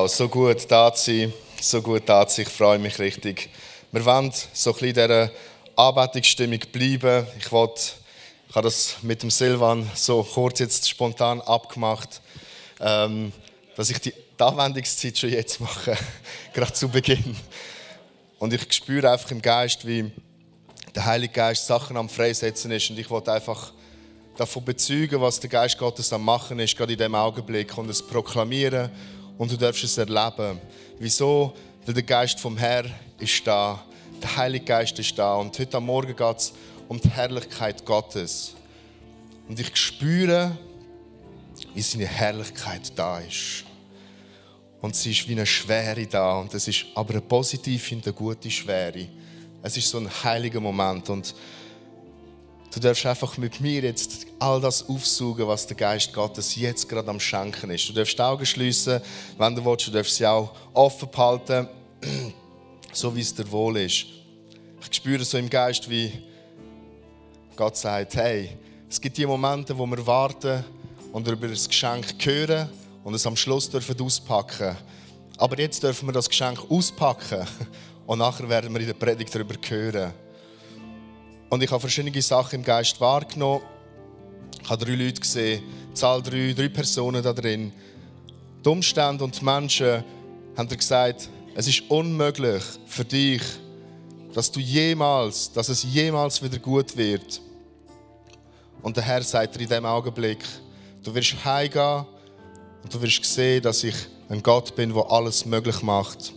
Wow, 0.00 0.08
so 0.08 0.30
gut 0.30 0.64
da 0.70 0.90
zu 0.94 1.10
sein, 1.12 1.32
so 1.60 1.82
gut 1.82 2.08
da 2.08 2.26
zu 2.26 2.36
sein. 2.36 2.46
Ich 2.46 2.52
freue 2.54 2.78
mich 2.78 2.98
richtig. 2.98 3.50
Wir 3.92 4.02
wollen 4.02 4.32
so 4.32 4.70
ein 4.70 4.72
bisschen 4.72 4.88
in 4.88 4.94
dieser 4.94 5.30
Anbetungsstimmung 5.76 6.58
bleiben. 6.72 7.26
Ich, 7.38 7.52
wollte, 7.52 7.82
ich 8.48 8.54
habe 8.54 8.66
das 8.66 8.96
mit 9.02 9.22
dem 9.22 9.30
Silvan 9.30 9.86
so 9.94 10.22
kurz 10.22 10.60
jetzt 10.60 10.88
spontan 10.88 11.42
abgemacht, 11.42 12.22
ähm, 12.80 13.30
dass 13.76 13.90
ich 13.90 13.98
die 13.98 14.14
Anwendungszeit 14.38 15.18
schon 15.18 15.28
jetzt 15.28 15.60
mache, 15.60 15.94
gerade 16.54 16.72
zu 16.72 16.88
Beginn. 16.88 17.36
Und 18.38 18.54
ich 18.54 18.72
spüre 18.72 19.10
einfach 19.10 19.30
im 19.32 19.42
Geist, 19.42 19.86
wie 19.86 20.10
der 20.94 21.04
Heilige 21.04 21.34
Geist 21.34 21.66
Sachen 21.66 21.98
am 21.98 22.08
Freisetzen 22.08 22.70
ist. 22.70 22.88
Und 22.88 22.98
ich 22.98 23.10
wollte 23.10 23.34
einfach 23.34 23.70
davon 24.38 24.64
bezeugen, 24.64 25.20
was 25.20 25.40
der 25.40 25.50
Geist 25.50 25.76
Gottes 25.76 26.10
am 26.10 26.24
Machen 26.24 26.58
ist, 26.58 26.74
gerade 26.74 26.94
in 26.94 26.98
dem 26.98 27.14
Augenblick 27.14 27.76
und 27.76 27.90
es 27.90 28.00
proklamieren 28.00 28.90
und 29.40 29.50
du 29.50 29.56
darfst 29.56 29.82
es 29.82 29.96
erleben. 29.96 30.60
Wieso? 30.98 31.54
Weil 31.86 31.94
der 31.94 32.02
Geist 32.02 32.38
vom 32.38 32.58
Herr 32.58 32.84
ist 33.18 33.46
da. 33.46 33.82
Der 34.20 34.36
Heilige 34.36 34.66
Geist 34.66 34.98
ist 34.98 35.18
da. 35.18 35.36
Und 35.36 35.58
heute 35.58 35.80
Morgen 35.80 36.14
geht 36.14 36.36
es 36.36 36.52
um 36.88 37.00
die 37.00 37.08
Herrlichkeit 37.08 37.82
Gottes. 37.86 38.52
Und 39.48 39.58
ich 39.58 39.74
spüre, 39.74 40.58
wie 41.72 41.80
seine 41.80 42.04
Herrlichkeit 42.04 42.92
da 42.94 43.20
ist. 43.20 43.64
Und 44.82 44.94
sie 44.94 45.12
ist 45.12 45.26
wie 45.26 45.32
eine 45.32 45.46
Schwere 45.46 46.06
da. 46.06 46.40
Und 46.40 46.52
es 46.52 46.68
ist 46.68 46.84
aber 46.94 47.12
eine 47.12 47.22
positive 47.22 47.94
und 47.94 48.04
eine 48.04 48.12
gute 48.12 48.50
Schwere. 48.50 49.08
Es 49.62 49.74
ist 49.74 49.88
so 49.88 49.96
ein 49.96 50.10
heiliger 50.22 50.60
Moment. 50.60 51.08
Und 51.08 51.34
Du 52.72 52.78
darfst 52.78 53.04
einfach 53.04 53.36
mit 53.36 53.60
mir 53.60 53.82
jetzt 53.82 54.26
all 54.38 54.60
das 54.60 54.88
aufsuchen, 54.88 55.46
was 55.48 55.66
der 55.66 55.76
Geist 55.76 56.12
Gottes 56.12 56.54
jetzt 56.54 56.88
gerade 56.88 57.08
am 57.08 57.18
Schenken 57.18 57.70
ist. 57.70 57.88
Du 57.88 57.92
darfst 57.92 58.16
die 58.16 58.22
Augen 58.22 58.46
schließen, 58.46 59.00
wenn 59.36 59.56
du 59.56 59.64
willst. 59.64 59.88
Du 59.88 59.90
darfst 59.90 60.14
sie 60.14 60.26
auch 60.26 60.52
offen 60.72 61.10
behalten, 61.10 61.68
so 62.92 63.14
wie 63.14 63.22
es 63.22 63.34
dir 63.34 63.50
wohl 63.50 63.76
ist. 63.78 64.06
Ich 64.88 64.96
spüre 64.96 65.24
so 65.24 65.36
im 65.36 65.50
Geist, 65.50 65.90
wie 65.90 66.12
Gott 67.56 67.76
sagt, 67.76 68.14
hey, 68.14 68.56
es 68.88 69.00
gibt 69.00 69.16
die 69.18 69.26
Momente, 69.26 69.76
wo 69.76 69.84
wir 69.86 70.06
warten 70.06 70.64
und 71.12 71.26
über 71.26 71.48
das 71.48 71.68
Geschenk 71.68 72.06
hören 72.24 72.68
und 73.02 73.14
es 73.14 73.26
am 73.26 73.36
Schluss 73.36 73.68
dürfen 73.68 74.00
auspacken. 74.00 74.76
Aber 75.38 75.58
jetzt 75.58 75.82
dürfen 75.82 76.08
wir 76.08 76.12
das 76.12 76.28
Geschenk 76.28 76.60
auspacken 76.70 77.46
und 78.06 78.20
nachher 78.20 78.48
werden 78.48 78.72
wir 78.72 78.80
in 78.80 78.86
der 78.86 78.94
Predigt 78.94 79.34
darüber 79.34 79.54
hören. 79.68 80.12
Und 81.50 81.62
ich 81.64 81.70
habe 81.70 81.80
verschiedene 81.80 82.22
Sachen 82.22 82.60
im 82.60 82.64
Geist 82.64 83.00
wahrgenommen. 83.00 83.62
Ich 84.62 84.70
habe 84.70 84.84
drei 84.84 84.94
Leute 84.94 85.20
gesehen, 85.20 85.62
Zahl 85.92 86.22
drei, 86.22 86.54
drei 86.56 86.68
Personen 86.68 87.22
da 87.22 87.32
drin. 87.32 87.72
Die 88.64 88.68
Umstände 88.68 89.24
und 89.24 89.38
die 89.38 89.44
Menschen 89.44 90.04
haben 90.56 90.68
dir 90.68 90.76
gesagt, 90.76 91.28
es 91.56 91.66
ist 91.66 91.82
unmöglich 91.90 92.62
für 92.86 93.04
dich, 93.04 93.42
dass 94.32 94.52
du 94.52 94.60
jemals, 94.60 95.52
dass 95.52 95.68
es 95.68 95.82
jemals 95.82 96.40
wieder 96.40 96.58
gut 96.58 96.96
wird. 96.96 97.40
Und 98.80 98.96
der 98.96 99.02
Herr 99.02 99.22
sagt 99.22 99.56
dir 99.56 99.62
in 99.62 99.68
dem 99.68 99.84
Augenblick, 99.84 100.38
du 101.02 101.12
wirst 101.12 101.44
heimgehen 101.44 102.06
und 102.82 102.94
du 102.94 103.02
wirst 103.02 103.24
sehen, 103.24 103.62
dass 103.62 103.82
ich 103.82 103.96
ein 104.28 104.40
Gott 104.42 104.76
bin, 104.76 104.94
der 104.94 105.10
alles 105.10 105.44
möglich 105.44 105.82
macht. 105.82 106.32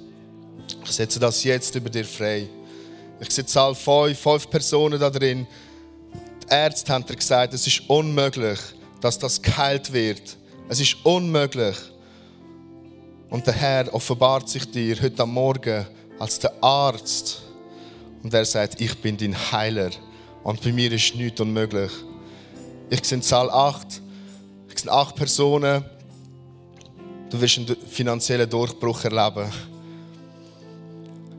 Ich 0.84 0.92
setze 0.92 1.20
das 1.20 1.44
jetzt 1.44 1.76
über 1.76 1.90
dir 1.92 2.06
frei. 2.06 2.50
Ich 3.20 3.32
sehe 3.32 3.46
Zahl 3.46 3.76
5, 3.76 4.18
fünf 4.18 4.50
Personen 4.50 5.00
da 5.00 5.10
drin. 5.10 5.48
Die 6.44 6.54
Ärzte 6.54 6.92
haben 6.92 7.06
gesagt, 7.06 7.54
es 7.54 7.66
ist 7.68 7.90
unmöglich, 7.90 8.60
dass 9.02 9.20
das 9.20 9.42
geheilt 9.42 9.94
wird. 9.94 10.38
Es 10.68 10.80
ist 10.80 10.98
unmöglich. 11.04 11.76
Und 13.30 13.46
der 13.48 13.54
Herr 13.54 13.94
offenbart 13.94 14.50
sich 14.50 14.70
dir 14.70 15.00
heute 15.02 15.24
am 15.24 15.34
Morgen 15.34 15.86
als 16.20 16.40
der 16.40 16.54
Arzt. 16.62 17.44
Und 18.22 18.34
er 18.34 18.46
sagt, 18.46 18.82
ich 18.82 19.00
bin 19.00 19.18
dein 19.18 19.36
Heiler. 19.52 19.92
Und 20.44 20.62
bei 20.62 20.72
mir 20.72 20.92
ist 20.92 21.16
nichts 21.16 21.40
unmöglich. 21.40 21.92
Ich 22.90 23.04
sehe 23.06 23.22
Zahl 23.22 23.50
8. 23.50 24.02
Ich 24.70 24.80
sehe 24.80 24.92
acht 24.92 25.16
Personen. 25.16 25.86
Du 27.30 27.40
wirst 27.40 27.58
einen 27.58 27.76
finanziellen 27.90 28.50
Durchbruch 28.50 29.04
erleben 29.06 29.52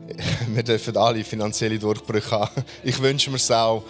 wir 0.47 0.63
dürfen 0.63 0.95
alle 0.97 1.23
finanzielle 1.23 1.79
Durchbrüche 1.79 2.31
haben. 2.31 2.63
Ich 2.83 3.01
wünsche 3.01 3.29
mir 3.29 3.37
es 3.37 3.49
auch. 3.51 3.83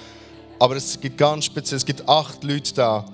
Aber 0.57 0.75
es 0.75 0.99
gibt 0.99 1.17
ganz 1.17 1.45
speziell, 1.45 1.77
es 1.77 1.85
gibt 1.85 2.07
acht 2.07 2.43
Leute 2.43 2.73
da. 2.73 3.05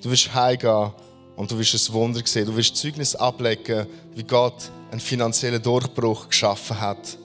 Du 0.00 0.10
wirst 0.10 0.32
heimgehen 0.34 0.92
und 1.36 1.50
du 1.50 1.58
wirst 1.58 1.74
ein 1.74 1.92
Wunder 1.92 2.20
sehen. 2.24 2.46
Du 2.46 2.56
wirst 2.56 2.76
Zeugnis 2.76 3.14
ablegen, 3.16 3.86
wie 4.14 4.22
Gott 4.22 4.70
einen 4.90 5.00
finanziellen 5.00 5.62
Durchbruch 5.62 6.28
geschaffen 6.28 6.80
hat. 6.80 7.18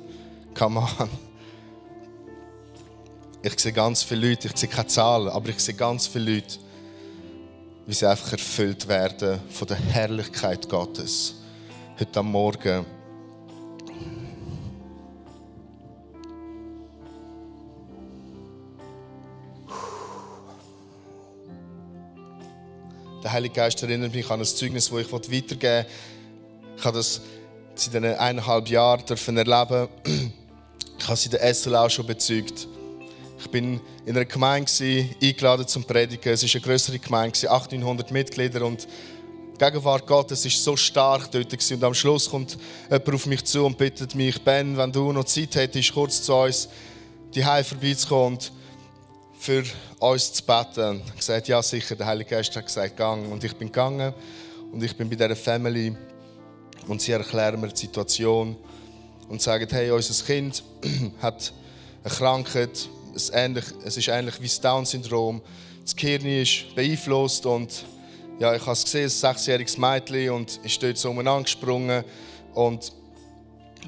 Come 0.56 0.79
on. 0.79 1.09
Ich 3.44 3.59
sehe 3.59 3.72
ganz 3.72 4.03
viele 4.03 4.29
Leute, 4.29 4.47
ich 4.47 4.57
sehe 4.57 4.68
keine 4.68 4.88
Zahlen, 4.88 5.29
aber 5.29 5.50
ich 5.50 5.59
sehe 5.59 5.75
ganz 5.75 6.07
viele 6.07 6.35
Leute, 6.35 6.57
wie 7.85 7.94
sie 7.94 8.09
einfach 8.09 8.31
erfüllt 8.31 8.88
werden 8.88 9.39
von 9.50 9.68
der 9.68 9.78
Herrlichkeit 9.78 10.68
Gottes. 10.68 11.35
Heute 12.00 12.19
am 12.19 12.31
Morgen. 12.31 12.97
Der 23.27 23.33
Heilige 23.33 23.55
Geist 23.55 23.83
erinnert 23.83 24.15
mich 24.15 24.29
an 24.29 24.39
ein 24.39 24.45
Zeugnis, 24.45 24.89
das 24.89 25.01
ich 25.01 25.11
weitergeben 25.11 25.61
will. 25.61 25.85
Ich 26.77 26.85
habe 26.85 26.97
das 26.97 27.19
seit 27.75 27.93
eineinhalb 27.93 28.69
Jahren 28.69 29.03
erleben. 29.05 29.89
Ich 30.97 31.05
habe 31.05 31.17
sie 31.17 31.25
in 31.25 31.31
der 31.31 31.53
SL 31.53 31.75
auch 31.75 31.89
schon 31.89 32.07
bezeugt. 32.07 32.69
Ich 33.38 33.51
bin 33.51 33.81
in 34.05 34.15
einer 34.15 34.23
Gemeinde 34.23 34.71
eingeladen 35.21 35.67
zum 35.67 35.83
Predigen. 35.83 36.31
Es 36.31 36.41
war 36.41 36.49
eine 36.53 36.61
größere 36.61 36.99
Gemeinde, 36.99 37.51
800 37.51 38.11
Mitglieder 38.11 38.65
und 38.65 38.88
die 39.55 39.57
Gegenwart 39.57 40.07
Gottes 40.07 40.45
war 40.45 40.51
so 40.51 40.77
stark 40.77 41.29
dort. 41.29 41.71
Und 41.71 41.83
am 41.83 41.94
Schluss 41.94 42.29
kommt 42.29 42.57
jemand 42.89 43.13
auf 43.13 43.25
mich 43.25 43.44
zu 43.44 43.65
und 43.65 43.77
bittet 43.77 44.15
mich, 44.15 44.41
Ben, 44.41 44.77
wenn 44.77 44.94
du 44.94 45.11
noch 45.11 45.25
Zeit 45.25 45.53
hättest, 45.55 45.94
kurz 45.94 46.23
zu 46.23 46.33
uns 46.33 46.69
die 47.35 47.44
vorbeizukommen 47.44 48.39
für 49.38 49.64
uns 50.00 50.34
zu 50.34 50.44
beten. 50.44 51.02
Ich 51.09 51.18
gesagt, 51.18 51.48
ja 51.48 51.62
sicher, 51.62 51.96
der 51.96 52.08
Heilige 52.08 52.31
Geist 52.31 52.56
hat 52.56 52.66
gesagt, 52.66 52.98
gang. 52.98 53.31
Und 53.31 53.44
ich 53.44 53.56
bin 53.56 53.68
gegangen 53.68 54.14
und 54.72 54.84
ich 54.84 54.96
bin 54.96 55.09
bei 55.09 55.16
dieser 55.16 55.36
Family 55.36 55.96
und 56.88 57.02
sie 57.02 57.12
erklären 57.12 57.59
mir 57.62 57.68
die 57.68 57.78
Situation 57.78 58.56
und 59.30 59.42
sagen, 59.42 59.68
hey, 59.70 59.92
unser 59.92 60.25
Kind 60.25 60.64
hat 61.22 61.53
eine 62.03 62.14
Krankheit, 62.14 62.90
es, 63.16 63.30
ähnlich, 63.30 63.66
es 63.84 63.98
ist 63.98 64.08
ähnlich 64.08 64.40
wie 64.40 64.48
das 64.48 64.59
Down-Syndrom. 64.62 65.42
Das 65.84 65.96
Gehirn 65.96 66.25
ist 66.25 66.75
beeinflusst 66.75 67.46
und 67.46 67.86
ja, 68.40 68.54
ich 68.54 68.62
habe 68.62 68.74
es 68.74 68.84
gesehen, 68.84 69.06
ein 69.06 69.09
sechsjähriges 69.09 69.78
Mädchen 69.78 70.30
und 70.31 70.59
ist 70.64 70.81
dort 70.81 70.98
so 70.98 71.09
umeinander 71.09 71.44
gesprungen 71.44 72.04
und 72.54 72.92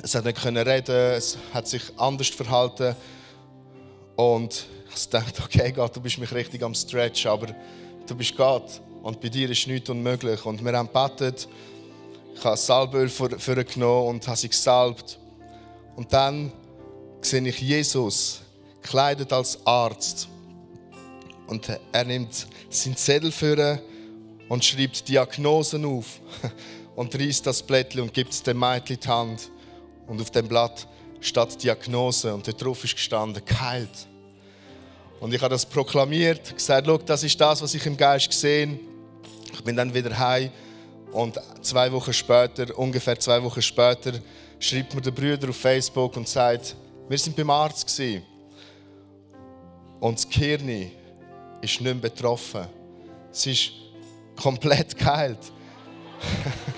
es 0.02 0.16
hat 0.16 0.25
nicht 0.25 0.45
reden, 0.45 0.95
es 0.95 1.38
hat 1.54 1.68
sich 1.68 1.84
anders 1.98 2.30
verhalten 2.30 2.95
und 4.16 4.66
ich 4.95 5.09
dachte, 5.09 5.41
okay 5.45 5.71
Gott, 5.71 5.95
du 5.95 6.01
bist 6.01 6.18
mich 6.18 6.31
richtig 6.31 6.63
am 6.63 6.74
Stretch, 6.74 7.25
aber 7.25 7.56
du 8.07 8.15
bist 8.15 8.36
Gott 8.36 8.81
und 9.01 9.21
bei 9.21 9.30
dir 9.30 9.50
ist 9.50 9.68
nichts 9.68 9.89
unmöglich. 9.89 10.45
Und 10.45 10.63
wir 10.63 10.74
haben 10.74 10.88
gebetet, 10.88 11.47
ich 12.36 12.44
habe 12.44 12.57
Salböl 12.57 13.09
vorgenommen 13.09 14.07
und 14.07 14.27
habe 14.27 14.38
sie 14.38 14.50
gesalbt. 14.50 15.19
Und 15.95 16.12
dann 16.13 16.51
sehe 17.21 17.45
ich 17.47 17.59
Jesus 17.59 18.41
gekleidet 18.81 19.33
als 19.33 19.59
Arzt. 19.65 20.27
Und 21.47 21.68
er 21.92 22.03
nimmt 22.06 22.47
seinen 22.69 22.95
Zettel 22.95 23.31
vor 23.31 23.80
und 24.47 24.63
schreibt 24.63 25.07
Diagnosen 25.07 25.85
auf 25.85 26.19
und 26.95 27.13
reißt 27.15 27.45
das 27.45 27.62
Blättchen 27.63 28.01
und 28.01 28.13
gibt 28.13 28.31
es 28.31 28.44
dem 28.44 28.59
Mädchen 28.59 29.00
die 29.00 29.07
Hand. 29.07 29.51
Und 30.07 30.21
auf 30.21 30.31
dem 30.31 30.47
Blatt 30.47 30.88
steht 31.21 31.62
Diagnose 31.62 32.33
und 32.33 32.47
dort 32.47 32.63
drauf 32.63 32.83
ist 32.83 32.95
gestanden, 32.95 33.44
geheilt. 33.45 34.07
Und 35.19 35.33
ich 35.33 35.42
habe 35.42 35.50
das 35.50 35.66
proklamiert, 35.66 36.56
gesagt, 36.56 36.88
Schau, 36.88 36.98
das 36.98 37.24
ist 37.24 37.39
das, 37.39 37.62
was 37.62 37.74
ich 37.74 37.86
im 37.86 37.98
Geist 37.98 38.30
gesehen 38.30 38.80
Ich 39.54 39.63
bin 39.63 39.75
dann 39.75 39.94
wieder 39.94 40.18
heim 40.18 40.50
und 41.12 41.39
zwei 41.62 41.92
Wochen 41.92 42.13
später, 42.13 42.77
ungefähr 42.77 43.19
zwei 43.19 43.42
Wochen 43.44 43.62
später, 43.62 44.13
schreibt 44.60 44.94
mir 44.94 45.01
der 45.01 45.12
Bruder 45.12 45.50
auf 45.50 45.57
Facebook 45.57 46.16
und 46.16 46.27
sagt, 46.27 46.75
wir 47.07 47.18
sind 47.18 47.36
beim 47.36 47.50
Arzt 47.50 47.88
gewesen. 47.88 48.24
und 50.00 50.18
das 50.18 50.30
Gehirn 50.30 50.69
ist 50.69 50.92
nicht 51.62 51.81
mehr 51.81 51.95
betroffen. 51.95 52.68
Es 53.31 53.45
ist 53.45 53.71
komplett 54.36 54.98
geheilt. 54.98 55.39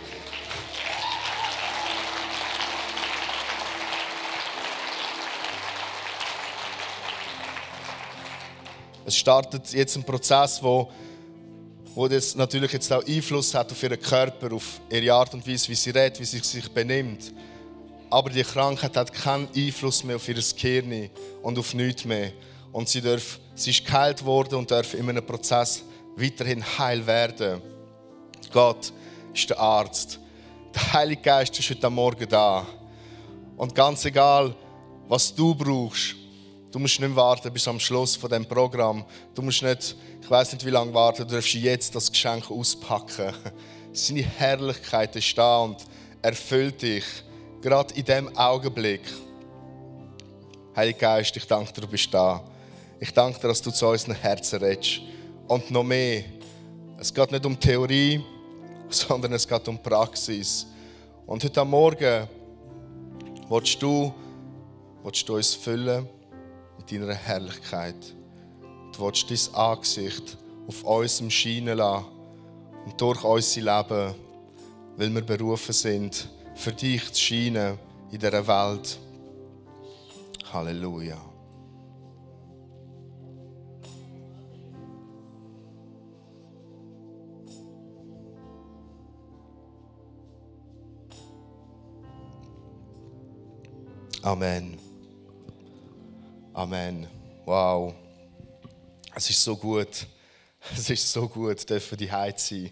Es 9.11 9.17
startet 9.17 9.73
jetzt 9.73 9.97
ein 9.97 10.05
Prozess, 10.05 10.63
wo, 10.63 10.89
wo 11.93 12.07
das 12.07 12.33
natürlich 12.33 12.71
jetzt 12.71 12.93
auch 12.93 13.05
Einfluss 13.05 13.53
hat 13.53 13.69
auf 13.69 13.83
ihren 13.83 13.99
Körper, 13.99 14.55
auf 14.55 14.79
ihre 14.89 15.13
Art 15.13 15.33
und 15.33 15.45
Weise, 15.45 15.67
wie 15.67 15.75
sie 15.75 15.89
redet, 15.89 16.17
wie 16.21 16.23
sie 16.23 16.39
sich 16.39 16.71
benimmt. 16.71 17.33
Aber 18.09 18.29
die 18.29 18.41
Krankheit 18.41 18.95
hat 18.95 19.11
keinen 19.11 19.49
Einfluss 19.53 20.05
mehr 20.05 20.15
auf 20.15 20.29
ihr 20.29 20.35
Gehirn 20.35 21.09
und 21.41 21.59
auf 21.59 21.73
nichts 21.73 22.05
mehr. 22.05 22.31
Und 22.71 22.87
sie, 22.87 23.01
darf, 23.01 23.41
sie 23.53 23.71
ist 23.71 23.85
geheilt 23.85 24.23
worden 24.23 24.55
und 24.55 24.71
darf 24.71 24.93
in 24.93 25.09
einem 25.09 25.25
Prozess 25.25 25.83
weiterhin 26.15 26.63
heil 26.77 27.05
werden. 27.05 27.61
Gott 28.53 28.93
ist 29.33 29.49
der 29.49 29.59
Arzt. 29.59 30.21
Der 30.73 30.93
Heilige 30.93 31.21
Geist 31.21 31.59
ist 31.59 31.69
heute 31.69 31.89
Morgen 31.89 32.29
da. 32.29 32.65
Und 33.57 33.75
ganz 33.75 34.05
egal, 34.05 34.55
was 35.09 35.35
du 35.35 35.53
brauchst, 35.53 36.15
du 36.71 36.79
musst 36.79 36.99
nicht 36.99 37.15
warten 37.15 37.51
bis 37.51 37.67
am 37.67 37.79
Schluss 37.79 38.15
von 38.15 38.29
dem 38.29 38.45
Programm. 38.45 39.05
Du 39.35 39.41
musst 39.41 39.61
nicht, 39.61 39.95
ich 40.21 40.29
weiß 40.29 40.53
nicht 40.53 40.65
wie 40.65 40.69
lange 40.69 40.93
warten, 40.93 41.27
du 41.27 41.35
darfst 41.35 41.53
jetzt 41.53 41.93
das 41.93 42.11
Geschenk 42.11 42.49
auspacken. 42.49 43.33
Seine 43.93 44.21
Herrlichkeit 44.21 45.15
ist 45.15 45.37
da 45.37 45.59
und 45.59 45.77
erfüllt 46.21 46.81
dich, 46.81 47.03
gerade 47.61 47.93
in 47.93 48.05
dem 48.05 48.37
Augenblick. 48.37 49.01
Heiliger 50.75 50.99
Geist, 50.99 51.35
ich 51.35 51.45
danke 51.45 51.73
dir, 51.73 51.81
du 51.81 51.87
bist 51.87 52.13
da. 52.13 52.41
Ich 52.99 53.11
danke 53.13 53.39
dir, 53.39 53.49
dass 53.49 53.61
du 53.61 53.71
zu 53.71 53.87
unseren 53.87 54.15
Herzen 54.15 54.59
redest. 54.59 55.01
Und 55.47 55.69
noch 55.69 55.83
mehr. 55.83 56.23
Es 56.97 57.13
geht 57.13 57.31
nicht 57.31 57.45
um 57.45 57.59
Theorie, 57.59 58.23
sondern 58.89 59.33
es 59.33 59.45
geht 59.45 59.67
um 59.67 59.81
Praxis. 59.81 60.65
Und 61.25 61.43
heute 61.43 61.65
Morgen 61.65 62.29
willst 63.49 63.81
du, 63.81 64.13
willst 65.03 65.27
du 65.27 65.35
uns 65.35 65.53
füllen 65.53 66.07
deiner 66.99 67.13
Herrlichkeit. 67.13 68.15
Du 68.93 69.05
willst 69.05 69.29
dein 69.29 69.55
Angesicht 69.55 70.37
auf 70.67 70.83
uns 70.83 71.21
scheinen 71.33 71.77
lassen 71.77 72.05
und 72.85 72.99
durch 72.99 73.23
unser 73.23 73.61
Leben, 73.61 74.15
weil 74.97 75.13
wir 75.13 75.21
berufen 75.21 75.73
sind, 75.73 76.29
für 76.55 76.71
dich 76.71 77.11
zu 77.13 77.21
scheinen 77.21 77.77
in 78.11 78.19
dieser 78.19 78.45
Welt. 78.47 78.99
Halleluja. 80.51 81.17
Amen. 94.23 94.90
Amen. 96.61 97.07
Wow. 97.43 97.95
Es 99.15 99.31
ist 99.31 99.43
so 99.43 99.57
gut. 99.57 99.87
Es 100.77 100.91
ist 100.91 101.11
so 101.11 101.27
gut, 101.27 101.67
dürfen 101.67 101.97
die 101.97 102.11
Heid 102.11 102.39
sein. 102.39 102.71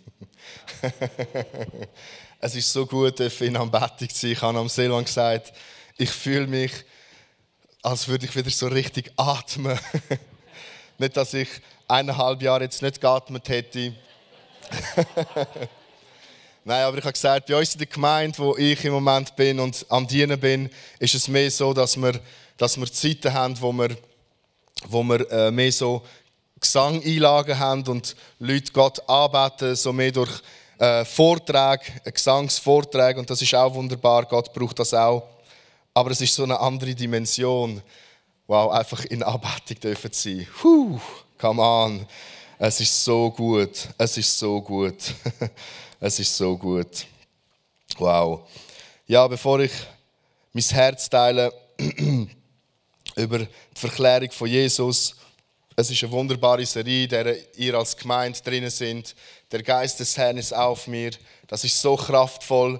es 2.40 2.54
ist 2.54 2.72
so 2.72 2.86
gut, 2.86 3.18
dürfen 3.18 3.48
in 3.48 3.58
Anbetung 3.58 4.08
sein. 4.12 4.32
Ich 4.34 4.42
habe 4.44 4.60
am 4.60 4.70
Silvan 4.70 5.06
gesagt, 5.06 5.52
ich 5.98 6.12
fühle 6.12 6.46
mich, 6.46 6.72
als 7.82 8.08
würde 8.08 8.28
ich 8.28 8.36
wieder 8.36 8.52
so 8.52 8.68
richtig 8.68 9.12
atmen. 9.18 9.80
nicht, 11.00 11.18
dass 11.18 11.34
ich 11.34 11.50
eineinhalb 11.88 12.44
Jahre 12.44 12.66
jetzt 12.66 12.84
nicht 12.84 13.02
geatmet 13.02 13.50
hätte. 13.50 13.96
Nein, 16.64 16.84
aber 16.84 17.00
ich 17.00 17.04
habe 17.04 17.14
gesagt, 17.14 17.48
bei 17.48 17.56
uns 17.58 17.74
in 17.74 17.80
der 17.80 17.88
Gemeinde, 17.88 18.38
wo 18.38 18.56
ich 18.56 18.86
im 18.86 18.94
Moment 18.94 19.36
bin 19.36 19.60
und 19.60 19.84
am 19.90 20.06
Dienen 20.06 20.40
bin, 20.40 20.70
ist 21.00 21.16
es 21.16 21.28
mehr 21.28 21.50
so, 21.50 21.74
dass 21.74 21.98
wir, 21.98 22.22
dass 22.60 22.78
wir 22.78 22.92
Zeiten 22.92 23.34
haben, 23.34 23.60
wo 23.60 23.72
wir, 23.72 23.98
wo 24.88 25.02
wir 25.02 25.32
äh, 25.32 25.50
mehr 25.50 25.72
so 25.72 26.04
Gesangeinlagen 26.60 27.58
haben 27.58 27.88
und 27.88 28.16
Leute 28.38 28.72
Gott 28.74 29.10
anbeten, 29.10 29.76
so 29.76 29.94
mehr 29.94 30.12
durch 30.12 30.42
äh, 30.78 31.06
Vorträge, 31.06 31.86
Gesangsvorträge 32.04 33.20
und 33.20 33.30
das 33.30 33.42
ist 33.42 33.56
auch 33.56 33.74
wunderbar, 33.74 34.26
Gott 34.26 34.54
braucht 34.54 34.78
das 34.78 34.94
auch. 34.94 35.24
Aber 35.94 36.12
es 36.12 36.22
ist 36.22 36.36
so 36.36 36.44
eine 36.44 36.60
andere 36.60 36.94
Dimension. 36.94 37.82
Wow, 38.46 38.72
einfach 38.72 39.06
in 39.06 39.24
Anbetung 39.24 39.80
dürfen 39.82 40.12
sein. 40.12 40.46
Huh, 40.62 41.00
come 41.38 41.62
on. 41.62 42.06
Es 42.58 42.82
ist 42.82 43.04
so 43.04 43.32
gut. 43.32 43.88
Es 43.98 44.18
ist 44.18 44.38
so 44.38 44.62
gut. 44.62 44.96
Es 46.02 46.18
ist 46.18 46.38
so 46.38 46.58
gut. 46.58 47.06
Wow. 47.98 48.48
Ja, 49.06 49.28
bevor 49.28 49.60
ich 49.60 49.74
mein 50.54 50.64
Herz 50.64 51.10
teile 51.10 51.52
über 53.20 53.40
die 53.40 53.48
Verklärung 53.76 54.32
von 54.32 54.48
Jesus, 54.48 55.16
es 55.76 55.90
ist 55.90 56.04
eine 56.04 56.12
wunderbare 56.12 56.66
Serie, 56.66 57.04
in 57.04 57.10
der 57.10 57.58
ihr 57.58 57.76
als 57.76 57.96
Gemeinde 57.96 58.40
drinnen 58.44 58.70
sind. 58.70 59.16
Der 59.52 59.64
Geist 59.64 60.00
des 60.00 60.18
Herrn 60.18 60.38
ist 60.38 60.54
auf 60.54 60.88
mir. 60.88 61.12
Das 61.48 61.64
ist 61.64 61.82
so 61.82 61.96
kraftvoll, 61.96 62.80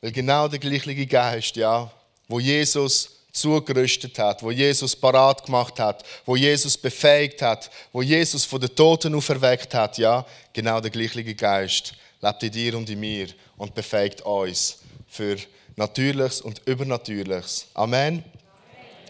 weil 0.00 0.12
genau 0.12 0.48
der 0.48 0.58
gleiche 0.58 1.06
Geist, 1.06 1.56
ja, 1.56 1.90
wo 2.28 2.38
Jesus 2.38 3.10
zugerüstet 3.32 4.18
hat, 4.18 4.42
wo 4.42 4.50
Jesus 4.50 4.94
parat 4.94 5.44
gemacht 5.44 5.78
hat, 5.80 6.04
wo 6.26 6.36
Jesus 6.36 6.76
befähigt 6.76 7.40
hat, 7.42 7.70
wo 7.92 8.02
Jesus 8.02 8.44
von 8.44 8.60
den 8.60 8.74
Toten 8.74 9.14
auferweckt 9.14 9.74
hat, 9.74 9.98
ja, 9.98 10.24
genau 10.52 10.80
der 10.80 10.90
gleiche 10.90 11.34
Geist 11.34 11.94
lebt 12.20 12.42
in 12.42 12.52
dir 12.52 12.76
und 12.76 12.88
in 12.90 13.00
mir 13.00 13.28
und 13.56 13.74
befähigt 13.74 14.20
uns 14.22 14.78
für 15.08 15.36
Natürliches 15.76 16.40
und 16.40 16.60
Übernatürliches. 16.66 17.66
Amen. 17.74 18.22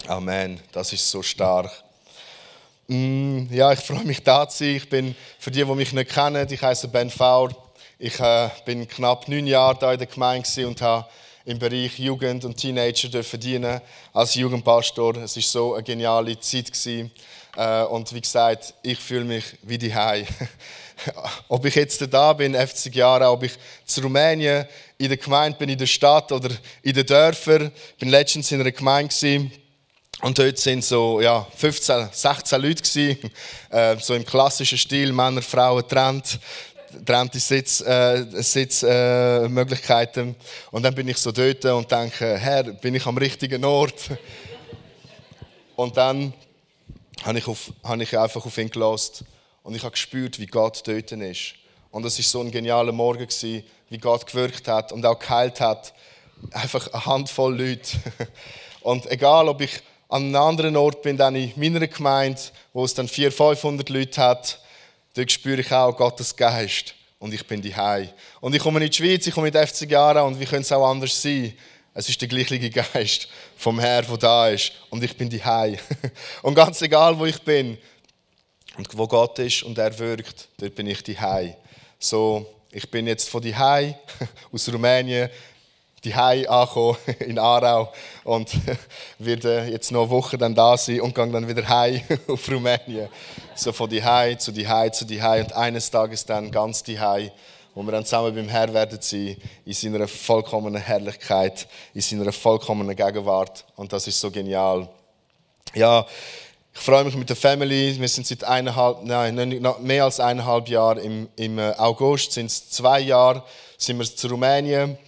Amen. 0.09 0.61
Das 0.73 0.93
ist 0.93 1.09
so 1.09 1.23
stark. 1.23 1.71
Mm, 2.89 3.45
ja, 3.51 3.73
ich 3.73 3.79
freue 3.79 4.05
mich 4.05 4.23
da 4.23 4.49
zu 4.49 4.65
sein. 4.65 4.77
Ich 4.77 4.89
bin, 4.89 5.15
für 5.39 5.51
die, 5.51 5.65
die 5.65 5.75
mich 5.75 5.93
nicht 5.93 6.11
kennen, 6.11 6.47
ich 6.51 6.61
heiße 6.61 6.89
Ben 6.89 7.09
Faur. 7.09 7.51
Ich 7.99 8.19
äh, 8.19 8.51
bin 8.65 8.89
knapp 8.89 9.29
neun 9.29 9.47
Jahre 9.47 9.79
da 9.79 9.93
in 9.93 9.99
der 9.99 10.09
Gemeinde 10.09 10.67
und 10.67 10.83
habe 10.83 11.07
im 11.45 11.59
Bereich 11.59 11.99
Jugend 11.99 12.45
und 12.45 12.57
Teenager 12.57 13.09
dürfen 13.09 13.39
dienen 13.39 13.81
als 14.13 14.35
Jugendpastor. 14.35 15.17
Es 15.19 15.37
war 15.37 15.43
so 15.43 15.75
eine 15.75 15.85
geniale 15.85 16.39
Zeit 16.41 16.73
gewesen. 16.73 17.13
Äh, 17.57 17.83
und 17.85 18.13
wie 18.13 18.21
gesagt, 18.21 18.75
ich 18.83 18.99
fühle 18.99 19.25
mich 19.25 19.45
wie 19.63 19.79
die 19.79 19.95
Hai. 19.95 20.27
ob 21.49 21.65
ich 21.65 21.75
jetzt 21.77 22.03
da 22.13 22.33
bin, 22.33 22.55
50 22.55 22.95
Jahre, 22.95 23.29
ob 23.31 23.45
ich 23.45 23.53
zu 23.85 24.01
Rumänien 24.01 24.67
in 24.99 25.09
der 25.09 25.17
Gemeinde 25.17 25.59
bin, 25.59 25.69
in 25.69 25.79
der 25.79 25.87
Stadt 25.87 26.33
oder 26.33 26.51
in 26.83 26.95
den 26.95 27.07
Dörfern. 27.07 27.71
Ich 27.93 27.99
bin 27.99 28.09
letztens 28.09 28.51
in 28.51 28.61
einer 28.61 28.73
Gemeinde 28.73 29.15
gewesen, 29.15 29.53
und 30.23 30.39
dort 30.39 30.57
sind 30.57 30.85
so 30.85 31.21
ja, 31.21 31.45
15, 31.57 32.09
16 32.13 32.63
Leute 32.63 32.83
gewesen, 32.83 33.19
äh, 33.71 33.97
so 33.99 34.15
im 34.15 34.25
klassischen 34.25 34.79
Stil, 34.79 35.13
Männer, 35.13 35.43
Frauen 35.43 35.87
trennt, 35.87 36.39
trennte 37.05 37.41
Sitzmöglichkeiten. 37.41 38.37
Äh, 38.39 38.43
Sitz, 38.43 38.83
äh, 38.85 40.35
und 40.71 40.83
dann 40.85 40.95
bin 40.95 41.09
ich 41.09 41.19
so 41.19 41.33
dort 41.33 41.65
und 41.65 41.91
denke, 41.91 42.39
Herr, 42.39 42.63
bin 42.63 42.95
ich 42.95 43.05
am 43.05 43.19
richtigen 43.19 43.65
Ort? 43.65 44.11
Und 45.75 45.97
dann 45.97 46.35
habe 47.25 47.39
ich, 47.39 47.49
auf, 47.49 47.73
ich 47.99 48.19
einfach 48.19 48.45
auf 48.45 48.59
ihn 48.59 48.71
gelassen 48.71 49.27
und 49.63 49.75
ich 49.75 49.83
habe 49.83 49.93
gespürt, 49.93 50.39
wie 50.39 50.47
Gott 50.47 50.83
dort 50.87 51.11
ist. 51.11 51.55
Und 51.91 52.05
es 52.05 52.19
war 52.19 52.25
so 52.25 52.41
ein 52.41 52.51
genialer 52.51 52.93
Morgen, 52.93 53.27
gewesen, 53.27 53.65
wie 53.89 53.99
Gott 53.99 54.27
gewirkt 54.27 54.69
hat 54.69 54.93
und 54.93 55.05
auch 55.05 55.19
geheilt 55.19 55.61
hat. 55.61 55.95
Einfach 56.53 56.93
eine 56.93 57.07
Handvoll 57.07 57.59
Leute. 57.59 57.97
Und 58.83 59.11
egal, 59.11 59.49
ob 59.49 59.61
ich 59.61 59.81
an 60.13 60.25
einem 60.25 60.37
anderen 60.37 60.77
Ort 60.77 61.01
bin, 61.01 61.17
dann 61.17 61.35
in 61.35 61.53
meiner 61.57 61.87
Gemeinde, 61.87 62.39
wo 62.75 62.85
es 62.85 62.93
dann 62.93 63.09
400, 63.09 63.35
500 63.35 63.89
Leute 63.89 64.21
hat, 64.21 64.61
dort 65.15 65.33
spüre 65.33 65.63
ich 65.63 65.73
auch 65.73 65.97
Gottes 65.97 66.37
Geist. 66.37 66.95
Und 67.19 67.33
ich 67.33 67.47
bin 67.47 67.63
die 67.63 67.75
Und 68.43 68.55
ich 68.55 68.63
komme 68.63 68.85
in 68.85 68.91
die 68.91 68.97
Schweiz, 68.97 69.27
ich 69.27 69.33
komme 69.33 69.47
mit 69.47 69.57
50 69.57 69.91
Jahren 69.91 70.27
und 70.27 70.39
wie 70.39 70.45
könnte 70.45 70.63
es 70.65 70.73
auch 70.73 70.87
anders 70.87 71.21
sein? 71.21 71.55
Es 71.95 72.11
ist 72.11 72.21
der 72.21 72.29
gleiche 72.29 72.69
Geist 72.69 73.29
vom 73.57 73.81
Herr, 73.81 74.03
der 74.03 74.17
da 74.19 74.49
ist. 74.49 74.73
Und 74.91 75.03
ich 75.03 75.17
bin 75.17 75.31
die 75.31 75.41
Und 76.43 76.55
ganz 76.55 76.83
egal, 76.83 77.19
wo 77.19 77.25
ich 77.25 77.41
bin 77.41 77.79
und 78.77 78.89
wo 78.99 79.07
Gott 79.07 79.39
ist 79.39 79.63
und 79.63 79.79
er 79.79 79.99
wirkt, 79.99 80.49
dort 80.59 80.75
bin 80.75 80.89
ich 80.89 81.03
die 81.03 81.17
So, 81.99 82.47
ich 82.71 82.91
bin 82.91 83.07
jetzt 83.07 83.31
von 83.31 83.41
die 83.41 83.55
aus 84.53 84.71
Rumänien 84.71 85.31
die 86.05 86.15
angekommen 86.15 86.97
in 87.21 87.39
Aarau 87.39 87.93
und 88.25 88.51
werde 89.19 89.69
jetzt 89.71 89.93
noch 89.93 90.03
eine 90.03 90.11
Woche 90.11 90.39
dann 90.39 90.55
da 90.55 90.77
sein 90.77 91.01
und 91.01 91.15
gehe 91.15 91.29
dann 91.29 91.49
wieder 91.49 91.69
heim 91.69 92.01
auf 92.29 92.51
Rumänien. 92.51 93.09
So 93.55 93.73
von 93.73 93.89
die 93.89 94.03
zu 94.39 94.53
die 94.53 94.67
zu 94.93 95.05
die 95.05 95.21
und 95.21 95.53
eines 95.53 95.91
Tages 95.91 96.25
dann 96.25 96.51
ganz 96.51 96.83
die 96.83 96.99
wo 97.75 97.83
wir 97.83 97.93
dann 97.93 98.05
zusammen 98.05 98.35
beim 98.35 98.49
Herr 98.49 98.73
werden 98.75 98.99
sein, 99.01 99.37
in 99.65 99.73
seiner 99.73 100.07
vollkommenen 100.07 100.83
Herrlichkeit, 100.83 101.67
in 101.95 102.03
seiner 102.03 102.33
vollkommenen 102.33 102.95
Gegenwart. 102.95 103.65
Und 103.77 103.93
das 103.93 104.07
ist 104.07 104.21
so 104.21 104.31
genial. 104.31 104.89
Ja, 105.75 106.07
ich 106.75 106.81
freue 106.81 107.05
mich 107.05 107.17
mit 107.17 107.29
der 107.29 107.37
Family. 107.37 107.99
Wir 107.99 108.09
sind 108.09 108.27
seit 108.27 108.45
eineinhalb, 108.45 109.05
nein, 109.05 109.35
mehr 109.81 110.05
als 110.05 110.21
eineinhalb 110.21 110.69
Jahren. 110.69 110.99
Im, 110.99 111.29
im 111.37 111.59
äh, 111.59 111.73
August 111.79 112.33
sind 112.33 112.47
es 112.47 112.71
zwei 112.71 113.01
Jahre, 113.01 113.43
sind 113.79 113.99
wir 113.99 114.05
zu 114.05 114.29
Rumänien. 114.29 114.99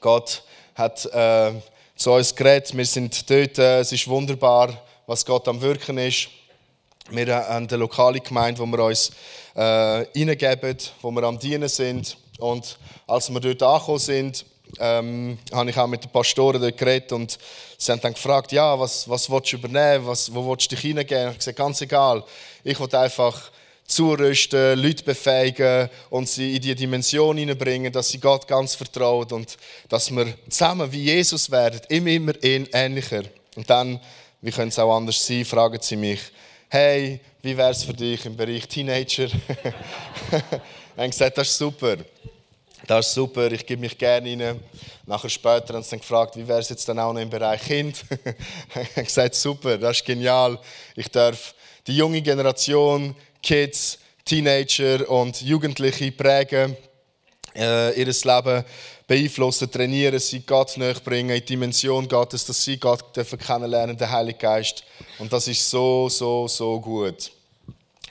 Gott 0.00 0.42
hat 0.74 1.04
äh, 1.06 1.52
zu 1.96 2.12
uns 2.12 2.34
geredet. 2.34 2.76
Wir 2.76 2.84
sind 2.84 3.28
dort. 3.30 3.58
Äh, 3.58 3.80
es 3.80 3.92
ist 3.92 4.06
wunderbar, 4.08 4.82
was 5.06 5.24
Gott 5.24 5.48
am 5.48 5.60
Wirken 5.60 5.98
ist. 5.98 6.28
Wir 7.10 7.34
haben 7.34 7.68
eine 7.68 7.76
lokale 7.76 8.20
Gemeinde, 8.20 8.60
wo 8.60 8.66
wir 8.66 8.84
uns 8.84 9.10
äh, 9.54 9.60
reingeben, 9.62 10.76
wo 11.00 11.10
wir 11.10 11.22
am 11.22 11.38
Dienen 11.38 11.68
sind. 11.68 12.16
Und 12.38 12.78
als 13.06 13.32
wir 13.32 13.40
dort 13.40 13.62
angekommen 13.62 13.98
sind, 13.98 14.44
ähm, 14.78 15.38
habe 15.52 15.70
ich 15.70 15.78
auch 15.78 15.86
mit 15.86 16.04
den 16.04 16.10
Pastoren 16.10 16.60
dort 16.60 16.76
geredet 16.76 17.12
und 17.12 17.38
sie 17.78 17.92
haben 17.92 18.00
dann 18.00 18.12
gefragt, 18.12 18.52
ja, 18.52 18.78
was, 18.78 19.08
was 19.08 19.30
willst 19.30 19.52
du 19.52 19.56
übernehmen, 19.56 20.06
was, 20.06 20.34
wo 20.34 20.50
willst 20.50 20.70
du 20.70 20.74
dich 20.74 20.80
hineingehen? 20.80 21.20
Ich 21.20 21.26
habe 21.26 21.36
gesagt, 21.38 21.58
ganz 21.58 21.80
egal, 21.80 22.24
ich 22.64 22.78
will 22.78 22.94
einfach 22.94 23.50
zurüsten, 23.86 24.78
Leute 24.78 25.04
befähigen 25.04 25.88
und 26.10 26.28
sie 26.28 26.56
in 26.56 26.62
die 26.62 26.74
Dimension 26.74 27.36
hineinbringen, 27.36 27.92
dass 27.92 28.08
sie 28.08 28.18
Gott 28.18 28.46
ganz 28.48 28.74
vertrauen 28.74 29.30
und 29.30 29.56
dass 29.88 30.10
wir 30.10 30.34
zusammen 30.48 30.90
wie 30.90 31.04
Jesus 31.04 31.50
werden, 31.50 31.80
immer, 31.88 32.10
immer 32.10 32.32
ähnlicher. 32.72 33.22
Und 33.54 33.70
dann, 33.70 34.00
wie 34.40 34.50
könnte 34.50 34.68
es 34.68 34.78
auch 34.78 34.94
anders 34.94 35.24
sein, 35.24 35.44
fragen 35.44 35.78
sie 35.80 35.96
mich, 35.96 36.20
hey, 36.68 37.20
wie 37.42 37.56
wäre 37.56 37.70
es 37.70 37.84
für 37.84 37.94
dich 37.94 38.26
im 38.26 38.36
Bereich 38.36 38.66
Teenager? 38.66 39.24
ich 39.26 39.32
habe 40.96 41.08
gesagt, 41.08 41.38
das 41.38 41.48
ist 41.48 41.58
super. 41.58 41.96
Das 42.86 43.08
ist 43.08 43.14
super, 43.14 43.50
ich 43.50 43.64
gebe 43.66 43.80
mich 43.80 43.96
gerne 43.96 44.30
rein. 44.30 44.60
Nachher 45.06 45.28
später 45.28 45.74
haben 45.74 45.82
sie 45.82 45.90
dann 45.90 46.00
gefragt, 46.00 46.36
wie 46.36 46.46
wäre 46.46 46.60
es 46.60 46.68
jetzt 46.68 46.88
dann 46.88 46.98
auch 46.98 47.12
noch 47.12 47.20
im 47.20 47.30
Bereich 47.30 47.62
Kind? 47.62 48.04
ich 48.10 48.96
habe 48.96 49.04
gesagt, 49.04 49.34
super, 49.34 49.78
das 49.78 49.98
ist 49.98 50.04
genial. 50.04 50.58
Ich 50.94 51.08
darf 51.08 51.54
die 51.86 51.96
junge 51.96 52.20
Generation, 52.20 53.14
Kids, 53.46 53.98
Teenager 54.24 55.08
und 55.08 55.40
Jugendliche 55.40 56.10
prägen, 56.10 56.76
äh, 57.54 57.96
ihr 57.96 58.06
Leben 58.06 58.64
beeinflussen, 59.06 59.70
trainieren, 59.70 60.18
sie 60.18 60.40
Gott 60.40 60.76
näher 60.76 60.94
bringen, 60.94 61.30
in 61.30 61.36
die 61.36 61.46
Dimension 61.46 62.08
Gottes, 62.08 62.44
dass 62.44 62.64
sie 62.64 62.76
Gott 62.76 63.14
dürfen 63.14 63.38
kennenlernen, 63.38 63.96
den 63.96 64.10
Heiligen 64.10 64.40
Geist. 64.40 64.82
Und 65.20 65.32
das 65.32 65.46
ist 65.46 65.70
so, 65.70 66.08
so, 66.08 66.48
so 66.48 66.80
gut. 66.80 67.30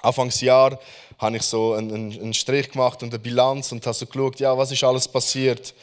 Anfangsjahr 0.01 0.79
habe 1.17 1.35
ich 1.35 1.43
so 1.43 1.73
einen, 1.73 2.13
einen, 2.13 2.33
Strich 2.33 2.71
gemacht 2.71 3.03
und 3.03 3.09
eine 3.09 3.19
Bilanz 3.19 3.73
und 3.73 3.85
habe 3.85 3.93
so 3.93 4.05
geschaut, 4.05 4.39
ja, 4.39 4.57
was 4.57 4.71
ist 4.71 4.85
alles 4.85 5.05
passiert. 5.05 5.73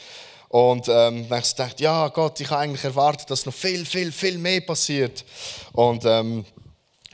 Und 0.49 0.87
ähm, 0.87 1.29
dann 1.29 1.37
habe 1.37 1.41
ich 1.45 1.51
gedacht, 1.51 1.79
ja 1.79 2.07
Gott, 2.07 2.39
ich 2.39 2.49
habe 2.49 2.61
eigentlich 2.61 2.85
erwartet, 2.85 3.29
dass 3.29 3.45
noch 3.45 3.53
viel, 3.53 3.85
viel, 3.85 4.11
viel 4.11 4.39
mehr 4.39 4.61
passiert. 4.61 5.23
Und 5.73 6.05
ähm, 6.05 6.43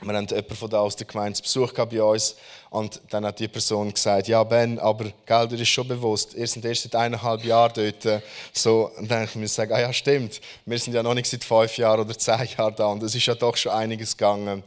wir 0.02 0.14
haben 0.14 0.26
jemanden 0.26 0.54
von 0.56 0.70
da 0.70 0.80
aus 0.80 0.96
der 0.96 1.06
Gemeinde 1.06 1.40
Besuch 1.42 1.72
bei 1.72 2.02
uns 2.02 2.36
und 2.70 3.00
dann 3.10 3.26
hat 3.26 3.38
die 3.38 3.48
Person 3.48 3.92
gesagt, 3.92 4.28
ja 4.28 4.42
Ben, 4.44 4.78
aber 4.78 5.12
gell, 5.26 5.60
ist 5.60 5.68
schon 5.68 5.88
bewusst, 5.88 6.34
ihr 6.34 6.46
seid 6.46 6.64
erst 6.64 6.84
seit 6.84 6.94
eineinhalb 6.94 7.44
Jahren 7.44 7.72
dort. 7.74 8.22
So, 8.52 8.90
und 8.96 9.10
dann 9.10 9.28
ich 9.32 9.52
sagen, 9.52 9.72
ah 9.72 9.80
ja 9.80 9.92
stimmt, 9.92 10.40
wir 10.64 10.78
sind 10.78 10.94
ja 10.94 11.02
noch 11.02 11.14
nicht 11.14 11.28
seit 11.28 11.44
fünf 11.44 11.76
Jahren 11.76 12.00
oder 12.00 12.16
zehn 12.16 12.48
Jahren 12.56 12.74
da 12.76 12.86
und 12.86 13.02
es 13.02 13.14
ist 13.14 13.26
ja 13.26 13.34
doch 13.34 13.56
schon 13.56 13.72
einiges 13.72 14.16
gegangen. 14.16 14.62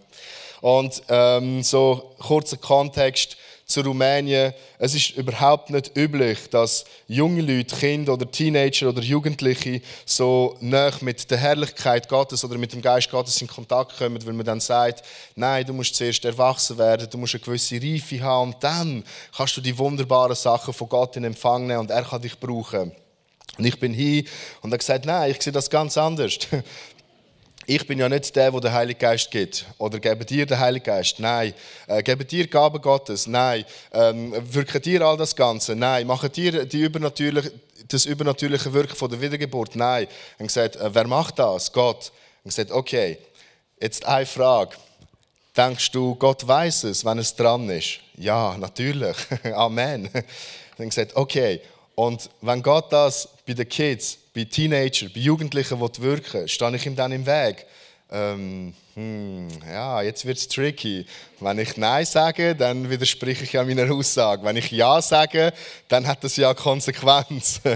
Und 0.61 1.01
ähm, 1.09 1.61
so 1.63 2.13
kurzer 2.19 2.57
Kontext 2.57 3.37
zu 3.74 3.82
Rumänien. 3.82 4.53
Es 4.77 4.94
ist 4.94 5.18
überhaupt 5.18 5.72
nicht 5.72 5.98
üblich, 5.98 6.50
dass 6.50 6.86
junge 7.08 7.42
Leute, 7.42 7.75
Kinder 7.75 8.13
oder 8.13 8.30
Teenager 8.30 8.89
oder 8.89 9.01
Jugendliche 9.01 9.82
so 10.06 10.56
nah 10.62 10.92
mit 11.01 11.30
der 11.32 11.39
Herrlichkeit 11.39 12.08
Gottes 12.08 12.44
oder 12.46 12.58
mit 12.58 12.72
dem 12.72 12.82
Geist 12.82 13.10
Gottes 13.10 13.42
in 13.42 13.48
Kontakt 13.48 13.98
kommen, 13.98 14.24
weil 14.25 14.34
man 14.34 14.46
dann 14.46 14.60
sagt, 14.60 15.03
nein, 15.36 15.65
du 15.65 15.74
musst 15.74 15.96
zuerst 15.96 16.24
erwachsen 16.24 16.77
werden, 16.77 17.10
du 17.10 17.18
musst 17.18 17.34
eine 17.34 17.44
gewisse 17.44 17.82
Reife 17.82 18.22
haben 18.22 18.53
und 18.53 18.63
dann 18.63 19.03
kannst 19.36 19.58
du 19.58 19.62
die 19.62 19.77
wunderbaren 19.77 20.36
Sachen 20.36 20.74
von 20.74 20.88
Gott 20.88 21.18
in 21.18 21.24
Empfang 21.24 21.65
nehmen 21.65 21.80
und 21.80 21.89
er 21.89 22.03
kann 22.03 22.22
dich 22.22 22.39
brauchen. 22.39 22.92
Und 23.58 23.65
ich 23.65 23.80
bin 23.80 23.94
hier 23.94 24.24
und 24.62 24.72
er 24.72 24.77
gesagt, 24.77 25.06
nein, 25.06 25.32
ich 25.32 25.42
sehe 25.42 25.53
das 25.53 25.70
ganz 25.70 25.98
anders 25.98 26.39
ich 27.65 27.88
bin 27.88 28.00
ja 28.00 28.10
nicht 28.10 28.36
der, 28.36 28.51
der 28.51 28.60
den 28.60 28.74
Heiligen 28.74 29.00
Geist 29.00 29.32
gibt. 29.32 29.65
Oder 29.77 30.00
gebe 30.00 30.25
dir 30.25 30.46
den 30.46 30.60
Heiligen 30.60 30.86
Geist. 30.86 31.20
Nein. 31.20 31.53
Äh, 31.88 32.03
gebe 32.03 32.25
dir 32.25 32.48
Gaben 32.48 32.82
Gottes. 32.82 33.27
Nein. 33.27 33.63
Ähm, 33.91 34.34
wirke 34.53 34.79
dir 34.79 35.01
all 35.01 35.17
das 35.17 35.36
Ganze. 35.36 35.75
Nein. 35.75 36.05
Mache 36.08 36.29
dir 36.29 36.65
die 36.65 36.82
übernatürliche, 36.82 37.51
das 37.88 38.05
übernatürliche 38.05 38.74
Wirken 38.74 38.96
von 38.96 39.10
der 39.10 39.22
Wiedergeburt. 39.22 39.75
Nein. 39.75 40.08
Und 40.39 40.48
gesagt, 40.48 40.75
äh, 40.75 40.93
wer 40.93 41.08
macht 41.08 41.39
das? 41.39 41.72
Gott. 41.72 42.12
Und 42.43 42.50
gesagt, 42.50 42.72
okay, 42.72 43.17
jetzt 43.79 44.05
eine 44.05 44.25
Frage. 44.25 44.75
Denkst 45.55 45.91
du, 45.91 46.15
Gott 46.15 46.46
weiß 46.48 46.86
es, 46.86 47.05
wenn 47.05 47.20
es 47.20 47.36
dran 47.36 47.70
ist? 47.70 48.00
Ja, 48.17 48.58
natürlich. 48.58 49.15
Amen. 49.53 50.10
Dann 50.77 50.89
gesagt, 50.89 51.15
okay. 51.15 51.62
Und 51.96 52.29
wenn 52.41 52.62
Gott 52.63 52.91
das 52.91 53.29
bei 53.46 53.53
den 53.53 53.70
Kids 53.70 54.17
bei 54.33 54.45
Teenagern, 54.45 55.11
bei 55.13 55.19
Jugendlichen 55.19 55.79
wirken 55.79 56.03
will, 56.03 56.47
stehe 56.47 56.75
ich 56.75 56.85
ihm 56.85 56.95
dann 56.95 57.11
im 57.11 57.25
Weg. 57.25 57.65
Ähm, 58.11 58.73
hm, 58.95 59.47
ja, 59.71 60.01
jetzt 60.03 60.25
wird 60.25 60.37
es 60.37 60.47
tricky. 60.47 61.05
Wenn 61.39 61.57
ich 61.57 61.77
Nein 61.77 62.05
sage, 62.05 62.55
dann 62.55 62.89
widerspreche 62.89 63.43
ich 63.43 63.53
ja 63.53 63.63
meiner 63.63 63.91
Aussage. 63.91 64.43
Wenn 64.43 64.57
ich 64.57 64.69
Ja 64.71 65.01
sage, 65.01 65.51
dann 65.87 66.05
hat 66.05 66.23
das 66.23 66.35
ja 66.35 66.53
Konsequenz. 66.53 67.59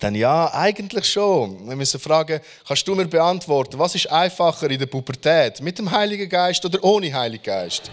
dann 0.00 0.14
ja, 0.14 0.50
eigentlich 0.54 1.04
schon. 1.04 1.68
Wir 1.68 1.76
müssen 1.76 2.00
fragen, 2.00 2.40
kannst 2.66 2.88
du 2.88 2.94
mir 2.94 3.06
beantworten, 3.06 3.78
was 3.78 3.94
ist 3.94 4.10
einfacher 4.10 4.70
in 4.70 4.78
der 4.78 4.86
Pubertät? 4.86 5.60
Mit 5.60 5.78
dem 5.78 5.90
Heiligen 5.90 6.28
Geist 6.28 6.64
oder 6.64 6.82
ohne 6.82 7.12
Heiligen 7.12 7.44
Geist? 7.44 7.90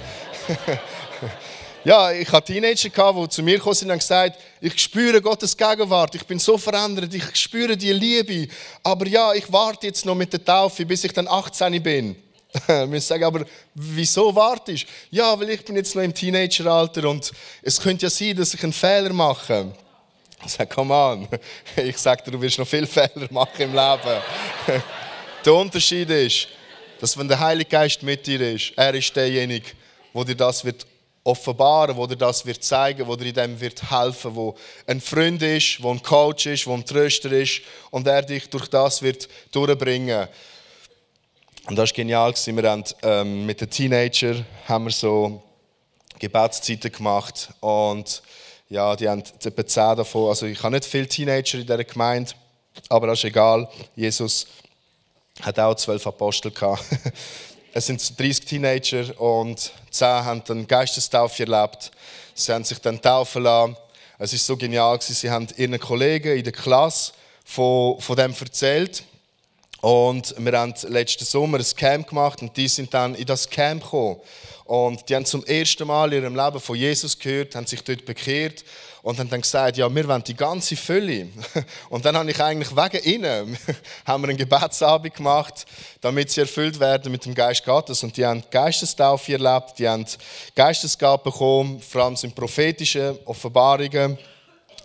Ja, 1.88 2.12
ich 2.12 2.29
hatte 2.34 2.51
Teenager, 2.51 3.13
die 3.13 3.29
zu 3.29 3.41
mir 3.41 3.60
gekommen 3.60 3.91
und 3.91 4.00
gesagt 4.00 4.38
ich 4.60 4.77
spüre 4.77 5.22
Gottes 5.22 5.56
Gegenwart, 5.56 6.15
ich 6.15 6.25
bin 6.25 6.38
so 6.38 6.58
verändert, 6.58 7.13
ich 7.13 7.34
spüre 7.38 7.77
die 7.77 7.94
Liebe. 7.94 8.53
Aber 8.84 9.08
ja, 9.08 9.34
ich 9.34 9.50
warte 9.53 9.88
jetzt 9.88 10.06
noch 10.06 10.13
mit 10.13 10.34
der 10.34 10.44
Taufe, 10.44 10.86
bis 10.86 11.06
ich 11.06 11.13
dann 11.13 11.29
18 11.29 11.82
bin. 11.82 12.17
Wir 12.67 13.00
sagen 13.00 13.24
aber, 13.24 13.46
wieso 13.74 14.36
wartest 14.36 14.84
du? 14.84 14.88
Ja, 15.12 15.39
weil 15.39 15.51
ich 15.51 15.63
bin 15.63 15.77
jetzt 15.77 15.96
noch 15.96 16.03
im 16.03 16.13
Teenageralter 16.13 17.08
und 17.08 17.32
es 17.62 17.79
könnte 17.79 18.08
ja 18.08 18.10
sein, 18.10 18.36
dass 18.36 18.53
ich 18.53 18.62
einen 18.62 18.74
Fehler 18.74 19.13
mache. 19.13 19.72
Ich 20.46 20.51
sage, 20.51 20.70
komm 20.75 20.91
an. 20.91 21.25
Ich 21.77 21.98
sage 22.00 22.22
dir, 22.22 22.32
du 22.32 22.41
wirst 22.41 22.60
noch 22.60 22.67
viele 22.67 22.88
Fehler 22.98 23.29
machen 23.32 23.62
im 23.62 23.74
Leben. 23.74 24.22
Der 25.46 25.53
Unterschied 25.53 26.10
ist, 26.10 26.50
dass 27.00 27.17
wenn 27.17 27.29
der 27.29 27.39
Heilige 27.39 27.70
Geist 27.70 28.03
mit 28.03 28.27
dir 28.27 28.41
ist, 28.41 28.74
er 28.75 28.94
ist 28.94 29.15
derjenige, 29.15 29.67
der 30.13 30.25
dir 30.25 30.36
das 30.36 30.65
wird 30.65 30.86
offenbaren, 31.28 31.98
wo 31.98 32.08
dir 32.08 32.16
das 32.16 32.46
wird 32.46 32.64
zeigen, 32.64 33.06
wo 33.06 33.16
dir 33.18 33.26
in 33.26 33.34
dem 33.34 33.60
wird 33.60 33.92
helfen, 33.92 34.34
wo 34.34 34.56
ein 34.88 35.02
Freund 35.02 35.42
ist, 35.42 35.84
wo 35.84 35.92
ein 35.92 36.02
Coach 36.02 36.46
ist, 36.46 36.66
wo 36.66 36.74
ein 36.74 36.86
Tröster 36.86 37.32
ist 37.32 37.62
und 37.92 38.08
er 38.08 38.22
dich 38.22 38.50
durch 38.50 38.68
das 38.70 39.02
wird 39.02 39.28
durchbringen. 39.52 40.30
Und 41.68 41.76
das 41.76 41.90
war 41.90 41.96
genial. 41.96 42.34
Wir 42.34 42.70
haben 42.72 42.84
ähm, 43.04 43.46
mit 43.46 43.60
den 43.60 43.70
Teenagern 43.70 44.46
haben 44.70 44.86
wir 44.86 44.92
so 44.92 45.44
Gebetszeiten 46.18 46.92
gemacht 46.94 47.50
und 47.60 48.22
ja, 48.70 48.96
die 48.96 49.10
haben 49.10 49.22
etwa 49.44 49.66
zehn 49.66 49.98
davon. 49.98 50.30
Also 50.30 50.46
ich 50.46 50.64
habe 50.64 50.76
nicht 50.76 50.86
viele 50.86 51.08
Teenager 51.08 51.60
in 51.60 51.66
dieser 51.66 51.84
Gemeinde, 51.84 52.32
aber 52.88 53.08
das 53.08 53.20
ist 53.20 53.26
egal. 53.26 53.68
Jesus 53.96 54.48
hat 55.42 55.60
auch 55.60 55.76
zwölf 55.76 56.08
Apostel 56.08 56.52
gehabt. 56.52 56.86
Es 57.78 57.86
sind 57.86 58.20
30 58.20 58.44
Teenager 58.44 59.22
und 59.22 59.72
10 59.92 60.08
haben 60.08 60.44
dann 60.48 60.66
Geistestaufe 60.66 61.44
erlebt. 61.44 61.92
Sie 62.34 62.52
haben 62.52 62.64
sich 62.64 62.80
dann 62.80 63.00
taufen 63.00 63.44
lassen. 63.44 63.78
Es 64.18 64.34
ist 64.34 64.48
so 64.48 64.58
genial, 64.58 65.00
sie 65.00 65.30
haben 65.30 65.48
ihren 65.58 65.80
Kollegen 65.80 66.36
in 66.36 66.44
der 66.44 66.54
Klasse 66.54 67.12
von, 67.46 68.02
von 68.02 68.16
dem 68.16 68.34
erzählt. 68.34 69.04
Und 69.82 70.34
wir 70.40 70.60
haben 70.60 70.74
letzten 70.88 71.24
Sommer 71.24 71.60
ein 71.60 71.66
Camp 71.76 72.08
gemacht 72.08 72.42
und 72.42 72.58
die 72.58 72.68
sind 72.68 72.92
dann 72.96 73.14
in 73.14 73.28
das 73.28 73.48
Camp 73.48 73.84
gekommen. 73.84 74.22
Und 74.66 75.08
die 75.08 75.16
haben 75.16 75.26
zum 75.26 75.46
ersten 75.46 75.86
Mal 75.86 76.12
in 76.14 76.24
ihrem 76.24 76.36
Leben 76.36 76.60
von 76.60 76.76
Jesus 76.76 77.20
gehört, 77.20 77.54
haben 77.54 77.68
sich 77.68 77.84
dort 77.84 78.06
bekehrt 78.06 78.64
und 79.08 79.18
haben 79.20 79.30
dann 79.30 79.40
gesagt, 79.40 79.78
ja, 79.78 79.96
wir 79.96 80.06
wollen 80.06 80.22
die 80.22 80.36
ganze 80.36 80.76
Fülle. 80.76 81.30
Und 81.90 82.04
dann 82.04 82.18
habe 82.18 82.30
ich 82.30 82.44
eigentlich 82.44 82.76
wegen 82.76 83.06
ihnen, 83.06 83.58
haben 84.06 84.22
wir 84.22 84.28
einen 84.28 84.38
Gebetsabend 84.38 85.16
gemacht, 85.16 85.66
damit 86.02 86.30
sie 86.30 86.42
erfüllt 86.42 86.78
werden 86.78 87.10
mit 87.14 87.24
dem 87.24 87.34
Geist 87.34 87.64
Gottes. 87.64 88.04
Und 88.04 88.18
die 88.18 88.26
haben 88.26 88.44
Geistestaufe 88.52 89.32
erlebt, 89.32 89.80
die 89.80 89.88
haben 89.88 90.06
Geistesgaben 90.54 91.24
bekommen, 91.24 91.80
vor 91.80 92.04
allem 92.04 92.18
sind 92.18 92.36
prophetische 92.36 93.18
Offenbarungen. 93.24 94.18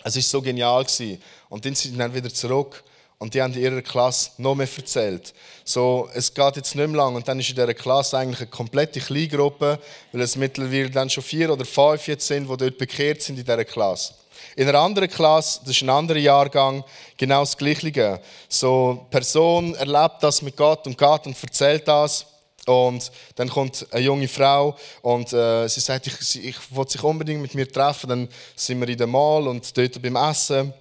Es 0.05 0.15
war 0.15 0.21
so 0.21 0.41
genial. 0.41 0.85
Gewesen. 0.85 1.21
Und 1.49 1.65
dann 1.65 1.75
sind 1.75 1.91
sie 1.91 1.97
dann 1.97 2.13
wieder 2.13 2.33
zurück 2.33 2.81
und 3.23 3.33
die 3.33 3.41
haben 3.41 3.53
in 3.53 3.61
ihrer 3.61 3.81
Klasse 3.81 4.31
noch 4.37 4.53
mehr 4.53 4.67
erzählt. 4.75 5.33
So, 5.63 6.09
es 6.13 6.33
geht 6.33 6.57
jetzt 6.57 6.75
nicht 6.75 6.87
mehr 6.87 6.97
lang 6.97 7.15
und 7.15 7.25
dann 7.25 7.39
ist 7.39 7.47
in 7.47 7.55
dieser 7.55 7.73
Klasse 7.73 8.17
eigentlich 8.17 8.41
eine 8.41 8.49
komplette 8.49 8.99
Kleingruppe, 8.99 9.79
weil 10.11 10.21
es 10.21 10.35
mittlerweile 10.35 10.89
dann 10.89 11.09
schon 11.09 11.23
vier 11.23 11.49
oder 11.49 11.63
fünf 11.63 12.05
jetzt 12.09 12.27
sind, 12.27 12.49
die 12.49 12.57
dort 12.57 12.77
bekehrt 12.77 13.21
sind 13.21 13.39
in 13.39 13.45
dieser 13.45 13.63
Klasse. 13.63 14.13
In 14.57 14.67
einer 14.67 14.79
anderen 14.79 15.09
Klasse, 15.09 15.61
das 15.61 15.69
ist 15.69 15.83
ein 15.83 15.89
anderer 15.89 16.19
Jahrgang, 16.19 16.83
genau 17.15 17.39
das 17.39 17.55
Gleiche. 17.55 18.19
So, 18.49 18.89
eine 18.89 19.09
Person 19.09 19.73
erlebt 19.75 20.17
das 20.19 20.41
mit 20.41 20.57
Gott 20.57 20.85
und 20.85 20.97
Gott 20.97 21.25
und 21.25 21.41
erzählt 21.41 21.87
das. 21.87 22.25
Und 22.65 23.09
dann 23.35 23.47
kommt 23.47 23.87
eine 23.91 24.03
junge 24.03 24.27
Frau 24.27 24.75
und 25.01 25.31
äh, 25.31 25.65
sie 25.69 25.79
sagt, 25.79 26.07
ich, 26.07 26.45
ich 26.45 26.57
will 26.75 26.87
sich 26.89 27.01
unbedingt 27.01 27.41
mit 27.41 27.55
mir 27.55 27.71
treffen. 27.71 28.09
Dann 28.09 28.29
sind 28.53 28.81
wir 28.81 28.89
in 28.89 28.97
der 28.97 29.07
Mall 29.07 29.47
und 29.47 29.77
dort 29.77 30.01
beim 30.01 30.17
Essen. 30.17 30.73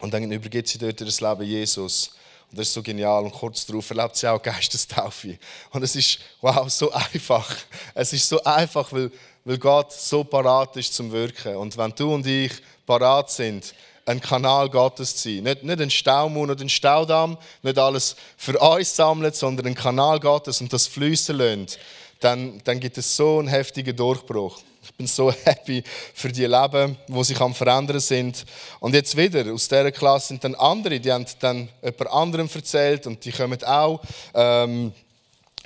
Und 0.00 0.14
dann 0.14 0.30
übergibt 0.30 0.68
sie 0.68 0.78
dort 0.78 1.00
das 1.00 1.20
Leben 1.20 1.42
Jesus. 1.42 2.12
Und 2.50 2.58
das 2.58 2.68
ist 2.68 2.74
so 2.74 2.82
genial. 2.82 3.24
Und 3.24 3.32
kurz 3.32 3.66
darauf 3.66 3.90
erlebt 3.90 4.16
sie 4.16 4.28
auch 4.28 4.42
Geistestaufe. 4.42 5.38
Und 5.70 5.82
es 5.82 5.96
ist, 5.96 6.18
wow, 6.40 6.68
so 6.70 6.90
einfach. 6.92 7.56
Es 7.94 8.12
ist 8.12 8.28
so 8.28 8.42
einfach, 8.44 8.92
weil, 8.92 9.10
weil 9.44 9.58
Gott 9.58 9.92
so 9.92 10.24
parat 10.24 10.76
ist 10.76 10.94
zum 10.94 11.10
Wirken. 11.12 11.56
Und 11.56 11.76
wenn 11.76 11.92
du 11.94 12.14
und 12.14 12.26
ich 12.26 12.52
parat 12.86 13.30
sind, 13.30 13.74
ein 14.08 14.20
Kanal 14.20 14.70
Gottes 14.70 15.16
zu 15.16 15.28
sein. 15.28 15.42
Nicht, 15.42 15.62
nicht 15.62 15.80
ein 15.80 15.90
Staumund 15.90 16.50
oder 16.50 16.64
ein 16.64 16.70
Staudamm, 16.70 17.36
nicht 17.62 17.78
alles 17.78 18.16
für 18.38 18.58
uns 18.58 18.96
sammelt, 18.96 19.36
sondern 19.36 19.66
ein 19.66 19.74
Kanal 19.74 20.18
Gottes 20.18 20.62
und 20.62 20.72
das 20.72 20.86
fließen 20.86 21.36
lässt, 21.36 21.78
dann, 22.20 22.60
dann 22.64 22.80
gibt 22.80 22.96
es 22.96 23.16
so 23.16 23.38
einen 23.38 23.48
heftigen 23.48 23.94
Durchbruch. 23.94 24.60
Ich 24.88 24.94
bin 24.94 25.06
so 25.06 25.30
happy 25.44 25.84
für 26.14 26.32
die 26.32 26.46
Leben, 26.46 26.96
die 27.06 27.24
sich 27.24 27.38
am 27.40 27.54
verändern 27.54 28.00
sind. 28.00 28.44
Und 28.80 28.94
jetzt 28.94 29.14
wieder, 29.16 29.52
aus 29.52 29.68
dieser 29.68 29.92
Klasse 29.92 30.28
sind 30.28 30.42
dann 30.42 30.54
andere, 30.54 30.98
die 30.98 31.12
haben 31.12 31.26
dann 31.40 31.68
jemand 31.82 32.10
anderem 32.10 32.48
erzählt 32.52 33.06
und 33.06 33.22
die 33.22 33.30
kommen 33.30 33.62
auch. 33.64 34.00
Ähm, 34.32 34.92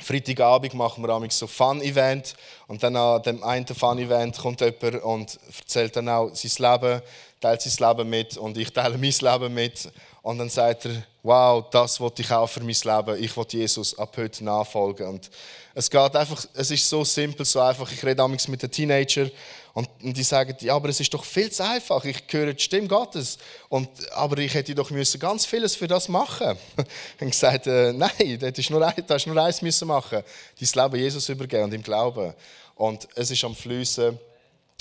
Freitagabend 0.00 0.74
machen 0.74 1.04
wir 1.04 1.30
so 1.30 1.46
Fun-Event 1.46 2.34
und 2.66 2.82
dann 2.82 2.96
an 2.96 3.22
dem 3.22 3.44
einen 3.44 3.66
Fun-Event 3.66 4.38
kommt 4.38 4.60
jemand 4.60 5.02
und 5.04 5.38
erzählt 5.56 5.94
dann 5.94 6.08
auch 6.08 6.30
sein 6.34 6.72
Leben, 6.72 7.02
teilt 7.40 7.62
sein 7.62 7.88
Leben 7.88 8.10
mit 8.10 8.36
und 8.36 8.58
ich 8.58 8.72
teile 8.72 8.98
mein 8.98 9.12
Leben 9.12 9.54
mit 9.54 9.88
und 10.22 10.38
dann 10.38 10.48
sagt 10.48 10.86
er, 10.86 11.02
wow, 11.22 11.64
das 11.70 12.00
wollte 12.00 12.22
ich 12.22 12.30
auch 12.30 12.46
für 12.46 12.60
mein 12.60 12.68
Leben, 12.68 13.22
ich 13.22 13.36
will 13.36 13.46
Jesus 13.48 13.98
ab 13.98 14.16
heute 14.16 14.44
nachfolgen 14.44 15.08
und 15.08 15.30
es 15.74 15.90
geht 15.90 16.16
einfach, 16.16 16.44
es 16.54 16.70
ist 16.70 16.88
so 16.88 17.04
simpel, 17.04 17.44
so 17.44 17.60
einfach, 17.60 17.90
ich 17.90 18.02
rede 18.02 18.16
damals 18.16 18.46
mit 18.48 18.62
den 18.62 18.70
Teenagern 18.70 19.30
und, 19.74 19.88
die 20.02 20.22
sagen, 20.22 20.54
ja, 20.60 20.74
aber 20.74 20.90
es 20.90 21.00
ist 21.00 21.12
doch 21.14 21.24
viel 21.24 21.50
zu 21.50 21.64
einfach. 21.64 22.04
Ich 22.04 22.22
höre 22.30 22.52
die 22.52 22.62
Stimme 22.62 22.88
Gottes. 22.88 23.38
Und, 23.70 23.88
aber 24.12 24.36
ich 24.38 24.52
hätte 24.52 24.74
doch 24.74 24.90
müssen 24.90 25.18
ganz 25.18 25.46
vieles 25.46 25.74
für 25.74 25.88
das 25.88 26.08
machen. 26.08 26.58
Und 27.20 27.30
gesagt, 27.30 27.66
äh, 27.66 27.92
nein, 27.92 28.38
das 28.38 28.58
ist 28.58 28.68
nur, 28.68 28.86
ein, 28.86 29.02
das 29.06 29.22
ist 29.22 29.26
nur 29.26 29.42
eins 29.42 29.62
müssen 29.62 29.88
machen. 29.88 30.22
Dein 30.60 30.84
Leben 30.84 31.02
Jesus 31.02 31.28
übergeben 31.30 31.64
und 31.64 31.72
im 31.72 31.82
Glauben. 31.82 32.34
Und 32.74 33.08
es 33.14 33.30
ist 33.30 33.42
am 33.44 33.54
Flüssen. 33.54 34.18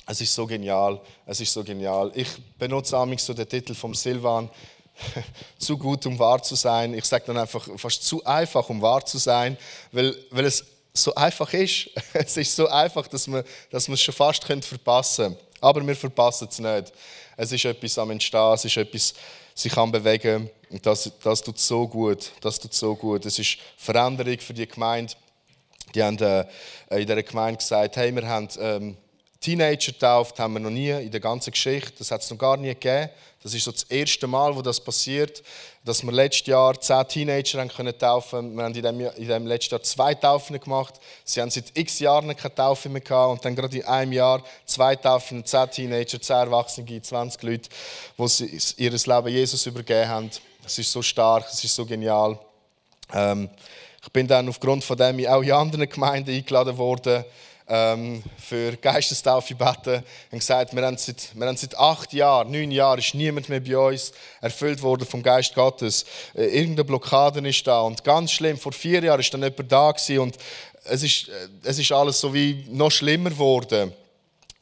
Es 0.06 0.20
ist 0.20 0.34
so 0.34 0.46
genial. 0.46 1.00
Es 1.26 1.40
ist 1.40 1.54
so 1.54 1.64
genial. 1.64 2.12
Ich 2.14 2.28
benutze 2.58 2.98
amigs 2.98 3.26
so 3.26 3.34
den 3.34 3.48
Titel 3.48 3.74
vom 3.74 3.96
Silvan. 3.96 4.50
zu 5.58 5.78
gut, 5.78 6.06
um 6.06 6.18
wahr 6.20 6.42
zu 6.42 6.56
sein. 6.56 6.94
Ich 6.94 7.06
sage 7.06 7.26
dann 7.28 7.38
einfach 7.38 7.68
fast 7.78 8.04
zu 8.04 8.24
einfach, 8.26 8.68
um 8.70 8.82
wahr 8.82 9.06
zu 9.06 9.18
sein, 9.18 9.58
weil, 9.92 10.16
weil 10.30 10.46
es 10.46 10.66
so 10.94 11.14
einfach 11.16 11.54
ist. 11.54 11.90
Es 12.14 12.38
ist 12.38 12.56
so 12.56 12.68
einfach, 12.68 13.08
dass 13.08 13.28
man, 13.28 13.44
dass 13.70 13.88
man 13.88 13.96
es 13.96 14.02
schon 14.02 14.14
fast 14.14 14.44
verpassen 14.44 15.26
könnte. 15.26 15.40
Aber 15.62 15.86
wir 15.86 15.96
verpassen 15.96 16.48
es 16.50 16.60
nicht. 16.60 16.94
Es 17.38 17.52
ist 17.52 17.66
etwas 17.66 17.98
am 17.98 18.12
Entstehen, 18.12 18.54
es 18.54 18.66
ist 18.66 18.78
etwas, 18.78 19.14
sich 19.56 19.76
am 19.78 19.92
Bewegen. 19.92 20.50
Und 20.70 20.86
das, 20.86 21.12
das 21.24 21.42
tut 21.42 21.60
so 21.60 21.88
gut. 21.88 22.32
Das 22.42 22.60
tut 22.60 22.74
so 22.74 22.96
gut. 22.96 23.26
Es 23.26 23.38
ist 23.40 23.58
Veränderung 23.78 24.40
für 24.40 24.54
die 24.54 24.68
Gemeinde. 24.68 25.14
Die 25.94 26.02
haben 26.02 26.18
äh, 26.20 26.46
in 26.90 27.06
dieser 27.06 27.24
Gemeinde 27.24 27.58
gesagt, 27.58 27.98
hey, 27.98 28.14
wir 28.14 28.28
haben 28.28 28.48
ähm, 28.60 28.98
Teenager 29.40 29.92
getauft, 29.92 30.40
haben 30.40 30.54
wir 30.54 30.60
noch 30.60 30.70
nie 30.70 30.90
in 30.90 31.12
der 31.12 31.20
ganzen 31.20 31.52
Geschichte. 31.52 31.94
Das 31.98 32.12
hat 32.12 32.22
es 32.22 32.30
noch 32.30 32.38
gar 32.38 32.58
nie 32.58 32.70
gegeben. 32.70 33.10
Das 33.44 33.56
ist 33.56 33.64
so 33.64 33.72
das 33.72 33.84
erste 33.84 34.28
Mal, 34.28 34.56
wo 34.56 34.62
das 34.62 34.80
passiert, 34.80 35.42
dass 35.84 36.04
wir 36.04 36.12
letztes 36.12 36.48
Jahr 36.48 36.80
zehn 36.80 37.08
Teenager 37.08 37.60
haben 37.60 37.70
können 37.70 37.98
taufen. 37.98 38.56
Wir 38.56 38.64
haben 38.64 38.76
in 38.76 38.84
dem, 38.84 39.00
in 39.00 39.28
dem 39.28 39.48
letzten 39.48 39.74
Jahr 39.74 39.84
zwei 39.84 40.14
Taufen 40.14 40.60
gemacht. 40.60 40.96
Sie 41.24 41.42
haben 41.42 41.50
seit 41.50 41.76
x 41.76 42.00
Jahren 42.00 42.36
keine 42.36 42.54
Taufe 42.54 42.88
mehr 42.90 43.02
gehabt 43.02 43.32
und 43.32 43.46
dann 43.46 43.56
gerade 43.56 43.78
in 43.78 43.86
einem 43.86 44.12
Jahr 44.12 44.44
zwei 44.66 44.96
Taufen, 44.96 45.44
zehn 45.44 45.72
Teenager, 45.72 46.22
zehn 46.22 46.36
Erwachsene, 46.36 47.02
20 47.02 47.42
Leute, 47.42 47.70
die 48.18 48.28
sie 48.28 48.62
ihr 48.78 48.92
Leben 48.92 49.28
Jesus 49.28 49.66
übergeben 49.66 50.08
haben. 50.08 50.30
Es 50.64 50.78
ist 50.78 50.92
so 50.92 51.02
stark, 51.02 51.46
es 51.52 51.64
ist 51.64 51.74
so 51.76 51.86
genial. 51.86 52.38
Ähm, 53.12 53.50
ich 54.04 54.12
bin 54.12 54.28
dann 54.28 54.50
aufgrund 54.50 54.84
von 54.84 54.98
dem 54.98 55.26
auch 55.26 55.42
in 55.42 55.52
anderen 55.52 55.90
Gemeinden 55.90 56.30
eingeladen 56.30 56.78
worden 56.78 57.26
ähm, 57.68 58.24
für 58.38 58.76
Geistestaufe 58.78 59.56
beten 59.56 60.04
und 60.32 60.40
gesagt, 60.40 60.76
wir 60.76 60.86
haben, 60.86 60.98
seit, 60.98 61.36
wir 61.36 61.48
haben 61.48 61.58
seit 61.58 61.78
acht 61.78 62.14
Jahren, 62.14 62.52
neun 62.52 62.72
Jahren, 62.72 63.00
ist 63.00 63.14
niemand 63.14 63.50
mehr 63.50 63.60
bei 63.60 63.78
uns 63.78 64.12
erfüllt 64.42 64.82
worden 64.82 65.08
vom 65.08 65.24
Geist 65.24 65.56
Gottes. 65.56 66.06
Äh, 66.36 66.46
irgendeine 66.46 66.86
Blockade 66.86 67.48
ist 67.48 67.66
da 67.66 67.82
und 67.82 68.04
ganz 68.04 68.32
schlimm, 68.32 68.58
vor 68.58 68.74
vier 68.74 69.04
Jahren 69.04 69.20
ist 69.20 69.34
dann 69.34 69.44
jemand 69.44 69.72
da 69.72 69.92
gewesen 69.92 70.20
und 70.20 70.38
es 70.86 71.04
ist, 71.04 71.30
äh, 71.30 71.48
es 71.64 71.80
ist 71.80 71.92
alles 71.92 72.20
so 72.20 72.34
wie 72.34 72.66
noch 72.70 72.92
schlimmer 72.92 73.30
geworden. 73.30 73.94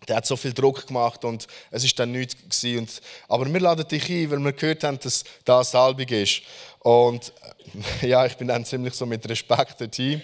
Der 0.07 0.17
hat 0.17 0.25
so 0.25 0.35
viel 0.35 0.53
Druck 0.53 0.87
gemacht 0.87 1.23
und 1.23 1.45
es 1.71 1.83
ist 1.83 1.99
dann 1.99 2.11
nichts 2.11 2.35
gewesen. 2.35 2.79
Und, 2.79 3.01
aber 3.27 3.51
wir 3.51 3.59
laden 3.59 3.87
dich 3.87 4.09
ein, 4.09 4.31
weil 4.31 4.39
wir 4.39 4.53
gehört 4.53 4.83
haben, 4.83 4.99
dass 4.99 5.23
das 5.45 5.71
Salbung 5.71 6.07
ist. 6.07 6.41
Und 6.79 7.31
ja, 8.01 8.25
ich 8.25 8.35
bin 8.35 8.47
dann 8.47 8.65
ziemlich 8.65 8.93
so 8.93 9.05
mit 9.05 9.27
Respekt 9.29 9.79
dorthin. 9.79 10.21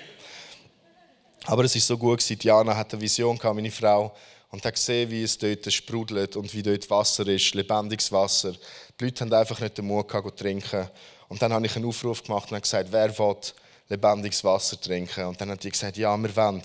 Aber 1.47 1.63
es 1.63 1.75
ist 1.75 1.85
so 1.85 1.97
gut 1.97 2.19
gewesen. 2.19 2.39
Diana 2.39 2.75
hat 2.75 2.91
eine 2.93 3.01
Vision 3.01 3.37
gehabt, 3.37 3.55
meine 3.55 3.71
Frau, 3.71 4.15
und 4.49 4.65
hat 4.65 4.73
gesehen, 4.73 5.09
wie 5.11 5.23
es 5.23 5.37
dort 5.37 5.71
sprudelt 5.71 6.35
und 6.35 6.53
wie 6.53 6.63
dort 6.63 6.89
Wasser 6.89 7.27
ist, 7.27 7.53
lebendiges 7.53 8.11
Wasser. 8.11 8.53
Die 8.99 9.05
Leute 9.05 9.25
haben 9.25 9.33
einfach 9.33 9.59
nicht 9.59 9.77
den 9.77 9.85
Mut 9.85 10.07
gehabt, 10.07 10.37
zu 10.37 10.43
trinken. 10.43 10.89
Und 11.27 11.41
dann 11.41 11.53
habe 11.53 11.65
ich 11.65 11.75
einen 11.75 11.85
Aufruf 11.85 12.23
gemacht 12.23 12.51
und 12.51 12.61
gesagt, 12.61 12.91
wer 12.91 13.17
will 13.17 13.35
lebendiges 13.89 14.43
Wasser 14.43 14.79
trinken? 14.79 15.25
Und 15.25 15.39
dann 15.39 15.51
haben 15.51 15.59
die 15.59 15.69
gesagt, 15.69 15.97
ja, 15.97 16.15
wir 16.17 16.35
wollen. 16.35 16.63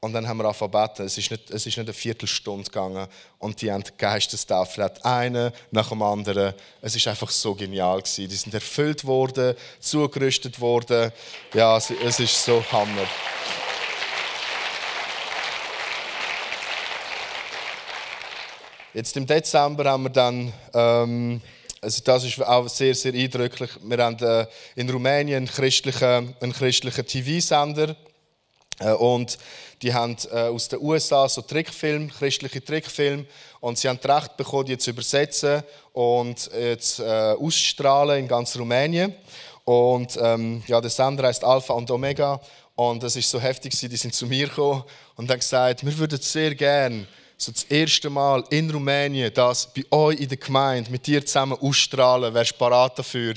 Und 0.00 0.12
dann 0.12 0.28
haben 0.28 0.36
wir 0.36 0.44
angefangen 0.44 0.90
Es 0.98 1.16
ist, 1.16 1.30
nicht, 1.30 1.50
es 1.50 1.66
ist 1.66 1.78
nicht 1.78 1.78
eine 1.78 1.92
Viertelstunde 1.94 2.64
gegangen 2.64 3.08
und 3.38 3.60
die 3.62 3.72
haben 3.72 3.82
Geistestafel, 3.96 4.90
eine 5.02 5.50
nach 5.70 5.88
dem 5.88 6.02
anderen. 6.02 6.52
Es 6.82 6.94
ist 6.94 7.08
einfach 7.08 7.30
so 7.30 7.54
genial 7.54 8.02
gewesen. 8.02 8.28
Die 8.28 8.36
sind 8.36 8.52
erfüllt 8.52 9.06
worden, 9.06 9.54
zugerüstet 9.80 10.60
worden. 10.60 11.10
Ja, 11.54 11.78
es, 11.78 11.90
es 11.90 12.20
ist 12.20 12.44
so 12.44 12.62
Hammer. 12.70 13.06
Jetzt 18.94 19.16
im 19.16 19.26
Dezember 19.26 19.90
haben 19.90 20.04
wir 20.04 20.10
dann, 20.10 20.52
ähm, 20.72 21.40
also 21.80 22.00
das 22.04 22.22
ist 22.22 22.40
auch 22.40 22.68
sehr, 22.68 22.94
sehr 22.94 23.12
eindrücklich, 23.12 23.70
wir 23.82 23.98
haben 23.98 24.16
äh, 24.20 24.46
in 24.76 24.88
Rumänien 24.88 25.38
einen 25.38 25.46
christlichen, 25.48 26.32
einen 26.40 26.52
christlichen 26.52 27.04
TV-Sender 27.04 27.96
äh, 28.78 28.92
und 28.92 29.36
die 29.82 29.92
haben 29.92 30.16
äh, 30.30 30.42
aus 30.42 30.68
den 30.68 30.80
USA 30.80 31.28
so 31.28 31.42
Trickfilm, 31.42 32.08
christliche 32.08 32.64
Trickfilm 32.64 33.26
und 33.58 33.78
sie 33.78 33.88
haben 33.88 33.98
das 34.00 34.16
Recht 34.16 34.36
bekommen, 34.36 34.66
die 34.66 34.78
zu 34.78 34.90
übersetzen 34.90 35.64
und 35.92 36.38
zu 36.38 37.04
äh, 37.04 37.32
ausstrahlen 37.32 38.20
in 38.20 38.28
ganz 38.28 38.56
Rumänien. 38.56 39.12
Und 39.64 40.16
ähm, 40.22 40.62
ja, 40.68 40.80
der 40.80 40.90
Sender 40.90 41.26
heißt 41.26 41.42
Alpha 41.42 41.72
und 41.72 41.90
Omega 41.90 42.40
und 42.76 43.02
das 43.02 43.16
ist 43.16 43.28
so 43.28 43.40
heftig, 43.40 43.76
die 43.76 43.96
sind 43.96 44.14
zu 44.14 44.26
mir 44.28 44.46
gekommen 44.46 44.84
und 45.16 45.28
haben 45.28 45.40
gesagt, 45.40 45.84
wir 45.84 45.98
würden 45.98 46.20
sehr 46.20 46.54
gerne 46.54 47.08
so 47.44 47.52
das 47.52 47.64
erste 47.64 48.08
Mal 48.08 48.42
in 48.50 48.70
Rumänien 48.70 49.32
das 49.34 49.66
bei 49.72 49.84
euch 49.90 50.18
in 50.18 50.28
der 50.28 50.38
Gemeinde 50.38 50.90
mit 50.90 51.06
dir 51.06 51.24
zusammen 51.24 51.58
ausstrahlen, 51.60 52.32
wärst 52.32 52.52
du 52.52 52.56
parat 52.56 52.98
dafür? 52.98 53.34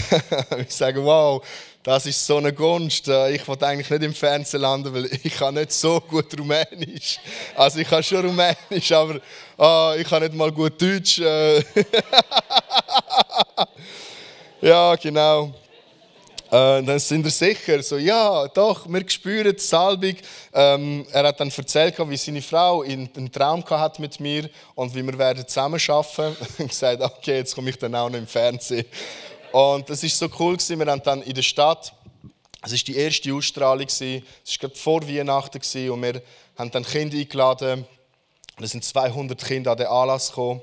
ich 0.58 0.72
sage, 0.72 1.04
wow, 1.04 1.44
das 1.82 2.06
ist 2.06 2.24
so 2.24 2.36
eine 2.36 2.52
Gunst. 2.52 3.08
Äh, 3.08 3.32
ich 3.32 3.48
wollte 3.48 3.66
eigentlich 3.66 3.90
nicht 3.90 4.02
im 4.04 4.14
Fernsehen 4.14 4.60
landen, 4.60 4.94
weil 4.94 5.06
ich 5.06 5.34
kann 5.34 5.54
nicht 5.54 5.72
so 5.72 6.00
gut 6.00 6.38
Rumänisch. 6.38 7.18
Also 7.56 7.80
ich 7.80 7.88
kann 7.88 8.02
schon 8.04 8.24
Rumänisch, 8.26 8.92
aber 8.92 9.20
oh, 9.58 9.94
ich 9.98 10.06
kann 10.06 10.22
nicht 10.22 10.34
mal 10.34 10.52
gut 10.52 10.80
Deutsch. 10.80 11.18
Äh. 11.18 11.58
ja, 14.60 14.94
genau. 14.94 15.52
Äh, 16.50 16.82
dann 16.82 16.98
sind 16.98 17.22
wir 17.22 17.30
sicher, 17.30 17.80
so, 17.80 17.96
ja, 17.96 18.48
doch, 18.48 18.88
wir 18.88 19.08
spüren 19.08 19.54
die 19.54 19.62
Salbung. 19.62 20.16
Ähm, 20.52 21.06
er 21.12 21.28
hat 21.28 21.38
dann 21.38 21.48
erzählt, 21.48 21.96
wie 22.08 22.16
seine 22.16 22.42
Frau 22.42 22.82
einen 22.82 23.30
Traum 23.30 23.64
hat 23.70 24.00
mit 24.00 24.18
mir 24.18 24.50
und 24.74 24.92
wie 24.92 25.06
wir 25.06 25.16
werden 25.16 25.46
zusammen 25.46 25.80
arbeiten. 25.86 26.36
Und 26.58 26.68
gesagt, 26.68 27.00
okay, 27.02 27.36
jetzt 27.36 27.54
komme 27.54 27.70
ich 27.70 27.78
dann 27.78 27.94
auch 27.94 28.10
noch 28.10 28.18
im 28.18 28.26
Fernsehen. 28.26 28.84
Und 29.52 29.88
das 29.88 30.02
ist 30.02 30.18
so 30.18 30.28
cool 30.40 30.56
gewesen. 30.56 30.78
Wir 30.80 30.86
haben 30.86 31.02
dann 31.04 31.22
in 31.22 31.34
der 31.34 31.42
Stadt, 31.42 31.92
es 32.62 32.72
ist 32.72 32.88
die 32.88 32.96
erste 32.96 33.32
Ausstrahlung. 33.32 33.86
Es 33.86 34.00
war 34.00 34.20
gerade 34.58 34.76
vor 34.76 35.08
Weihnachten 35.08 35.60
gewesen, 35.60 35.90
und 35.90 36.02
wir 36.02 36.20
haben 36.58 36.70
dann 36.72 36.84
Kinder 36.84 37.16
eingeladen. 37.16 37.86
Es 38.60 38.72
sind 38.72 38.84
200 38.84 39.42
Kinder 39.44 39.70
an 39.70 39.78
den 39.78 39.86
Anlass 39.86 40.28
gekommen. 40.28 40.60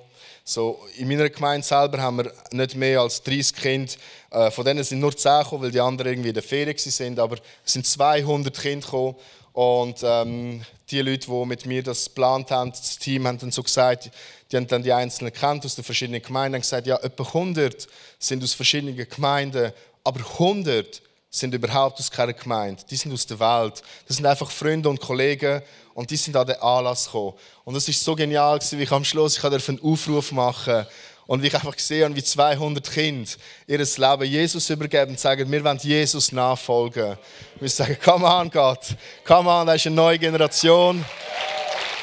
So, 0.50 0.80
in 0.96 1.10
meiner 1.10 1.30
Gemeinde 1.30 1.68
selber 1.68 2.02
haben 2.02 2.20
wir 2.20 2.32
nicht 2.52 2.74
mehr 2.74 3.02
als 3.02 3.22
30 3.22 3.54
Kinder. 3.54 3.92
Äh, 4.32 4.50
von 4.50 4.64
denen 4.64 4.82
sind 4.82 5.02
nur 5.02 5.14
10 5.14 5.44
gekommen, 5.44 5.64
weil 5.64 5.72
die 5.72 5.82
anderen 5.82 6.10
irgendwie 6.10 6.30
in 6.30 6.36
der 6.36 6.42
Ferien 6.42 6.78
sind. 6.78 7.20
Aber 7.20 7.36
es 7.66 7.74
sind 7.74 7.86
200 7.86 8.58
Kinder 8.58 8.86
gekommen. 8.86 9.16
Und 9.52 10.00
ähm, 10.04 10.64
die 10.90 11.02
Leute, 11.02 11.28
die 11.28 11.46
mit 11.46 11.66
mir 11.66 11.84
das 11.84 12.06
geplant 12.06 12.50
haben, 12.50 12.72
das 12.72 12.98
Team, 12.98 13.28
haben 13.28 13.38
dann 13.40 13.52
so 13.52 13.62
gesagt, 13.62 14.10
die 14.50 14.56
haben 14.56 14.68
dann 14.68 14.84
die 14.84 14.94
Einzelnen 14.94 15.34
kennt 15.34 15.66
aus 15.66 15.76
den 15.76 15.84
verschiedenen 15.84 16.22
Gemeinden 16.22 16.56
und 16.56 16.62
gesagt, 16.62 16.88
ja, 16.88 16.96
etwa 16.96 17.24
100 17.26 17.86
sind 18.18 18.42
aus 18.42 18.54
verschiedenen 18.54 18.96
Gemeinden, 18.96 19.74
aber 20.06 20.22
100 20.22 21.02
sind 21.30 21.54
überhaupt 21.54 22.00
aus 22.00 22.10
keiner 22.10 22.34
Gemeinde. 22.34 22.84
Die 22.90 22.96
sind 22.96 23.12
aus 23.14 23.26
der 23.26 23.40
Welt. 23.40 23.82
Das 24.08 24.18
sind 24.18 24.26
einfach 24.26 24.50
Freunde 24.50 24.90
und 24.90 25.00
Kollegen 25.00 25.62
und 25.94 26.10
die 26.10 26.18
sind 26.18 26.36
an 26.36 26.48
den 26.48 26.62
Anlass 26.62 27.06
gekommen. 27.06 27.34
Und 27.66 27.74
das 27.74 27.88
ist 27.88 28.04
so 28.04 28.16
genial, 28.16 28.60
wie 28.60 28.84
ich 28.84 28.92
am 28.92 29.04
Schluss 29.04 29.38
ich 29.38 29.44
einen 29.44 29.82
Aufruf 29.84 30.32
machen 30.32 30.86
Und 31.28 31.44
wie 31.44 31.48
ich 31.48 31.56
einfach 31.56 31.76
gesehen 31.76 32.06
habe, 32.06 32.16
wie 32.16 32.24
200 32.24 32.90
Kinder 32.90 33.30
ihr 33.68 33.78
Leben 33.78 34.24
Jesus 34.24 34.70
übergeben 34.70 35.12
und 35.12 35.20
sagen, 35.20 35.52
wir 35.52 35.64
wollen 35.64 35.78
Jesus 35.80 36.32
nachfolgen. 36.32 37.18
Wir 37.60 37.70
sagen, 37.70 37.98
come 38.02 38.26
on 38.26 38.50
Gott, 38.50 38.96
come 39.26 39.50
on, 39.50 39.68
da 39.68 39.74
ist 39.74 39.86
eine 39.86 39.96
neue 39.96 40.18
Generation, 40.18 41.04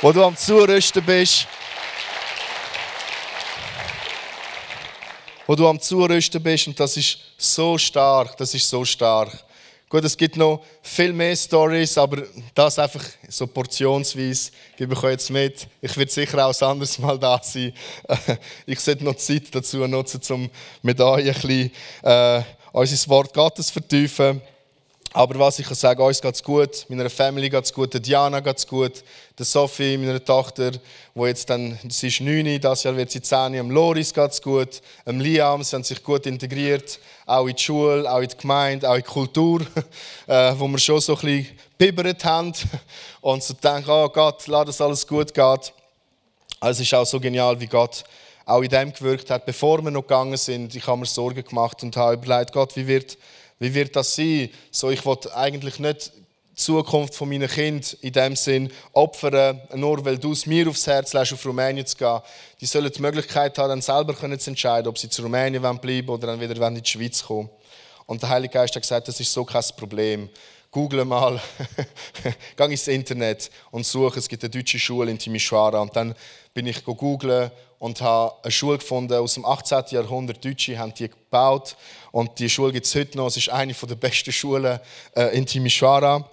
wo 0.02 0.12
du 0.12 0.22
am 0.22 0.36
Zurüsten 0.36 1.02
bist. 1.02 1.46
Wo 5.46 5.54
du 5.54 5.66
am 5.68 5.80
Zurüsten 5.80 6.42
bist 6.42 6.66
und 6.66 6.78
das 6.78 6.96
ist 6.96 7.18
so 7.44 7.78
stark, 7.78 8.36
das 8.36 8.54
ist 8.54 8.68
so 8.68 8.84
stark. 8.84 9.44
Gut, 9.88 10.02
es 10.02 10.16
gibt 10.16 10.36
noch 10.36 10.60
viel 10.82 11.12
mehr 11.12 11.36
Stories, 11.36 11.96
aber 11.98 12.24
das 12.52 12.78
einfach 12.78 13.04
so 13.28 13.46
portionsweise 13.46 14.50
gebe 14.76 14.94
ich 14.94 15.02
euch 15.04 15.12
jetzt 15.12 15.30
mit. 15.30 15.68
Ich 15.80 15.96
werde 15.96 16.10
sicher 16.10 16.44
auch 16.44 16.60
ein 16.60 16.68
anderes 16.68 16.98
Mal 16.98 17.18
da 17.18 17.40
sein. 17.42 17.72
Ich 18.66 18.80
sollte 18.80 19.04
noch 19.04 19.14
Zeit 19.14 19.54
dazu 19.54 19.86
nutzen, 19.86 20.20
um 20.30 20.50
mit 20.82 21.00
euch 21.00 21.28
ein 21.28 21.34
bisschen 21.34 21.70
äh, 22.02 22.42
unser 22.72 23.08
Wort 23.08 23.32
Gottes 23.32 23.68
zu 23.68 23.74
vertiefen. 23.74 24.40
Aber 25.16 25.38
was 25.38 25.60
ich 25.60 25.66
kann 25.66 25.76
sagen, 25.76 26.02
uns 26.02 26.20
geht 26.20 26.34
es 26.34 26.42
gut, 26.42 26.86
meiner 26.88 27.08
Family 27.08 27.48
geht 27.48 27.64
es 27.64 27.72
gut, 27.72 27.94
der 27.94 28.00
Diana 28.00 28.40
geht 28.40 28.58
es 28.58 28.66
gut, 28.66 29.04
der 29.38 29.46
Sophie, 29.46 29.96
meiner 29.96 30.22
Tochter, 30.22 30.72
wo 31.14 31.24
jetzt 31.24 31.48
dann, 31.48 31.78
sie 31.88 32.08
ist 32.08 32.20
9, 32.20 32.60
das 32.60 32.82
Jahr 32.82 32.96
wird 32.96 33.12
sie 33.12 33.22
10, 33.22 33.56
am 33.60 33.70
Loris 33.70 34.12
geht 34.12 34.32
es 34.32 34.42
gut, 34.42 34.82
am 35.06 35.20
Liam, 35.20 35.62
sie 35.62 35.76
haben 35.76 35.84
sich 35.84 36.02
gut 36.02 36.26
integriert, 36.26 36.98
auch 37.26 37.46
in 37.46 37.54
die 37.54 37.62
Schule, 37.62 38.12
auch 38.12 38.22
in 38.22 38.28
die 38.28 38.36
Gemeinde, 38.36 38.90
auch 38.90 38.96
in 38.96 39.02
die 39.02 39.06
Kultur, 39.06 39.60
äh, 40.26 40.52
wo 40.58 40.66
wir 40.66 40.78
schon 40.78 41.00
so 41.00 41.14
ein 41.14 41.20
bisschen 41.20 41.58
bibbert 41.78 42.24
haben 42.24 42.52
und 43.20 43.40
so 43.40 43.54
denken, 43.54 43.90
oh 43.90 44.08
Gott, 44.08 44.44
lass 44.48 44.66
das 44.66 44.80
alles 44.80 45.06
gut 45.06 45.32
geht. 45.32 45.72
Also 46.58 46.80
es 46.80 46.80
ist 46.80 46.92
auch 46.92 47.06
so 47.06 47.20
genial, 47.20 47.60
wie 47.60 47.68
Gott 47.68 48.02
auch 48.46 48.62
in 48.62 48.68
dem 48.68 48.92
gewirkt 48.92 49.30
hat, 49.30 49.46
bevor 49.46 49.80
wir 49.80 49.92
noch 49.92 50.02
gegangen 50.02 50.36
sind. 50.36 50.74
Ich 50.74 50.86
habe 50.88 50.98
mir 50.98 51.06
Sorgen 51.06 51.44
gemacht 51.44 51.84
und 51.84 51.96
habe 51.96 52.14
überlegt, 52.14 52.52
Gott, 52.52 52.74
wie 52.74 52.86
wird 52.88 53.16
wie 53.58 53.74
wird 53.74 53.94
das 53.96 54.14
sein? 54.14 54.50
So, 54.70 54.90
ich 54.90 55.04
will 55.04 55.16
eigentlich 55.34 55.78
nicht 55.78 56.12
die 56.50 56.54
Zukunft 56.54 57.14
von 57.14 57.28
meinen 57.28 57.48
Kind 57.48 57.94
in 58.00 58.12
dem 58.12 58.36
Sinn 58.36 58.70
opfern, 58.92 59.60
nur 59.74 60.04
weil 60.04 60.18
du 60.18 60.32
es 60.32 60.46
mir 60.46 60.68
aufs 60.68 60.86
Herz 60.86 61.12
lässt, 61.12 61.32
auf 61.32 61.44
Rumänien 61.44 61.86
zu 61.86 61.96
gehen. 61.96 62.20
Die 62.60 62.66
sollen 62.66 62.90
die 62.92 63.02
Möglichkeit 63.02 63.58
haben, 63.58 63.68
dann 63.68 63.82
selber 63.82 64.14
zu 64.16 64.50
entscheiden, 64.50 64.88
ob 64.88 64.98
sie 64.98 65.08
zu 65.08 65.22
Rumänien 65.22 65.62
bleiben 65.78 66.08
oder 66.08 66.28
dann 66.28 66.40
wieder 66.40 66.68
in 66.68 66.80
die 66.80 66.88
Schweiz 66.88 67.22
kommen. 67.22 67.50
Und 68.06 68.22
der 68.22 68.28
Heilige 68.28 68.54
Geist 68.54 68.74
hat 68.74 68.82
gesagt, 68.82 69.08
das 69.08 69.18
ist 69.18 69.32
so 69.32 69.44
kein 69.44 69.64
Problem. 69.76 70.28
Google 70.70 71.04
mal, 71.04 71.40
geh 72.56 72.64
ins 72.64 72.88
Internet 72.88 73.50
und 73.70 73.86
suche, 73.86 74.18
es 74.18 74.28
gibt 74.28 74.42
eine 74.42 74.50
deutsche 74.50 74.78
Schule 74.78 75.10
in 75.10 75.18
Timisoara. 75.18 75.80
Und 75.80 75.94
dann 75.94 76.14
bin 76.52 76.66
ich 76.66 76.84
googeln 76.84 77.50
und 77.84 78.00
habe 78.00 78.32
eine 78.42 78.50
Schule 78.50 78.78
gefunden 78.78 79.12
aus 79.12 79.34
dem 79.34 79.44
18. 79.44 79.84
Jahrhundert. 79.90 80.42
Deutsche 80.42 80.78
haben 80.78 80.94
die 80.94 81.06
gebaut 81.06 81.76
und 82.12 82.38
die 82.38 82.48
Schule 82.48 82.72
gibt 82.72 82.86
es 82.86 82.94
heute 82.94 83.18
noch. 83.18 83.26
Es 83.26 83.36
ist 83.36 83.50
eine 83.50 83.74
der 83.74 83.94
besten 83.94 84.32
Schulen 84.32 84.80
äh, 85.14 85.36
in 85.36 85.44
Timisoara. 85.44 86.26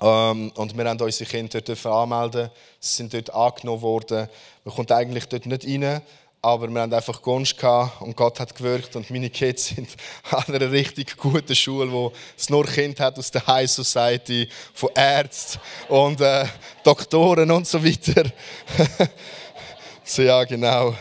Ähm, 0.00 0.50
und 0.54 0.74
wir 0.74 0.84
haben 0.86 0.98
unsere 0.98 1.28
Kinder 1.28 1.60
dort 1.60 1.84
anmelden. 1.84 2.48
Sie 2.78 2.94
sind 2.94 3.12
dort 3.12 3.28
angenommen 3.28 3.82
worden. 3.82 4.26
Man 4.64 4.74
kommt 4.74 4.90
eigentlich 4.90 5.26
dort 5.26 5.44
nicht 5.44 5.66
rein, 5.66 6.00
aber 6.40 6.66
wir 6.68 6.80
haben 6.80 6.94
einfach 6.94 7.20
Gunst 7.20 7.62
und 8.00 8.16
Gott 8.16 8.40
hat 8.40 8.56
gewirkt 8.56 8.96
und 8.96 9.10
meine 9.10 9.28
Kids 9.28 9.66
sind 9.66 9.90
an 10.30 10.44
einer 10.46 10.70
richtig 10.70 11.18
guten 11.18 11.54
Schule, 11.54 11.92
wo 11.92 12.10
es 12.38 12.48
nur 12.48 12.64
Kinder 12.64 13.04
hat 13.04 13.18
aus 13.18 13.30
der 13.30 13.46
High 13.46 13.70
Society, 13.70 14.48
von 14.72 14.88
Ärzten 14.94 15.60
und 15.88 16.22
äh, 16.22 16.46
Doktoren 16.82 17.50
und 17.50 17.66
so 17.66 17.84
weiter. 17.84 18.24
so 20.10 20.22
ja, 20.22 20.42
genau. 20.44 20.94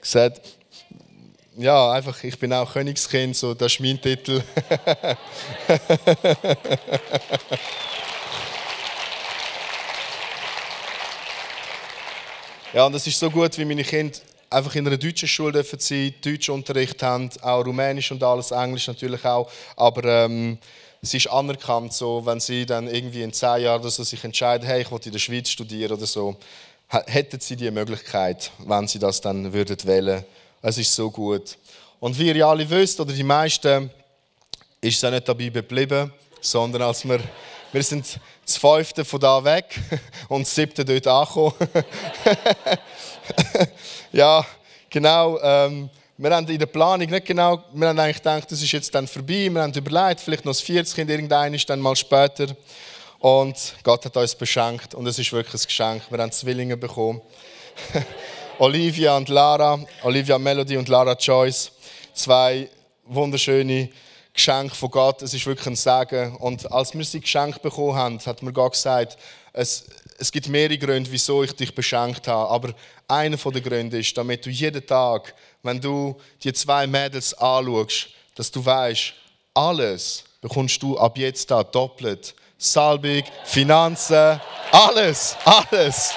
Gesagt, 0.00 0.40
ja, 1.56 1.90
einfach, 1.90 2.22
ich 2.22 2.38
bin 2.38 2.52
auch 2.52 2.72
Königskind, 2.72 3.34
so, 3.34 3.54
das 3.54 3.72
ist 3.72 3.80
mein 3.80 4.00
Titel. 4.00 4.40
ja, 12.72 12.86
und 12.86 12.94
es 12.94 13.04
ist 13.06 13.18
so 13.18 13.28
gut, 13.30 13.58
wie 13.58 13.64
meine 13.64 13.82
Kinder 13.82 14.16
einfach 14.48 14.76
in 14.76 14.86
einer 14.86 14.96
deutschen 14.96 15.26
Schule 15.26 15.54
dürfen 15.54 15.80
sein, 15.80 16.14
Deutschunterricht 16.22 17.02
haben, 17.02 17.28
auch 17.42 17.66
Rumänisch 17.66 18.12
und 18.12 18.22
alles, 18.22 18.52
Englisch 18.52 18.86
natürlich 18.86 19.24
auch. 19.24 19.50
Aber 19.74 20.04
ähm, 20.04 20.58
es 21.02 21.12
ist 21.14 21.26
anerkannt, 21.26 21.94
so, 21.94 22.24
wenn 22.24 22.38
sie 22.38 22.64
dann 22.64 22.86
irgendwie 22.86 23.22
in 23.22 23.32
zehn 23.32 23.62
Jahren 23.62 23.82
so 23.90 24.04
sich 24.04 24.22
entscheiden, 24.22 24.64
hey, 24.68 24.82
ich 24.82 24.90
will 24.92 25.00
in 25.04 25.10
der 25.12 25.18
Schweiz 25.18 25.48
studieren 25.48 25.90
oder 25.94 26.06
so, 26.06 26.36
hätten 26.88 27.40
sie 27.40 27.56
die 27.56 27.70
Möglichkeit, 27.70 28.50
wenn 28.58 28.86
sie 28.86 28.98
das 28.98 29.20
dann 29.20 29.52
würden 29.52 29.76
wählen. 29.84 30.24
Es 30.62 30.78
ist 30.78 30.94
so 30.94 31.10
gut. 31.10 31.58
Und 32.00 32.18
wie 32.18 32.30
ihr 32.30 32.46
alle 32.46 32.68
wisst, 32.68 33.00
oder 33.00 33.12
die 33.12 33.22
meisten, 33.22 33.90
ist 34.80 34.96
es 34.96 35.04
auch 35.04 35.10
nicht 35.10 35.28
dabei 35.28 35.48
geblieben, 35.48 36.12
sondern 36.40 36.82
als 36.82 37.04
wir, 37.04 37.20
wir 37.72 37.82
sind 37.82 38.20
das 38.44 38.56
fünfte 38.56 39.04
von 39.04 39.20
da 39.20 39.42
weg 39.42 39.78
und 40.28 40.42
das 40.42 40.54
siebte 40.54 40.84
dort 40.84 41.06
angekommen. 41.06 41.54
ja, 44.12 44.46
genau. 44.88 45.38
Ähm, 45.40 45.90
wir 46.18 46.34
haben 46.34 46.48
in 46.48 46.58
der 46.58 46.66
Planung 46.66 47.10
nicht 47.10 47.26
genau, 47.26 47.62
wir 47.74 47.88
haben 47.88 47.98
eigentlich 47.98 48.16
gedacht, 48.16 48.50
das 48.50 48.62
ist 48.62 48.72
jetzt 48.72 48.94
dann 48.94 49.06
vorbei. 49.06 49.50
Wir 49.50 49.60
haben 49.60 49.72
überlegt, 49.72 50.20
vielleicht 50.20 50.44
noch 50.44 50.52
das 50.52 50.62
vierte 50.62 50.94
Kind, 50.94 51.10
irgendein 51.10 51.52
ist 51.52 51.68
dann 51.68 51.80
mal 51.80 51.96
später. 51.96 52.46
Und 53.26 53.74
Gott 53.82 54.04
hat 54.04 54.16
uns 54.16 54.36
beschenkt 54.36 54.94
und 54.94 55.04
es 55.08 55.18
ist 55.18 55.32
wirklich 55.32 55.60
ein 55.60 55.66
Geschenk. 55.66 56.02
Wir 56.10 56.18
haben 56.18 56.30
Zwillinge 56.30 56.76
bekommen. 56.76 57.20
Olivia 58.60 59.16
und 59.16 59.28
Lara, 59.28 59.84
Olivia 60.04 60.38
Melody 60.38 60.76
und 60.76 60.88
Lara 60.88 61.14
Joyce. 61.14 61.72
Zwei 62.14 62.70
wunderschöne 63.04 63.88
Geschenke 64.32 64.76
von 64.76 64.92
Gott. 64.92 65.22
Es 65.22 65.34
ist 65.34 65.44
wirklich 65.44 65.66
ein 65.66 65.74
Segen. 65.74 66.36
Und 66.36 66.70
als 66.70 66.94
wir 66.94 67.04
sie 67.04 67.18
geschenkt 67.18 67.62
bekommen 67.62 67.96
haben, 67.96 68.20
hat 68.24 68.44
mir 68.44 68.52
Gott 68.52 68.74
gesagt, 68.74 69.18
es, 69.52 69.86
es 70.18 70.30
gibt 70.30 70.46
mehrere 70.46 70.78
Gründe, 70.78 71.10
wieso 71.10 71.42
ich 71.42 71.50
dich 71.50 71.74
beschenkt 71.74 72.28
habe. 72.28 72.48
Aber 72.48 72.74
einer 73.08 73.36
der 73.36 73.60
Gründe 73.60 73.98
ist, 73.98 74.16
damit 74.16 74.46
du 74.46 74.50
jeden 74.50 74.86
Tag, 74.86 75.34
wenn 75.64 75.80
du 75.80 76.14
die 76.44 76.52
zwei 76.52 76.86
Mädels 76.86 77.34
anschaust, 77.34 78.06
dass 78.36 78.52
du 78.52 78.64
weißt, 78.64 79.14
alles 79.52 80.22
bekommst 80.40 80.80
du 80.80 80.96
ab 80.96 81.18
jetzt 81.18 81.50
da 81.50 81.64
doppelt. 81.64 82.32
Salbig, 82.58 83.26
Finanzen, 83.44 84.40
alles, 84.72 85.36
alles. 85.44 86.14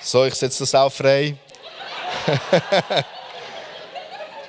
So, 0.00 0.24
ich 0.26 0.34
setze 0.34 0.60
das 0.60 0.74
auch 0.74 0.92
frei. 0.92 1.34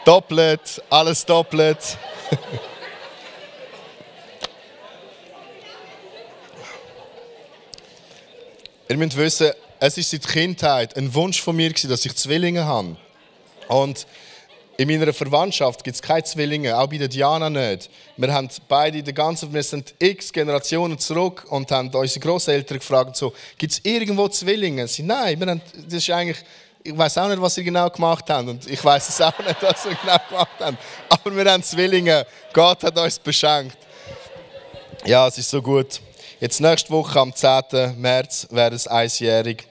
doppelt, 0.06 0.84
alles 0.89 1.26
doppelt. 1.26 1.97
Ihr 8.89 8.97
müsst 8.97 9.17
wissen, 9.17 9.54
es 9.80 9.97
ist 9.97 10.12
seit 10.12 10.28
Kindheit 10.28 10.95
ein 10.97 11.12
Wunsch 11.15 11.41
von 11.41 11.56
mir, 11.56 11.71
dass 11.71 12.06
ich 12.06 12.15
Zwillinge 12.15 12.63
habe. 12.65 12.95
Und 13.67 14.06
in 14.78 14.88
meiner 14.88 15.13
Verwandtschaft 15.13 15.84
gibt 15.84 15.95
es 15.95 16.02
keine 16.02 16.23
Zwillinge, 16.23 16.78
auch 16.78 16.88
bei 16.88 16.97
der 16.97 17.08
Diana 17.08 17.49
nicht. 17.49 17.89
Wir 18.17 18.34
haben 18.34 18.49
beide 18.67 19.04
die 19.04 19.13
ganze, 19.13 19.52
wir 19.54 19.62
sind 19.62 19.93
x 19.99 20.34
Generationen 20.34 20.97
zurück 20.97 21.45
und 21.49 21.71
haben 21.71 21.89
unsere 21.93 22.19
Großeltern 22.19 22.80
gefragt, 22.80 23.15
so, 23.15 23.34
gibt 23.58 23.73
es 23.73 23.82
irgendwo 23.84 24.28
Zwillinge? 24.28 24.88
Sie, 24.88 25.04
nein, 25.04 25.39
wir 25.39 25.47
haben, 25.47 25.62
das 25.86 25.93
ist 25.93 26.10
eigentlich, 26.10 26.38
ich 26.84 26.97
weiß 26.97 27.17
auch 27.19 27.28
nicht, 27.28 27.41
was 27.41 27.56
sie 27.56 27.63
genau 27.63 27.89
gemacht 27.89 28.30
haben 28.30 28.49
und 28.49 28.69
ich 28.69 28.84
weiß 28.84 29.10
es 29.10 29.21
auch 29.21 29.38
nicht, 29.39 29.62
was 29.62 29.84
sie 29.84 29.89
genau 29.89 30.17
gemacht 30.28 30.60
haben. 30.60 30.78
Aber 31.08 31.36
wir 31.36 31.52
haben 31.52 31.63
Zwillinge. 31.63 32.26
Gott 32.52 32.84
hat 32.84 32.97
uns 32.97 33.19
beschenkt. 33.19 33.78
Ja, 35.06 35.28
es 35.28 35.38
ist 35.38 35.49
so 35.49 35.62
gut. 35.62 36.02
Jetzt 36.39 36.60
nächste 36.60 36.89
Woche 36.89 37.19
am 37.19 37.34
10. 37.34 38.02
März 38.02 38.47
wäre 38.49 38.76
es 38.76 38.88
einjährig. 38.88 39.67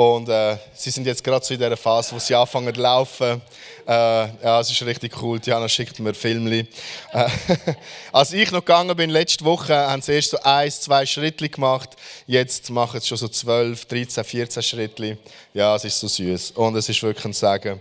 Und 0.00 0.30
äh, 0.30 0.56
sie 0.72 0.88
sind 0.90 1.06
jetzt 1.06 1.22
gerade 1.22 1.44
so 1.44 1.52
in 1.52 1.60
der 1.60 1.76
Phase, 1.76 2.14
wo 2.14 2.18
sie 2.18 2.34
anfangen 2.34 2.74
zu 2.74 2.80
laufen. 2.80 3.42
Äh, 3.86 3.92
ja, 3.92 4.58
es 4.58 4.70
ist 4.70 4.80
richtig 4.80 5.12
cool. 5.20 5.38
Diana 5.38 5.68
schickt 5.68 5.98
mir 5.98 6.14
Filmli. 6.14 6.66
Äh, 7.12 7.28
als 8.12 8.32
ich 8.32 8.50
noch 8.50 8.60
gegangen 8.60 8.96
bin, 8.96 9.10
letzte 9.10 9.44
Woche, 9.44 9.76
haben 9.76 10.00
sie 10.00 10.14
erst 10.14 10.30
so 10.30 10.38
ein, 10.42 10.70
zwei 10.70 11.04
Schritte 11.04 11.46
gemacht. 11.50 11.90
Jetzt 12.26 12.70
machen 12.70 12.98
sie 12.98 13.08
schon 13.08 13.18
so 13.18 13.28
12, 13.28 13.84
13, 13.84 14.24
14 14.24 14.62
Schritte. 14.62 15.18
Ja, 15.52 15.76
es 15.76 15.84
ist 15.84 16.00
so 16.00 16.08
süß 16.08 16.52
und 16.52 16.76
es 16.76 16.88
ist 16.88 17.02
wirklich 17.02 17.26
ein 17.26 17.34
Segen. 17.34 17.78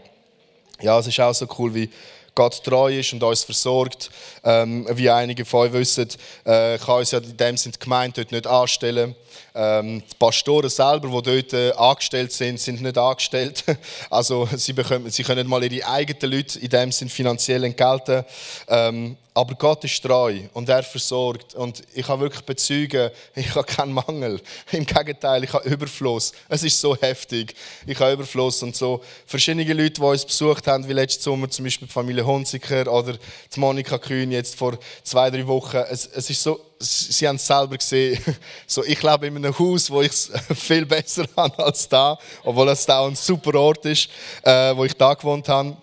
Ja, 0.81 0.99
es 0.99 1.07
ist 1.07 1.21
auch 1.21 1.33
so 1.33 1.47
cool, 1.57 1.73
wie 1.73 1.89
Gott 2.35 2.61
treu 2.65 2.99
ist 2.99 3.13
und 3.13 3.23
uns 3.23 3.45
versorgt. 3.45 4.09
Ähm, 4.43 4.85
wie 4.91 5.09
einige 5.09 5.45
von 5.45 5.67
euch 5.67 5.73
wissen, 5.73 6.09
äh, 6.43 6.77
kann 6.79 6.99
uns 6.99 7.11
ja 7.11 7.19
in 7.19 7.37
dem 7.37 7.55
Sinne 7.55 7.73
die 7.73 7.79
Gemeinde 7.79 8.21
dort 8.21 8.33
nicht 8.33 8.45
anstellen. 8.45 9.15
Ähm, 9.61 10.01
die 10.09 10.15
Pastoren 10.15 10.69
selber, 10.69 11.21
die 11.21 11.41
dort 11.41 11.53
äh, 11.53 11.71
angestellt 11.73 12.31
sind, 12.31 12.61
sind 12.61 12.81
nicht 12.81 12.97
angestellt. 12.97 13.65
Also 14.09 14.47
sie, 14.55 14.71
bekommen, 14.71 15.09
sie 15.09 15.23
können 15.23 15.47
mal 15.47 15.61
ihre 15.61 15.85
eigenen 15.85 16.31
Leute 16.31 16.59
in 16.59 16.69
dem 16.69 16.91
Sinne 16.93 17.09
finanziell 17.09 17.65
entgelten. 17.65 18.23
Ähm, 18.69 19.17
aber 19.33 19.55
Gott 19.55 19.83
ist 19.83 20.01
treu 20.01 20.39
und 20.53 20.69
er 20.69 20.83
versorgt. 20.83 21.55
Und 21.55 21.81
ich 21.93 22.05
kann 22.05 22.21
wirklich 22.21 22.43
bezeugen, 22.43 23.11
ich 23.35 23.53
habe 23.53 23.65
keinen 23.65 23.91
Mangel. 23.91 24.39
Im 24.71 24.85
Gegenteil, 24.85 25.43
ich 25.43 25.51
habe 25.51 25.67
Überfluss. 25.67 26.31
Es 26.47 26.63
ist 26.63 26.79
so 26.79 26.95
heftig. 26.95 27.53
Ich 27.85 27.99
habe 27.99 28.13
Überfluss. 28.13 28.63
Und 28.63 28.77
so 28.77 29.01
verschiedene 29.25 29.73
Leute, 29.73 29.95
die 29.95 30.01
uns 30.01 30.25
besucht 30.25 30.67
haben, 30.67 30.87
wie 30.87 30.93
letzten 30.93 31.23
Sommer 31.23 31.49
zum 31.49 31.65
Beispiel 31.65 31.87
die 31.87 31.93
Familie 31.93 32.25
Hunziker 32.25 32.89
oder 32.91 33.17
die 33.53 33.59
Monika 33.59 33.97
Kühn 33.97 34.31
jetzt 34.31 34.55
vor 34.55 34.77
zwei, 35.03 35.29
drei 35.29 35.45
Wochen. 35.47 35.77
Es, 35.89 36.05
es 36.05 36.29
ist 36.29 36.41
so, 36.41 36.59
sie 36.79 37.27
haben 37.27 37.35
es 37.35 37.45
selber 37.45 37.77
gesehen. 37.77 38.23
So, 38.65 38.83
ich 38.83 39.01
lebe 39.01 39.27
in 39.27 39.35
einem 39.35 39.57
Haus, 39.57 39.89
wo 39.89 40.01
ich 40.01 40.11
es 40.11 40.31
viel 40.55 40.85
besser 40.85 41.25
habe 41.37 41.63
als 41.63 41.87
da, 41.89 42.17
obwohl 42.43 42.69
es 42.69 42.85
da 42.85 43.05
ein 43.05 43.15
super 43.15 43.59
Ort 43.59 43.85
ist, 43.85 44.09
äh, 44.43 44.75
wo 44.75 44.85
ich 44.85 44.95
da 44.95 45.13
gewohnt 45.13 45.47
habe. 45.49 45.75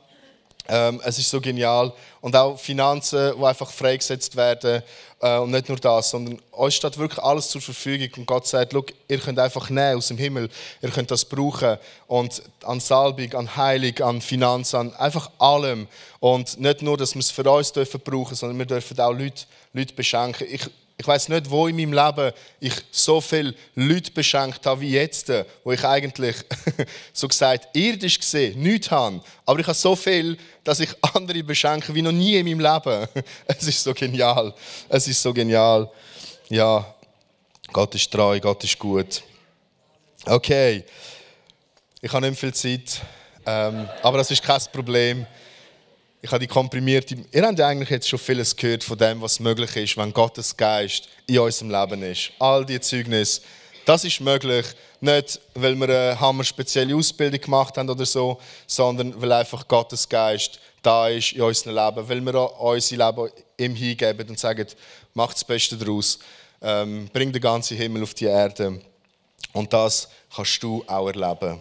Ähm, 0.69 1.01
es 1.05 1.19
ist 1.19 1.31
so 1.31 1.41
genial. 1.41 1.93
Und 2.21 2.35
auch 2.35 2.59
Finanzen, 2.59 3.35
die 3.39 3.45
einfach 3.45 3.71
freigesetzt 3.71 4.35
werden. 4.35 4.83
Äh, 5.21 5.39
und 5.39 5.51
nicht 5.51 5.69
nur 5.69 5.79
das, 5.79 6.11
sondern 6.11 6.41
euch 6.53 6.75
steht 6.75 6.99
wirklich 6.99 7.23
alles 7.23 7.49
zur 7.49 7.61
Verfügung. 7.61 8.09
Und 8.17 8.27
Gott 8.27 8.47
sagt, 8.47 8.75
ihr 9.09 9.19
könnt 9.19 9.39
einfach 9.39 9.71
nehmen 9.71 9.99
aus 9.99 10.09
dem 10.09 10.19
Himmel. 10.19 10.49
Ihr 10.83 10.91
könnt 10.91 11.11
das 11.11 11.25
brauchen. 11.25 11.79
Und 12.07 12.43
an 12.65 12.81
Salbung, 12.81 13.33
an 13.35 13.57
Heilung, 13.57 13.97
an 14.01 14.21
Finanzen, 14.21 14.77
an 14.77 14.95
einfach 14.97 15.31
allem. 15.39 15.87
Und 16.19 16.59
nicht 16.59 16.83
nur, 16.83 16.97
dass 16.97 17.15
wir 17.15 17.21
es 17.21 17.31
für 17.31 17.49
uns 17.49 17.73
dürfen 17.73 18.01
brauchen, 18.01 18.35
sondern 18.35 18.59
wir 18.59 18.67
dürfen 18.67 18.99
auch 18.99 19.13
Leute, 19.13 19.45
Leute 19.73 19.95
beschenken. 19.95 20.47
Ich, 20.51 20.69
ich 20.99 21.07
weiß 21.07 21.29
nicht, 21.29 21.51
wo 21.51 21.67
in 21.67 21.77
meinem 21.77 21.93
Leben 21.93 22.33
ich 22.59 22.73
so 22.91 23.21
viele 23.21 23.55
Leute 23.75 24.11
beschenkt 24.11 24.65
habe 24.65 24.81
wie 24.81 24.93
jetzt, 24.93 25.31
wo 25.63 25.73
ich 25.73 25.85
eigentlich 25.85 26.37
so 27.13 27.29
gesagt 27.29 27.69
irdisch 27.77 28.19
gesehen 28.19 28.61
nichts 28.63 28.91
habe. 28.91 29.21
Aber 29.45 29.61
ich 29.61 29.67
habe 29.67 29.77
so 29.77 29.95
viel, 29.95 30.39
dass 30.65 30.81
ich 30.81 30.91
andere 31.15 31.43
beschenke 31.43 31.95
wie 31.95 32.01
noch 32.01 32.13
nie 32.13 32.37
in 32.37 32.47
meinem 32.47 32.61
Leben. 32.61 33.09
Es 33.47 33.69
ist 33.69 33.83
so 33.83 33.93
genial. 33.93 34.55
Es 34.89 35.07
ist 35.07 35.23
so 35.23 35.35
genial. 35.35 35.91
Ja, 36.49 36.95
Gott 37.73 37.95
ist 37.95 38.11
treu, 38.11 38.41
Gott 38.41 38.65
ist 38.65 38.79
gut. 38.79 39.23
Okay, 40.25 40.83
ich 42.01 42.13
habe 42.13 42.29
nicht 42.29 42.41
viel 42.41 42.55
Zeit, 42.55 43.01
ähm, 43.45 43.89
aber 44.03 44.19
das 44.19 44.31
ist 44.31 44.43
kein 44.43 44.61
Problem 44.73 45.27
ich 46.23 46.31
habe 46.31 46.41
die 46.41 46.47
komprimierte. 46.47 47.17
Ihr 47.31 47.47
habt 47.47 47.59
ja 47.59 47.69
eigentlich 47.69 47.91
jetzt 47.91 48.09
schon 48.09 48.19
vieles 48.19 48.57
gehört 48.57 48.83
von 48.83 48.99
dem, 48.99 49.21
was 49.21 49.39
möglich 49.39 49.77
ist, 49.77 49.97
wenn 49.97 50.13
Gottes 50.13 50.57
Geist 50.57 51.09
in 51.27 51.39
unserem 51.39 51.71
Leben 51.71 52.03
ist. 52.03 52.33
All 52.39 52.65
die 52.65 52.81
Zeugnisse, 52.81 53.43
das 53.85 54.05
ist 54.05 54.21
möglich, 54.21 54.67
nicht 55.01 55.41
weil 55.55 55.77
wir 55.77 55.89
eine 55.89 56.21
hammer 56.21 56.43
spezielle 56.43 56.97
Ausbildung 56.97 57.41
gemacht 57.41 57.77
haben 57.77 57.89
oder 57.89 58.07
so, 58.07 58.41
sondern 58.67 59.21
weil 59.21 59.31
einfach 59.33 59.69
Gottes 59.69 60.09
Geist 60.09 60.59
da 60.83 61.09
ist 61.09 61.33
in 61.33 61.43
unserem 61.43 61.77
Leben, 61.77 62.09
weil 62.09 62.21
wir 62.21 62.61
unser 62.61 62.97
Leben 62.97 63.31
ihm 63.59 63.75
hingeben 63.75 64.29
und 64.29 64.39
sagen, 64.39 64.67
mach 65.15 65.33
das 65.33 65.45
Beste 65.45 65.77
daraus, 65.77 66.19
ähm, 66.63 67.09
bring 67.13 67.33
den 67.33 67.43
ganzen 67.43 67.77
Himmel 67.77 68.03
auf 68.03 68.15
die 68.15 68.25
Erde. 68.25 68.81
Und 69.53 69.73
das 69.73 70.09
kannst 70.35 70.63
du 70.63 70.83
auch 70.87 71.09
erleben. 71.09 71.61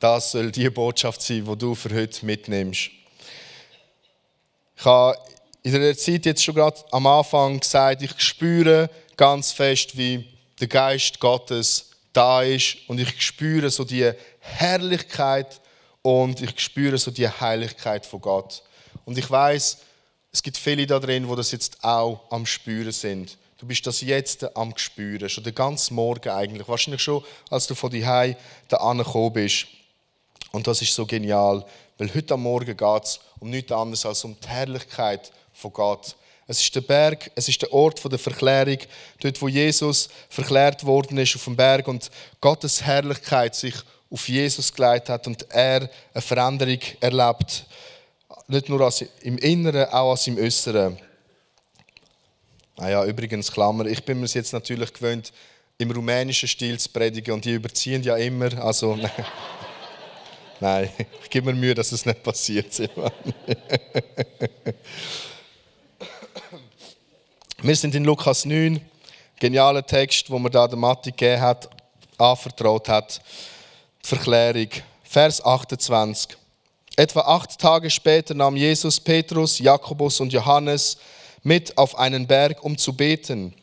Das 0.00 0.32
soll 0.32 0.50
die 0.50 0.68
Botschaft 0.70 1.22
sein, 1.22 1.44
die 1.44 1.56
du 1.56 1.74
für 1.74 1.94
heute 1.94 2.24
mitnimmst. 2.26 2.90
Ich 4.76 4.84
habe 4.84 5.16
in 5.62 5.72
der 5.72 5.96
Zeit 5.96 6.26
jetzt 6.26 6.44
schon 6.44 6.54
gerade 6.54 6.80
am 6.90 7.06
Anfang 7.06 7.60
gesagt, 7.60 8.02
ich 8.02 8.20
spüre 8.20 8.90
ganz 9.16 9.52
fest, 9.52 9.96
wie 9.96 10.26
der 10.60 10.68
Geist 10.68 11.20
Gottes 11.20 11.90
da 12.12 12.42
ist 12.42 12.76
und 12.88 13.00
ich 13.00 13.20
spüre 13.22 13.70
so 13.70 13.84
die 13.84 14.10
Herrlichkeit 14.40 15.60
und 16.02 16.40
ich 16.40 16.60
spüre 16.60 16.98
so 16.98 17.10
die 17.10 17.28
Heiligkeit 17.28 18.04
von 18.04 18.20
Gott. 18.20 18.62
Und 19.04 19.18
ich 19.18 19.30
weiß, 19.30 19.78
es 20.32 20.42
gibt 20.42 20.56
viele 20.56 20.86
da 20.86 20.98
drin, 20.98 21.28
wo 21.28 21.34
das 21.34 21.52
jetzt 21.52 21.82
auch 21.82 22.20
am 22.30 22.44
Spüren 22.44 22.92
sind. 22.92 23.38
Du 23.58 23.66
bist 23.66 23.86
das 23.86 24.00
jetzt 24.00 24.56
am 24.56 24.76
Spüren, 24.76 25.28
schon 25.28 25.44
den 25.44 25.54
ganzen 25.54 25.94
Morgen 25.94 26.28
eigentlich. 26.28 26.68
Wahrscheinlich 26.68 27.02
schon, 27.02 27.24
als 27.50 27.66
du 27.66 27.74
von 27.74 27.90
dir 27.90 28.36
da 28.68 28.76
angekommen 28.78 29.32
bist. 29.32 29.66
Und 30.52 30.66
das 30.66 30.82
ist 30.82 30.94
so 30.94 31.06
genial, 31.06 31.64
weil 31.98 32.12
heute 32.14 32.34
am 32.34 32.42
Morgen 32.42 32.76
geht 32.76 33.04
es 33.04 33.20
um 33.38 33.50
nichts 33.50 33.72
anderes 33.72 34.04
als 34.06 34.24
um 34.24 34.36
die 34.40 34.48
Herrlichkeit 34.48 35.30
von 35.52 35.72
Gott. 35.72 36.16
Es 36.46 36.60
ist 36.60 36.74
der 36.74 36.82
Berg, 36.82 37.30
es 37.34 37.48
ist 37.48 37.62
der 37.62 37.72
Ort 37.72 38.02
der 38.04 38.18
Verklärung, 38.18 38.78
dort 39.20 39.40
wo 39.40 39.48
Jesus 39.48 40.08
verklärt 40.28 40.84
worden 40.84 41.16
ist 41.18 41.36
auf 41.36 41.44
dem 41.44 41.56
Berg 41.56 41.88
und 41.88 42.10
Gottes 42.40 42.82
Herrlichkeit 42.82 43.54
sich 43.54 43.74
auf 44.10 44.28
Jesus 44.28 44.72
geleitet 44.72 45.08
hat 45.08 45.26
und 45.26 45.50
er 45.50 45.88
eine 46.12 46.22
Veränderung 46.22 46.80
erlebt. 47.00 47.64
Nicht 48.46 48.68
nur 48.68 48.92
im 49.22 49.38
Inneren, 49.38 49.88
auch 49.88 50.10
als 50.10 50.26
im 50.26 50.36
Äußeren. 50.36 50.98
Ah 52.76 53.04
übrigens, 53.04 53.50
Klammer, 53.50 53.86
ich 53.86 54.04
bin 54.04 54.20
mir 54.20 54.26
jetzt 54.26 54.52
natürlich 54.52 54.92
gewöhnt, 54.92 55.32
im 55.78 55.90
rumänischen 55.90 56.48
Stil 56.48 56.78
zu 56.78 56.88
predigen 56.90 57.34
und 57.34 57.44
die 57.44 57.54
überziehen 57.54 58.02
ja 58.02 58.16
immer. 58.16 58.62
Also, 58.62 58.98
Nein, 60.60 60.90
ich 61.22 61.30
gebe 61.30 61.52
mir 61.52 61.58
Mühe, 61.58 61.74
dass 61.74 61.92
es 61.92 62.06
nicht 62.06 62.22
passiert. 62.22 62.72
Wir 67.62 67.76
sind 67.76 67.94
in 67.94 68.04
Lukas 68.04 68.44
9, 68.44 68.78
genialer 69.40 69.86
Text, 69.86 70.28
wo 70.30 70.38
man 70.38 70.52
da 70.52 70.68
der 70.68 70.76
Mathe 70.76 71.10
gegeben 71.10 71.40
hat, 71.40 71.70
anvertraut 72.18 72.88
hat. 72.88 73.22
Die 74.04 74.08
Verklärung, 74.08 74.68
Vers 75.02 75.42
28. 75.42 76.36
Etwa 76.96 77.20
acht 77.20 77.58
Tage 77.58 77.90
später 77.90 78.34
nahm 78.34 78.56
Jesus 78.56 79.00
Petrus, 79.00 79.58
Jakobus 79.58 80.20
und 80.20 80.32
Johannes 80.32 80.98
mit 81.42 81.76
auf 81.78 81.98
einen 81.98 82.26
Berg, 82.26 82.62
um 82.62 82.76
zu 82.76 82.92
beten. 82.92 83.54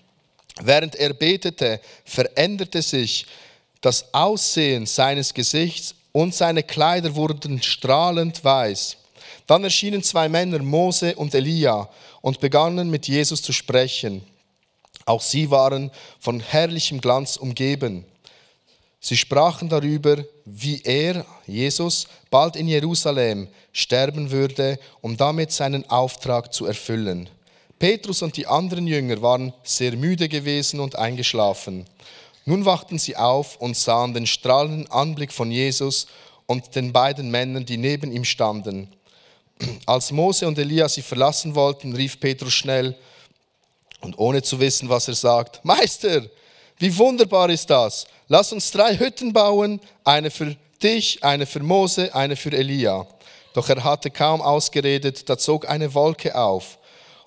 Während 0.61 0.95
er 0.95 1.13
betete, 1.13 1.79
veränderte 2.03 2.81
sich 2.81 3.25
das 3.79 4.13
Aussehen 4.13 4.85
seines 4.85 5.33
Gesichts 5.33 5.95
und 6.11 6.35
seine 6.35 6.63
Kleider 6.63 7.15
wurden 7.15 7.61
strahlend 7.61 8.43
weiß. 8.43 8.97
Dann 9.47 9.63
erschienen 9.63 10.03
zwei 10.03 10.29
Männer, 10.29 10.59
Mose 10.59 11.15
und 11.15 11.33
Elia, 11.33 11.89
und 12.21 12.39
begannen 12.39 12.89
mit 12.89 13.07
Jesus 13.07 13.41
zu 13.41 13.53
sprechen. 13.53 14.23
Auch 15.05 15.21
sie 15.21 15.49
waren 15.49 15.91
von 16.19 16.39
herrlichem 16.39 17.01
Glanz 17.01 17.37
umgeben. 17.37 18.05
Sie 18.99 19.17
sprachen 19.17 19.67
darüber, 19.67 20.23
wie 20.45 20.81
er, 20.83 21.25
Jesus, 21.47 22.07
bald 22.29 22.55
in 22.55 22.67
Jerusalem 22.67 23.47
sterben 23.73 24.29
würde, 24.29 24.77
um 25.01 25.17
damit 25.17 25.51
seinen 25.51 25.89
Auftrag 25.89 26.53
zu 26.53 26.67
erfüllen. 26.67 27.27
Petrus 27.79 28.21
und 28.21 28.37
die 28.37 28.45
anderen 28.45 28.85
Jünger 28.85 29.23
waren 29.23 29.53
sehr 29.63 29.93
müde 29.97 30.29
gewesen 30.29 30.79
und 30.79 30.95
eingeschlafen. 30.97 31.87
Nun 32.45 32.65
wachten 32.65 32.97
sie 32.97 33.15
auf 33.15 33.57
und 33.57 33.77
sahen 33.77 34.13
den 34.13 34.25
strahlenden 34.25 34.89
Anblick 34.91 35.31
von 35.31 35.51
Jesus 35.51 36.07
und 36.47 36.75
den 36.75 36.91
beiden 36.91 37.29
Männern, 37.29 37.65
die 37.65 37.77
neben 37.77 38.11
ihm 38.11 38.25
standen. 38.25 38.91
Als 39.85 40.11
Mose 40.11 40.47
und 40.47 40.57
Elia 40.57 40.89
sie 40.89 41.03
verlassen 41.03 41.53
wollten, 41.53 41.95
rief 41.95 42.19
Petrus 42.19 42.53
schnell 42.53 42.95
und 44.01 44.17
ohne 44.17 44.41
zu 44.41 44.59
wissen, 44.59 44.89
was 44.89 45.07
er 45.07 45.13
sagt, 45.13 45.63
Meister, 45.63 46.23
wie 46.77 46.97
wunderbar 46.97 47.49
ist 47.51 47.69
das. 47.69 48.05
Lass 48.27 48.51
uns 48.51 48.71
drei 48.71 48.97
Hütten 48.97 49.33
bauen, 49.33 49.79
eine 50.03 50.31
für 50.31 50.55
dich, 50.81 51.23
eine 51.23 51.45
für 51.45 51.59
Mose, 51.59 52.13
eine 52.15 52.35
für 52.35 52.51
Elia. 52.51 53.05
Doch 53.53 53.69
er 53.69 53.83
hatte 53.83 54.09
kaum 54.09 54.41
ausgeredet, 54.41 55.29
da 55.29 55.37
zog 55.37 55.69
eine 55.69 55.93
Wolke 55.93 56.35
auf. 56.35 56.79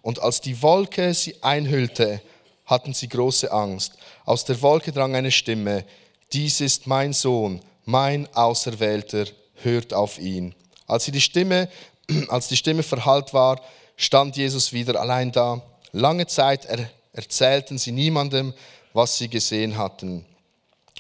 Und 0.03 0.21
als 0.21 0.41
die 0.41 0.61
Wolke 0.61 1.15
sie 1.15 1.43
einhüllte, 1.43 2.21
hatten 2.67 2.95
sie 2.95 3.09
große 3.09 3.53
Angst. 3.53 3.93
Aus 4.25 4.45
der 4.45 4.61
Wolke 4.63 4.93
drang 4.93 5.15
eine 5.15 5.31
Stimme, 5.31 5.85
dies 6.33 6.61
ist 6.61 6.87
mein 6.87 7.13
Sohn, 7.13 7.61
mein 7.85 8.27
Auserwählter, 8.35 9.27
hört 9.63 9.93
auf 9.93 10.19
ihn. 10.19 10.55
Als, 10.87 11.05
die 11.05 11.21
Stimme, 11.21 11.69
als 12.29 12.49
die 12.49 12.57
Stimme 12.57 12.83
verhallt 12.83 13.35
war, 13.35 13.61
stand 13.97 14.37
Jesus 14.37 14.73
wieder 14.73 15.01
allein 15.01 15.31
da. 15.31 15.63
Lange 15.93 16.27
Zeit 16.27 16.65
er, 16.65 16.89
erzählten 17.13 17.79
sie 17.79 17.93
niemandem, 17.93 18.55
was 18.93 19.19
sie 19.19 19.29
gesehen 19.29 19.77
hatten. 19.77 20.25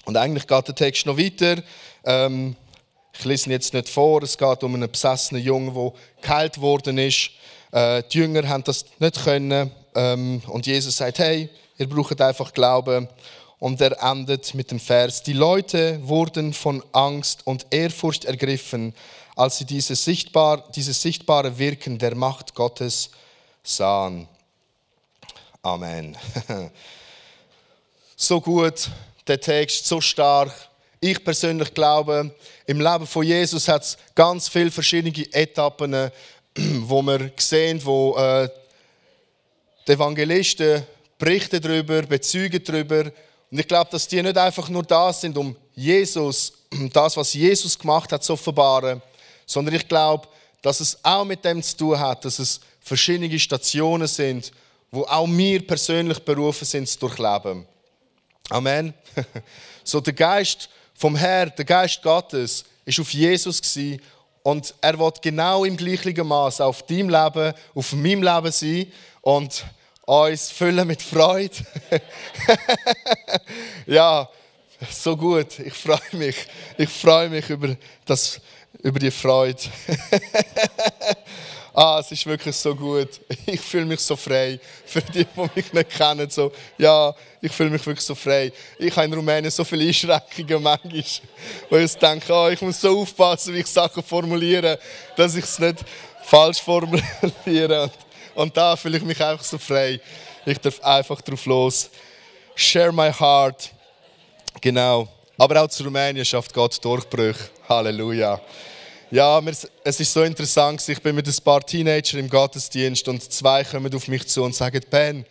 Und 0.04 0.16
eigentlich 0.16 0.46
geht 0.46 0.68
der 0.68 0.74
Text 0.74 1.06
noch 1.06 1.18
weiter. 1.18 1.62
Ähm, 2.04 2.56
ich 3.12 3.24
lese 3.24 3.48
ihn 3.48 3.52
jetzt 3.52 3.72
nicht 3.72 3.88
vor. 3.88 4.22
Es 4.22 4.36
geht 4.36 4.62
um 4.62 4.74
einen 4.74 4.90
besessenen 4.90 5.42
Jungen, 5.42 5.74
der 5.74 5.92
geheilt 6.20 6.60
worden 6.60 6.98
ist. 6.98 7.30
Äh, 7.72 8.02
die 8.12 8.18
Jünger 8.18 8.46
haben 8.48 8.64
das 8.64 8.84
nicht 8.98 9.24
können. 9.24 9.70
Ähm, 9.94 10.42
und 10.46 10.66
Jesus 10.66 10.96
sagt, 10.96 11.18
hey, 11.18 11.48
ihr 11.78 11.88
braucht 11.88 12.20
einfach 12.20 12.52
Glauben. 12.52 13.08
Und 13.58 13.80
er 13.80 14.02
endet 14.02 14.52
mit 14.54 14.70
dem 14.70 14.80
Vers, 14.80 15.22
die 15.22 15.32
Leute 15.32 15.98
wurden 16.06 16.52
von 16.52 16.82
Angst 16.92 17.46
und 17.46 17.66
Ehrfurcht 17.70 18.24
ergriffen, 18.26 18.94
als 19.36 19.58
sie 19.58 19.64
diese 19.64 19.94
sichtbar, 19.94 20.68
dieses 20.74 21.00
sichtbare 21.00 21.58
Wirken 21.58 21.98
der 21.98 22.14
Macht 22.14 22.54
Gottes 22.54 23.10
sahen. 23.62 24.28
Amen. 25.62 26.16
So 28.16 28.40
gut, 28.40 28.90
der 29.26 29.40
Text, 29.40 29.86
so 29.86 30.00
stark. 30.00 30.52
Ich 31.00 31.22
persönlich 31.24 31.74
glaube, 31.74 32.32
im 32.64 32.80
Leben 32.80 33.08
von 33.08 33.26
Jesus 33.26 33.66
hat 33.66 33.82
es 33.82 33.98
ganz 34.14 34.48
viele 34.48 34.70
verschiedene 34.70 35.12
Etappen, 35.32 36.10
wo 36.56 37.02
wir 37.02 37.32
sehen, 37.36 37.84
wo 37.84 38.16
äh, 38.16 38.48
die 39.86 39.92
Evangelisten 39.92 40.86
berichten 41.18 41.60
darüber, 41.60 42.02
bezeugen 42.02 42.62
darüber. 42.64 43.10
Und 43.50 43.58
ich 43.58 43.68
glaube, 43.68 43.90
dass 43.90 44.08
die 44.08 44.22
nicht 44.22 44.36
einfach 44.36 44.68
nur 44.68 44.82
da 44.82 45.12
sind, 45.12 45.36
um 45.38 45.56
Jesus, 45.74 46.52
das, 46.92 47.16
was 47.16 47.34
Jesus 47.34 47.78
gemacht 47.78 48.12
hat, 48.12 48.24
zu 48.24 48.32
offenbaren, 48.32 49.00
sondern 49.46 49.74
ich 49.74 49.86
glaube, 49.86 50.28
dass 50.62 50.80
es 50.80 50.98
auch 51.04 51.24
mit 51.24 51.44
dem 51.44 51.62
zu 51.62 51.76
tun 51.76 51.98
hat, 51.98 52.24
dass 52.24 52.38
es 52.38 52.60
verschiedene 52.80 53.38
Stationen 53.38 54.08
sind, 54.08 54.52
wo 54.90 55.02
auch 55.02 55.28
wir 55.28 55.66
persönlich 55.66 56.18
berufen 56.20 56.64
sind 56.64 56.88
zu 56.88 56.98
durchleben. 57.00 57.66
Amen. 58.50 58.94
So 59.86 60.00
der 60.00 60.14
Geist 60.14 60.70
vom 60.94 61.14
Herrn, 61.14 61.52
der 61.58 61.64
Geist 61.66 62.02
Gottes, 62.02 62.64
ist 62.86 62.98
auf 62.98 63.12
Jesus 63.12 63.60
gewesen 63.60 64.00
und 64.42 64.74
er 64.80 64.98
wird 64.98 65.20
genau 65.20 65.64
im 65.64 65.76
gleichen 65.76 66.26
Maß 66.26 66.62
auf 66.62 66.86
deinem 66.86 67.10
Leben, 67.10 67.52
auf 67.74 67.92
meinem 67.92 68.22
Leben 68.22 68.50
sein 68.50 68.86
und 69.20 69.64
uns 70.06 70.50
füllen 70.50 70.86
mit 70.86 71.02
Freude. 71.02 71.54
ja, 73.86 74.28
so 74.90 75.16
gut. 75.16 75.58
Ich 75.60 75.74
freue 75.74 75.98
mich. 76.12 76.36
Ich 76.76 76.90
freue 76.90 77.28
mich 77.28 77.48
über, 77.48 77.76
das, 78.04 78.40
über 78.82 78.98
die 78.98 79.10
Freude. 79.10 79.62
ah, 81.74 81.98
es 82.00 82.12
ist 82.12 82.26
wirklich 82.26 82.54
so 82.54 82.74
gut. 82.74 83.20
Ich 83.46 83.60
fühle 83.60 83.86
mich 83.86 84.00
so 84.00 84.16
frei. 84.16 84.60
Für 84.84 85.00
die, 85.00 85.24
die 85.24 85.50
mich 85.54 85.72
nicht 85.72 85.90
kennen, 85.90 86.28
so, 86.28 86.52
ja, 86.76 87.14
ich 87.40 87.52
fühle 87.52 87.70
mich 87.70 87.86
wirklich 87.86 88.04
so 88.04 88.14
frei. 88.14 88.52
Ich 88.78 88.94
habe 88.94 89.06
in 89.06 89.14
Rumänien 89.14 89.50
so 89.50 89.64
viele 89.64 89.86
Einschränkungen 89.86 90.62
manchmal, 90.62 91.04
wo 91.70 91.76
ich 91.76 91.94
denke, 91.94 92.32
oh, 92.32 92.48
ich 92.48 92.60
muss 92.60 92.80
so 92.80 93.00
aufpassen, 93.00 93.54
wie 93.54 93.60
ich 93.60 93.66
Sachen 93.66 94.02
formuliere, 94.02 94.78
dass 95.16 95.34
ich 95.34 95.44
es 95.44 95.58
nicht 95.58 95.78
falsch 96.24 96.60
formuliere. 96.60 97.84
Und 97.84 98.03
da 98.54 98.76
fühle 98.76 98.98
ich 98.98 99.04
mich 99.04 99.22
einfach 99.22 99.44
so 99.44 99.58
frei. 99.58 100.00
Ich 100.46 100.58
darf 100.58 100.80
einfach 100.82 101.20
drauf 101.20 101.46
los. 101.46 101.90
Share 102.54 102.92
my 102.92 103.12
heart. 103.12 103.70
Genau. 104.60 105.08
Aber 105.38 105.62
auch 105.62 105.68
zu 105.68 105.84
Rumänien 105.84 106.24
schafft 106.24 106.52
Gott 106.52 106.84
Durchbrüche. 106.84 107.50
Halleluja. 107.68 108.40
Ja, 109.10 109.40
es 109.84 110.00
ist 110.00 110.12
so 110.12 110.22
interessant. 110.22 110.88
Ich 110.88 111.00
bin 111.00 111.14
mit 111.14 111.26
ein 111.26 111.44
paar 111.44 111.64
Teenagern 111.64 112.20
im 112.20 112.28
Gottesdienst 112.28 113.06
und 113.08 113.22
zwei 113.32 113.62
kommen 113.64 113.94
auf 113.94 114.08
mich 114.08 114.26
zu 114.26 114.42
und 114.42 114.54
sagen: 114.54 114.80
Ben, 114.90 115.24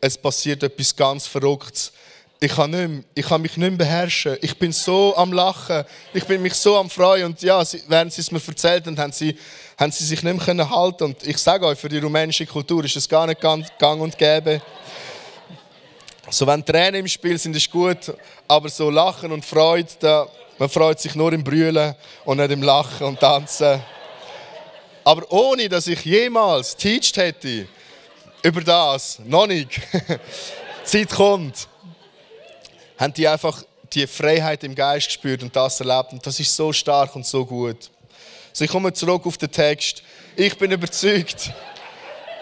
es 0.00 0.18
passiert 0.18 0.62
etwas 0.62 0.94
ganz 0.94 1.26
Verrücktes. 1.26 1.92
Ich 2.40 2.56
kann, 2.56 2.72
nicht 2.72 2.88
mehr, 2.88 3.04
ich 3.14 3.24
kann 3.24 3.40
mich 3.40 3.56
nicht 3.56 3.68
mehr 3.68 3.78
beherrschen. 3.78 4.36
Ich 4.42 4.58
bin 4.58 4.72
so 4.72 5.16
am 5.16 5.32
Lachen. 5.32 5.84
Ich 6.12 6.24
bin 6.24 6.42
mich 6.42 6.54
so 6.54 6.76
am 6.76 6.90
Freuen. 6.90 7.26
Und 7.26 7.40
ja, 7.40 7.62
während 7.86 8.12
sie 8.12 8.20
es 8.20 8.32
mir 8.32 8.40
erzählt 8.44 8.84
haben, 8.86 8.98
haben 8.98 9.12
sie 9.12 9.38
haben 9.82 9.90
sie 9.90 10.04
sich 10.04 10.22
nicht 10.22 10.46
mehr 10.46 10.70
halten 10.70 11.04
Und 11.04 11.26
ich 11.26 11.38
sage 11.38 11.66
euch, 11.66 11.76
für 11.76 11.88
die 11.88 11.98
rumänische 11.98 12.46
Kultur 12.46 12.84
ist 12.84 12.94
es 12.94 13.08
gar 13.08 13.26
nicht 13.26 13.40
gang 13.40 14.00
und 14.00 14.16
gäbe. 14.16 14.62
So, 16.30 16.46
wenn 16.46 16.64
Tränen 16.64 17.00
im 17.00 17.08
Spiel 17.08 17.36
sind, 17.36 17.56
ist 17.56 17.68
gut, 17.68 18.14
aber 18.46 18.68
so 18.68 18.90
Lachen 18.90 19.32
und 19.32 19.44
Freude, 19.44 19.88
da, 19.98 20.28
man 20.56 20.68
freut 20.68 21.00
sich 21.00 21.16
nur 21.16 21.32
im 21.32 21.42
Brüllen 21.42 21.96
und 22.24 22.36
nicht 22.36 22.52
im 22.52 22.62
Lachen 22.62 23.08
und 23.08 23.18
Tanzen. 23.18 23.82
Aber 25.02 25.30
ohne, 25.32 25.68
dass 25.68 25.88
ich 25.88 26.04
jemals 26.04 26.76
teacht 26.76 27.16
hätte 27.16 27.66
über 28.40 28.60
das, 28.60 29.18
noch 29.24 29.48
nicht, 29.48 29.80
Zeit 30.84 31.10
kommt, 31.10 31.66
haben 32.98 33.12
die 33.14 33.26
einfach 33.26 33.64
die 33.92 34.06
Freiheit 34.06 34.62
im 34.62 34.76
Geist 34.76 35.08
gespürt 35.08 35.42
und 35.42 35.56
das 35.56 35.80
erlebt. 35.80 36.12
Und 36.12 36.24
das 36.24 36.38
ist 36.38 36.54
so 36.54 36.72
stark 36.72 37.16
und 37.16 37.26
so 37.26 37.44
gut. 37.44 37.91
Also 38.52 38.64
ich 38.64 38.70
komme 38.70 38.92
zurück 38.92 39.24
auf 39.24 39.38
den 39.38 39.50
Text. 39.50 40.02
Ich 40.36 40.58
bin 40.58 40.70
überzeugt, 40.70 41.50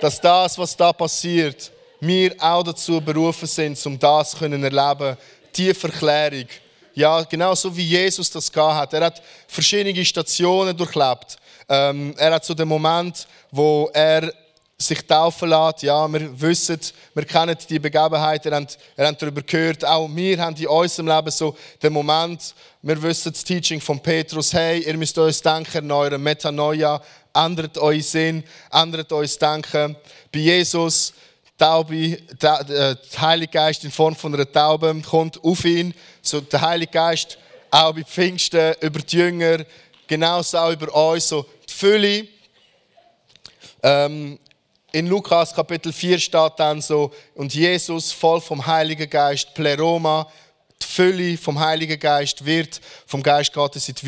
dass 0.00 0.20
das, 0.20 0.58
was 0.58 0.76
da 0.76 0.92
passiert, 0.92 1.70
wir 2.00 2.34
auch 2.40 2.64
dazu 2.64 3.00
berufen 3.00 3.46
sind, 3.46 3.86
um 3.86 3.96
das 3.96 4.32
zu 4.32 4.44
erleben. 4.44 5.16
Die 5.54 5.72
Verklärung. 5.72 6.46
Ja, 6.94 7.22
genau 7.22 7.54
so 7.54 7.74
wie 7.76 7.84
Jesus 7.84 8.28
das 8.28 8.50
hat. 8.52 8.92
Er 8.92 9.04
hat 9.04 9.22
verschiedene 9.46 10.04
Stationen 10.04 10.76
durchlebt. 10.76 11.36
Ähm, 11.68 12.12
er 12.18 12.34
hat 12.34 12.44
so 12.44 12.54
den 12.54 12.66
Moment, 12.66 13.28
wo 13.52 13.88
er 13.94 14.34
sich 14.80 15.06
taufen 15.06 15.50
lässt. 15.50 15.82
Ja, 15.82 16.08
wir 16.08 16.40
wissen, 16.40 16.80
wir 17.14 17.24
kennen 17.24 17.56
die 17.68 17.78
Begebenheit, 17.78 18.44
ihr 18.46 18.52
habt, 18.52 18.78
ihr 18.96 19.06
habt 19.06 19.20
darüber 19.20 19.42
gehört. 19.42 19.84
Auch 19.84 20.08
wir 20.08 20.40
haben 20.40 20.56
in 20.56 20.66
unserem 20.66 21.08
Leben 21.08 21.30
so 21.30 21.56
den 21.82 21.92
Moment, 21.92 22.54
wir 22.82 23.00
wissen 23.02 23.32
das 23.32 23.44
Teaching 23.44 23.80
von 23.80 24.00
Petrus, 24.00 24.52
hey, 24.52 24.80
ihr 24.80 24.96
müsst 24.96 25.18
euch 25.18 25.40
denken, 25.42 25.90
eurem 25.92 26.22
Metanoia, 26.22 27.00
ändert 27.34 27.76
euch 27.78 28.06
Sinn, 28.06 28.42
ändert 28.72 29.12
euch 29.12 29.38
Denken. 29.38 29.96
Bei 30.32 30.38
Jesus, 30.38 31.12
Taube, 31.58 32.16
der, 32.40 32.64
der 32.64 32.98
Heilige 33.20 33.52
Geist 33.52 33.84
in 33.84 33.90
Form 33.90 34.16
von 34.16 34.34
einer 34.34 34.50
Taube 34.50 34.98
kommt 35.02 35.44
auf 35.44 35.62
ihn. 35.66 35.92
So 36.22 36.40
der 36.40 36.60
Heilige 36.62 36.92
Geist 36.92 37.36
auch 37.70 37.92
bei 37.92 38.02
Pfingsten 38.02 38.74
über 38.80 39.00
die 39.00 39.16
Jünger, 39.16 39.58
genauso 40.06 40.56
auch 40.56 40.72
über 40.72 41.12
uns, 41.12 41.28
so 41.28 41.44
die 41.68 41.72
Fülle. 41.72 42.28
Ähm, 43.82 44.38
in 44.92 45.06
Lukas 45.06 45.54
Kapitel 45.54 45.92
4 45.92 46.18
steht 46.18 46.52
dann 46.56 46.80
so, 46.80 47.12
und 47.34 47.54
Jesus 47.54 48.12
voll 48.12 48.40
vom 48.40 48.66
Heiligen 48.66 49.08
Geist, 49.08 49.54
Pleroma, 49.54 50.26
die 50.82 50.86
Fülle 50.86 51.36
vom 51.36 51.58
Heiligen 51.58 51.98
Geist 51.98 52.44
wird 52.44 52.80
vom 53.06 53.22
Geist 53.22 53.52
Gottes 53.52 53.88
in 53.88 53.94
die 53.94 54.06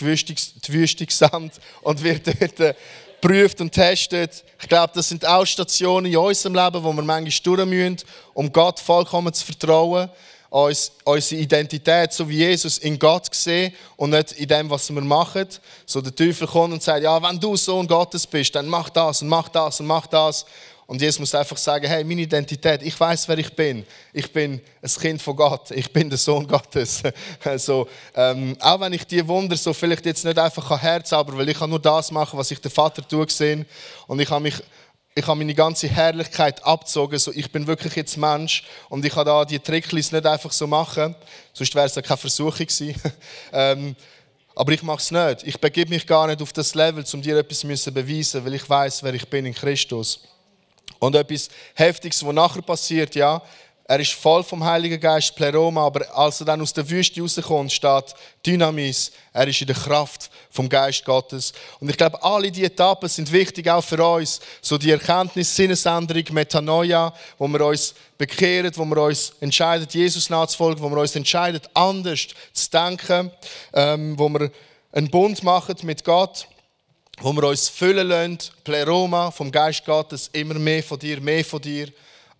Wüste, 0.00 1.06
gesandt 1.06 1.54
und 1.82 2.02
wird 2.02 2.26
dort 2.26 2.76
geprüft 3.20 3.60
und 3.60 3.72
testet. 3.72 4.44
Ich 4.60 4.68
glaube, 4.68 4.92
das 4.94 5.08
sind 5.08 5.26
auch 5.26 5.44
Stationen 5.44 6.06
in 6.06 6.16
unserem 6.16 6.54
Leben, 6.54 6.84
wo 6.84 6.92
wir 6.92 7.02
manchmal 7.02 7.56
durch 7.56 7.66
müssen, 7.66 7.96
um 8.32 8.52
Gott 8.52 8.80
vollkommen 8.80 9.32
zu 9.32 9.44
vertrauen 9.44 10.10
uns, 10.54 10.92
unsere 11.02 11.40
Identität, 11.40 12.12
so 12.12 12.28
wie 12.28 12.36
Jesus, 12.36 12.78
in 12.78 12.96
Gott 12.96 13.34
sehen 13.34 13.72
und 13.96 14.10
nicht 14.10 14.32
in 14.32 14.46
dem, 14.46 14.70
was 14.70 14.88
wir 14.88 15.02
machen. 15.02 15.48
So 15.84 16.00
der 16.00 16.14
Teufel 16.14 16.46
kommt 16.46 16.74
und 16.74 16.82
sagt, 16.82 17.02
ja, 17.02 17.20
wenn 17.20 17.40
du 17.40 17.56
Sohn 17.56 17.88
Gottes 17.88 18.24
bist, 18.24 18.54
dann 18.54 18.68
mach 18.68 18.88
das 18.88 19.20
und 19.20 19.28
mach 19.28 19.48
das 19.48 19.80
und 19.80 19.86
mach 19.86 20.06
das. 20.06 20.46
Und 20.86 21.00
Jesus 21.00 21.18
muss 21.18 21.34
einfach 21.34 21.56
sagen, 21.56 21.88
hey, 21.88 22.04
meine 22.04 22.20
Identität, 22.20 22.82
ich 22.82 22.98
weiß, 22.98 23.26
wer 23.26 23.38
ich 23.38 23.52
bin. 23.56 23.84
Ich 24.12 24.30
bin 24.32 24.60
ein 24.80 24.90
Kind 25.00 25.20
von 25.20 25.34
Gott. 25.34 25.72
Ich 25.72 25.92
bin 25.92 26.08
der 26.08 26.18
Sohn 26.18 26.46
Gottes. 26.46 27.02
also, 27.44 27.88
ähm, 28.14 28.56
auch 28.60 28.78
wenn 28.78 28.92
ich 28.92 29.04
die 29.06 29.26
Wunder 29.26 29.56
so 29.56 29.72
vielleicht 29.72 30.06
jetzt 30.06 30.24
nicht 30.24 30.38
einfach 30.38 30.80
herzaubern 30.80 31.36
weil 31.36 31.48
ich 31.48 31.58
kann 31.58 31.70
nur 31.70 31.80
das 31.80 32.12
machen, 32.12 32.38
was 32.38 32.50
ich 32.52 32.60
der 32.60 32.70
Vater 32.70 33.06
tue 33.06 33.26
gesehen 33.26 33.66
und 34.06 34.20
ich 34.20 34.30
habe 34.30 34.42
mich 34.42 34.62
ich 35.16 35.26
habe 35.28 35.38
meine 35.38 35.54
ganze 35.54 35.86
Herrlichkeit 35.86 36.64
abgezogen. 36.64 37.18
So, 37.20 37.30
ich 37.32 37.50
bin 37.52 37.68
wirklich 37.68 37.94
jetzt 37.94 38.16
Mensch 38.16 38.64
und 38.88 39.04
ich 39.04 39.12
kann 39.12 39.24
da 39.24 39.44
die 39.44 39.60
Tricklis 39.60 40.10
nicht 40.10 40.26
einfach 40.26 40.50
so 40.50 40.66
machen. 40.66 41.14
Sonst 41.52 41.72
wäre 41.74 41.86
es 41.86 41.94
ja 41.94 42.02
keine 42.02 42.16
Versuchung 42.16 42.66
gewesen. 42.66 43.00
ähm, 43.52 43.94
aber 44.56 44.72
ich 44.72 44.82
mache 44.82 44.98
es 44.98 45.12
nicht. 45.12 45.44
Ich 45.44 45.60
begebe 45.60 45.90
mich 45.90 46.04
gar 46.06 46.26
nicht 46.26 46.42
auf 46.42 46.52
das 46.52 46.74
Level, 46.74 47.04
um 47.12 47.22
dir 47.22 47.38
etwas 47.38 47.60
zu 47.60 47.92
beweisen, 47.92 48.44
weil 48.44 48.54
ich 48.54 48.68
weiß, 48.68 49.04
wer 49.04 49.14
ich 49.14 49.28
bin 49.28 49.46
in 49.46 49.54
Christus. 49.54 50.20
Und 50.98 51.14
etwas 51.14 51.48
Heftiges, 51.74 52.24
was 52.24 52.34
nachher 52.34 52.62
passiert, 52.62 53.14
ja, 53.14 53.40
er 53.86 54.00
ist 54.00 54.12
voll 54.12 54.42
vom 54.42 54.64
Heiligen 54.64 54.98
Geist, 54.98 55.36
Pleroma, 55.36 55.84
aber 55.84 56.16
als 56.16 56.40
er 56.40 56.46
dann 56.46 56.62
aus 56.62 56.72
der 56.72 56.88
Wüste 56.88 57.20
rauskommt, 57.20 57.70
steht 57.70 58.14
Dynamis. 58.46 59.12
Er 59.34 59.46
ist 59.46 59.60
in 59.60 59.66
der 59.66 59.76
Kraft 59.76 60.30
vom 60.50 60.70
Geist 60.70 61.04
Gottes. 61.04 61.52
Und 61.80 61.90
ich 61.90 61.96
glaube, 61.98 62.22
alle 62.22 62.50
diese 62.50 62.66
Etappen 62.66 63.10
sind 63.10 63.30
wichtig 63.30 63.68
auch 63.68 63.84
für 63.84 64.02
uns. 64.02 64.40
So 64.62 64.78
die 64.78 64.90
Erkenntnis, 64.90 65.54
Sinnesänderung, 65.54 66.24
Metanoia, 66.30 67.12
wo 67.36 67.46
wir 67.46 67.60
uns 67.66 67.94
bekehren, 68.16 68.72
wo 68.74 68.86
wir 68.86 69.02
uns 69.02 69.34
entscheiden, 69.40 69.86
Jesus 69.90 70.30
nachzufolgen, 70.30 70.82
wo 70.82 70.88
wir 70.88 71.02
uns 71.02 71.14
entscheiden, 71.14 71.60
anders 71.74 72.28
zu 72.54 72.70
denken, 72.70 73.30
ähm, 73.74 74.18
wo 74.18 74.30
wir 74.30 74.50
einen 74.92 75.10
Bund 75.10 75.42
machen 75.42 75.76
mit 75.82 76.04
Gott 76.04 76.48
wo 77.20 77.32
wir 77.32 77.44
uns 77.44 77.68
füllen 77.68 78.08
lassen, 78.08 78.38
Pleroma 78.64 79.30
vom 79.30 79.52
Geist 79.52 79.84
Gottes, 79.84 80.28
immer 80.32 80.54
mehr 80.54 80.82
von 80.82 80.98
dir, 80.98 81.20
mehr 81.20 81.44
von 81.44 81.62
dir. 81.62 81.86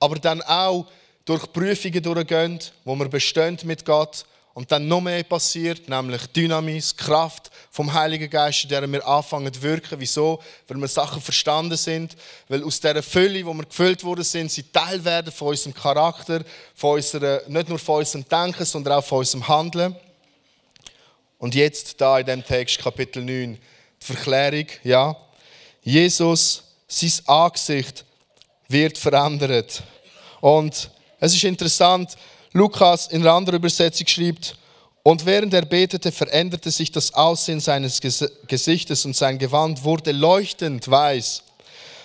Aber 0.00 0.16
dann 0.16 0.42
auch 0.42 0.86
durch 1.24 1.52
Prüfungen 1.52 2.02
durchgehen, 2.02 2.60
wo 2.84 2.94
wir 2.96 3.08
bestehen 3.08 3.58
mit 3.64 3.84
Gott 3.84 4.24
und 4.54 4.70
dann 4.70 4.86
noch 4.86 5.00
mehr 5.00 5.24
passiert, 5.24 5.88
nämlich 5.88 6.26
Dynamis, 6.28 6.96
Kraft 6.96 7.50
vom 7.72 7.92
Heiligen 7.92 8.30
Geist, 8.30 8.62
in 8.62 8.70
der 8.70 8.90
wir 8.90 9.06
anfangen 9.06 9.52
zu 9.52 9.62
wirken. 9.62 9.98
Wieso? 9.98 10.40
Weil 10.68 10.76
wir 10.78 10.86
Sachen 10.86 11.20
verstanden 11.20 11.76
sind, 11.76 12.16
weil 12.48 12.62
aus 12.62 12.78
dieser 12.78 13.02
Fülle, 13.02 13.44
wo 13.44 13.52
wir 13.52 13.64
gefüllt 13.64 14.04
worden 14.04 14.22
sind, 14.22 14.52
sie 14.52 14.62
Teil 14.62 15.04
werden 15.04 15.32
von 15.32 15.48
unserem 15.48 15.74
Charakter, 15.74 16.44
von 16.76 16.96
unserer, 16.96 17.42
nicht 17.48 17.68
nur 17.68 17.80
von 17.80 17.98
unserem 17.98 18.28
Denken, 18.28 18.64
sondern 18.64 18.98
auch 18.98 19.04
von 19.04 19.18
unserem 19.18 19.48
Handeln. 19.48 19.96
Und 21.38 21.56
jetzt 21.56 22.00
da 22.00 22.20
in 22.20 22.26
dem 22.26 22.44
Text 22.44 22.78
Kapitel 22.78 23.24
9, 23.24 23.58
die 24.00 24.06
Verklärung, 24.06 24.66
ja. 24.84 25.16
Jesus, 25.82 26.62
sein 26.86 27.12
Angesicht 27.26 28.04
wird 28.68 28.96
verändert. 28.96 29.82
Und 30.40 30.90
es 31.24 31.34
ist 31.34 31.44
interessant, 31.44 32.16
Lukas 32.52 33.08
in 33.08 33.22
einer 33.22 33.32
anderen 33.32 33.58
Übersetzung 33.58 34.06
schreibt, 34.06 34.56
und 35.02 35.26
während 35.26 35.52
er 35.52 35.66
betete, 35.66 36.10
veränderte 36.10 36.70
sich 36.70 36.90
das 36.90 37.12
Aussehen 37.12 37.60
seines 37.60 38.00
Gesichtes 38.00 39.04
und 39.04 39.14
sein 39.14 39.38
Gewand 39.38 39.84
wurde 39.84 40.12
leuchtend 40.12 40.90
weiß. 40.90 41.42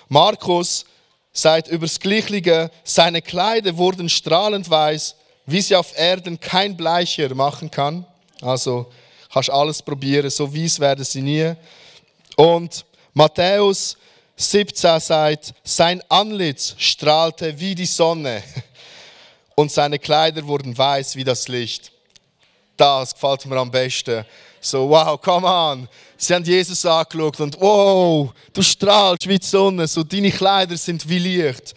Markus 0.09 0.85
sagt 1.31 1.69
übers 1.69 1.99
Gleichliche, 1.99 2.69
seine 2.83 3.21
Kleider 3.21 3.77
wurden 3.77 4.09
strahlend 4.09 4.69
weiß, 4.69 5.15
wie 5.45 5.61
sie 5.61 5.77
auf 5.77 5.97
Erden 5.97 6.39
kein 6.41 6.75
Bleicher 6.75 7.33
machen 7.35 7.71
kann. 7.71 8.05
Also 8.41 8.91
kannst 9.31 9.49
alles 9.49 9.81
probieren, 9.81 10.29
so 10.29 10.53
weiß 10.53 10.79
werden 10.81 11.05
sie 11.05 11.21
nie. 11.21 11.53
Und 12.35 12.85
Matthäus 13.13 13.95
17 14.35 14.99
sagt, 14.99 15.53
sein 15.63 16.01
Antlitz 16.09 16.75
strahlte 16.77 17.57
wie 17.59 17.75
die 17.75 17.85
Sonne 17.85 18.43
und 19.59 19.71
seine 19.71 19.99
Kleider 19.99 20.45
wurden 20.47 20.77
weiß 20.77 21.15
wie 21.15 21.23
das 21.23 21.47
Licht 21.47 21.91
das 22.79 23.13
gefällt 23.13 23.45
mir 23.45 23.57
am 23.57 23.69
besten. 23.69 24.25
So, 24.61 24.89
wow, 24.89 25.19
come 25.21 25.47
on. 25.47 25.87
Sie 26.17 26.33
haben 26.33 26.43
Jesus 26.43 26.85
angeschaut 26.85 27.39
und 27.39 27.59
wow, 27.59 28.33
du 28.53 28.61
strahlst 28.61 29.27
wie 29.27 29.37
die 29.37 29.45
Sonne, 29.45 29.87
so 29.87 30.03
deine 30.03 30.31
Kleider 30.31 30.77
sind 30.77 31.07
wie 31.07 31.19
Licht. 31.19 31.73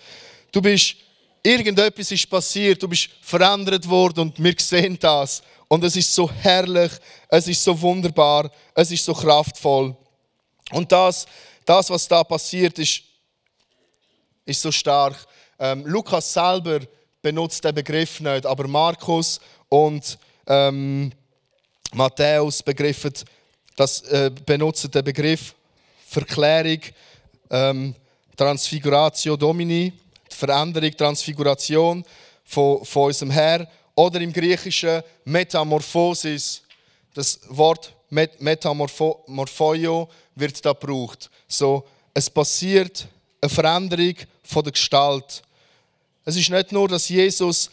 Du 0.51 0.61
bist, 0.61 0.97
irgendetwas 1.43 2.11
ist 2.11 2.29
passiert, 2.29 2.83
du 2.83 2.89
bist 2.89 3.09
verändert 3.21 3.89
worden 3.89 4.21
und 4.21 4.43
wir 4.43 4.55
sehen 4.59 4.99
das. 5.01 5.43
Und 5.69 5.83
es 5.85 5.97
ist 5.97 6.15
so 6.15 6.31
herrlich, 6.31 6.93
es 7.29 7.49
ist 7.49 7.63
so 7.63 7.81
wunderbar, 7.81 8.51
es 8.75 8.91
ist 8.91 9.05
so 9.05 9.15
kraftvoll. 9.15 9.97
Und 10.71 10.91
das, 10.93 11.27
das 11.65 11.91
was 11.91 12.07
da 12.07 12.23
passiert 12.23 12.79
ist, 12.79 13.03
ist 14.45 14.61
so 14.61 14.71
stark. 14.71 15.17
Ähm, 15.59 15.85
Lukas 15.87 16.33
selber 16.33 16.81
benutzt 17.23 17.65
den 17.65 17.75
Begriff 17.75 18.21
nicht, 18.21 18.45
aber 18.45 18.69
Markus 18.69 19.41
und 19.69 20.19
ähm, 20.47 21.13
Matthäus 21.95 22.63
begriffen, 22.63 23.13
das, 23.77 24.03
äh, 24.03 24.31
benutzt 24.45 24.93
den 24.95 25.05
Begriff 25.05 25.55
Verklärung, 26.07 26.81
ähm, 27.51 27.95
Transfiguratio 28.37 29.37
Domini, 29.37 29.93
die 30.31 30.35
Veränderung, 30.35 30.95
Transfiguration 30.97 32.05
von, 32.45 32.85
von 32.85 33.05
unserem 33.05 33.31
Herr. 33.31 33.69
Oder 33.95 34.21
im 34.21 34.33
Griechischen 34.33 35.03
Metamorphosis. 35.25 36.63
Das 37.15 37.41
Wort 37.49 37.95
Metamorphoio 38.11 40.09
wird 40.35 40.65
da 40.65 40.73
gebraucht. 40.73 41.31
So, 41.47 41.85
es 42.15 42.31
passiert 42.31 43.07
eine 43.41 43.51
Veränderung 43.51 44.15
von 44.43 44.65
der 44.65 44.73
Gestalt. 44.73 45.43
Es 46.25 46.37
ist 46.37 46.51
nicht 46.51 46.73
nur, 46.73 46.89
dass 46.89 47.09
Jesus 47.09 47.71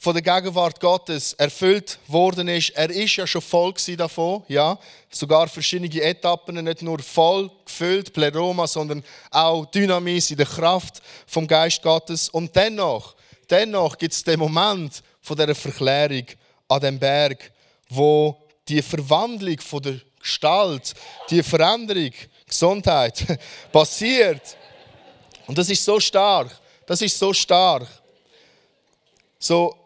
von 0.00 0.14
der 0.14 0.22
Gegenwart 0.22 0.78
Gottes 0.78 1.32
erfüllt 1.32 1.98
worden 2.06 2.46
ist. 2.46 2.70
Er 2.70 2.88
ist 2.90 3.16
ja 3.16 3.26
schon 3.26 3.42
voll 3.42 3.74
davon, 3.96 4.44
ja. 4.46 4.78
Sogar 5.10 5.48
verschiedene 5.48 6.00
Etappen, 6.00 6.62
nicht 6.62 6.82
nur 6.82 7.00
voll 7.00 7.50
gefüllt, 7.64 8.12
Pleroma, 8.12 8.68
sondern 8.68 9.02
auch 9.30 9.66
Dynamis 9.66 10.30
in 10.30 10.36
der 10.36 10.46
Kraft 10.46 11.02
vom 11.26 11.46
Geist 11.48 11.82
Gottes. 11.82 12.28
Und 12.28 12.54
dennoch, 12.54 13.16
dennoch 13.50 13.98
gibt 13.98 14.14
es 14.14 14.22
den 14.22 14.38
Moment 14.38 15.02
von 15.20 15.36
der 15.36 15.52
Verklärung 15.54 16.26
an 16.68 16.80
dem 16.80 16.98
Berg, 16.98 17.50
wo 17.88 18.36
die 18.68 18.82
Verwandlung 18.82 19.58
von 19.58 19.82
der 19.82 20.00
Gestalt, 20.20 20.94
die 21.30 21.42
Veränderung, 21.42 22.12
Gesundheit 22.46 23.38
passiert. 23.72 24.56
Und 25.46 25.58
das 25.58 25.70
ist 25.70 25.84
so 25.84 25.98
stark. 25.98 26.50
Das 26.88 27.02
ist 27.02 27.18
so 27.18 27.34
stark. 27.34 27.86
So, 29.38 29.76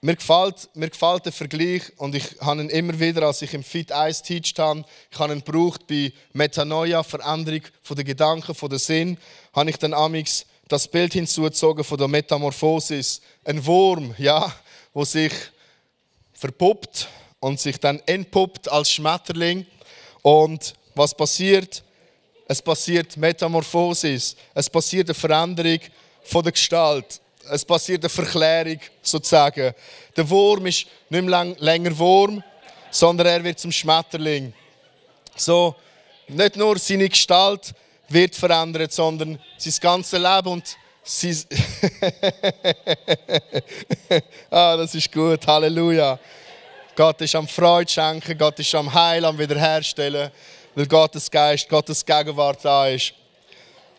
mir 0.00 0.16
gefällt, 0.16 0.68
mir 0.74 0.90
gefällt 0.90 1.26
der 1.26 1.32
Vergleich 1.32 1.92
und 1.96 2.16
ich 2.16 2.24
habe 2.40 2.60
ihn 2.60 2.70
immer 2.70 2.98
wieder, 2.98 3.22
als 3.22 3.40
ich 3.40 3.54
im 3.54 3.62
Fit 3.62 3.92
1 3.92 4.22
teacht 4.22 4.58
habe, 4.58 4.84
ich 5.12 5.18
habe 5.20 5.32
ihn 5.32 5.44
gebraucht 5.44 5.86
bei 5.86 6.12
Metanoia, 6.32 7.04
Veränderung 7.04 7.62
von 7.82 7.96
den 7.96 8.04
Gedanken, 8.04 8.52
von 8.52 8.68
den 8.68 8.80
Sinn, 8.80 9.16
habe 9.52 9.70
ich 9.70 9.76
dann 9.76 9.94
amix 9.94 10.44
das 10.66 10.88
Bild 10.88 11.12
hinzugezogen 11.12 11.84
von 11.84 11.98
der 11.98 12.08
Metamorphosis. 12.08 13.20
Ein 13.44 13.64
Wurm, 13.64 14.12
ja, 14.18 14.52
wo 14.92 15.04
sich 15.04 15.32
verpuppt 16.32 17.06
und 17.38 17.60
sich 17.60 17.78
dann 17.78 18.02
entpuppt 18.06 18.68
als 18.68 18.90
Schmetterling. 18.90 19.66
Und 20.22 20.74
was 20.96 21.16
passiert? 21.16 21.84
Es 22.46 22.60
passiert 22.60 23.16
Metamorphosis. 23.16 24.36
Es 24.54 24.68
passiert 24.68 25.08
eine 25.08 25.14
Veränderung 25.14 25.80
von 26.24 26.42
der 26.42 26.52
Gestalt 26.52 27.20
es 27.50 27.64
passiert 27.64 28.02
eine 28.02 28.08
Verklärung 28.08 28.78
sozusagen. 29.02 29.74
Der 30.16 30.30
Wurm 30.30 30.66
ist 30.66 30.86
nicht 31.08 31.24
mehr 31.24 31.54
länger 31.58 31.96
Wurm, 31.98 32.42
sondern 32.90 33.26
er 33.26 33.44
wird 33.44 33.58
zum 33.58 33.72
Schmetterling. 33.72 34.52
So, 35.36 35.74
nicht 36.28 36.56
nur 36.56 36.78
seine 36.78 37.08
Gestalt 37.08 37.74
wird 38.08 38.34
verändert, 38.34 38.92
sondern 38.92 39.38
sein 39.56 39.74
ganzes 39.80 40.18
Leben 40.18 40.48
und 40.48 40.76
sein 41.02 41.36
ah, 44.50 44.76
das 44.76 44.94
ist 44.94 45.10
gut, 45.10 45.44
Halleluja. 45.46 46.18
Gott 46.94 47.20
ist 47.22 47.34
am 47.34 47.48
Freude 47.48 47.90
schenken, 47.90 48.36
Gott 48.38 48.58
ist 48.58 48.74
am 48.74 48.92
Heil, 48.92 49.24
am 49.24 49.38
Wiederherstellen, 49.38 50.30
weil 50.74 50.86
Gottes 50.86 51.30
Geist, 51.30 51.68
Gottes 51.68 52.04
Gegenwart 52.04 52.64
da 52.64 52.88
ist. 52.88 53.12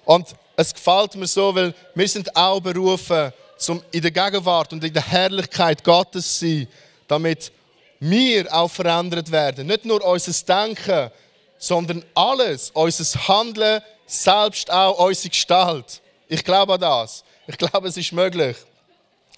Und 0.06 0.28
es 0.56 0.74
gefällt 0.74 1.16
mir 1.16 1.28
so, 1.28 1.54
weil 1.56 1.74
wir 1.96 2.08
sind 2.08 2.36
auch 2.36 2.60
berufen, 2.60 3.32
um 3.68 3.82
in 3.92 4.02
der 4.02 4.12
Gegenwart 4.12 4.74
und 4.74 4.84
in 4.84 4.94
der 4.94 5.06
Herrlichkeit 5.08 5.84
Gottes 5.84 6.40
zu 6.40 6.48
sein, 6.48 6.68
damit 7.08 7.52
wir 8.00 8.54
auch 8.54 8.70
verändert 8.70 9.32
werden. 9.32 9.68
Nicht 9.68 9.86
nur 9.86 10.04
unser 10.04 10.34
Denken, 10.46 11.10
sondern 11.58 12.04
alles, 12.14 12.72
unser 12.72 13.28
Handeln, 13.28 13.82
selbst 14.06 14.70
auch 14.70 15.08
unsere 15.08 15.30
Gestalt. 15.30 16.02
Ich 16.28 16.44
glaube 16.44 16.74
an 16.74 16.82
das. 16.82 17.24
Ich 17.48 17.58
glaube, 17.58 17.88
es 17.88 17.98
ist 17.98 18.12
möglich. 18.12 18.58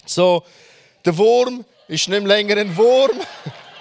So, 0.04 0.42
der 1.04 1.16
Wurm 1.16 1.64
ist 1.88 2.08
nicht 2.08 2.24
länger 2.24 2.56
ein 2.56 2.76
Wurm. 2.76 3.20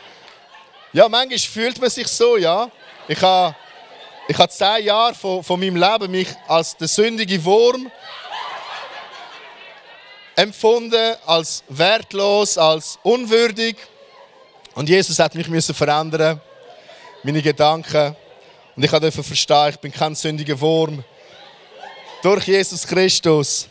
ja, 0.94 1.10
manchmal 1.10 1.40
fühlt 1.40 1.80
man 1.80 1.90
sich 1.90 2.08
so, 2.08 2.38
ja. 2.38 2.70
Ich 3.08 3.22
habe 3.22 3.56
ich 4.28 4.38
habe 4.38 4.52
zehn 4.52 4.86
Jahre 4.86 5.14
von, 5.14 5.44
von 5.44 5.60
meinem 5.60 5.76
Leben 5.76 6.10
mich 6.10 6.30
als 6.48 6.76
der 6.76 6.88
sündige 6.88 7.44
Wurm 7.46 7.92
empfunden, 10.36 11.16
als 11.28 11.64
wertlos, 11.70 12.58
als 12.58 12.98
unwürdig. 13.04 13.78
Und 14.74 14.90
Jesus 14.90 15.20
hat 15.20 15.36
mich 15.36 15.48
müssen 15.48 15.76
verändern, 15.76 16.42
meine 17.22 17.42
Gedanken. 17.42 18.16
Und 18.76 18.84
ich 18.84 18.90
durfte 18.90 19.24
verstehen, 19.24 19.70
ich 19.70 19.78
bin 19.78 19.92
kein 19.92 20.16
sündiger 20.16 20.60
Wurm. 20.60 21.04
Durch 22.24 22.46
Jesus 22.46 22.88
Christus 22.88 23.70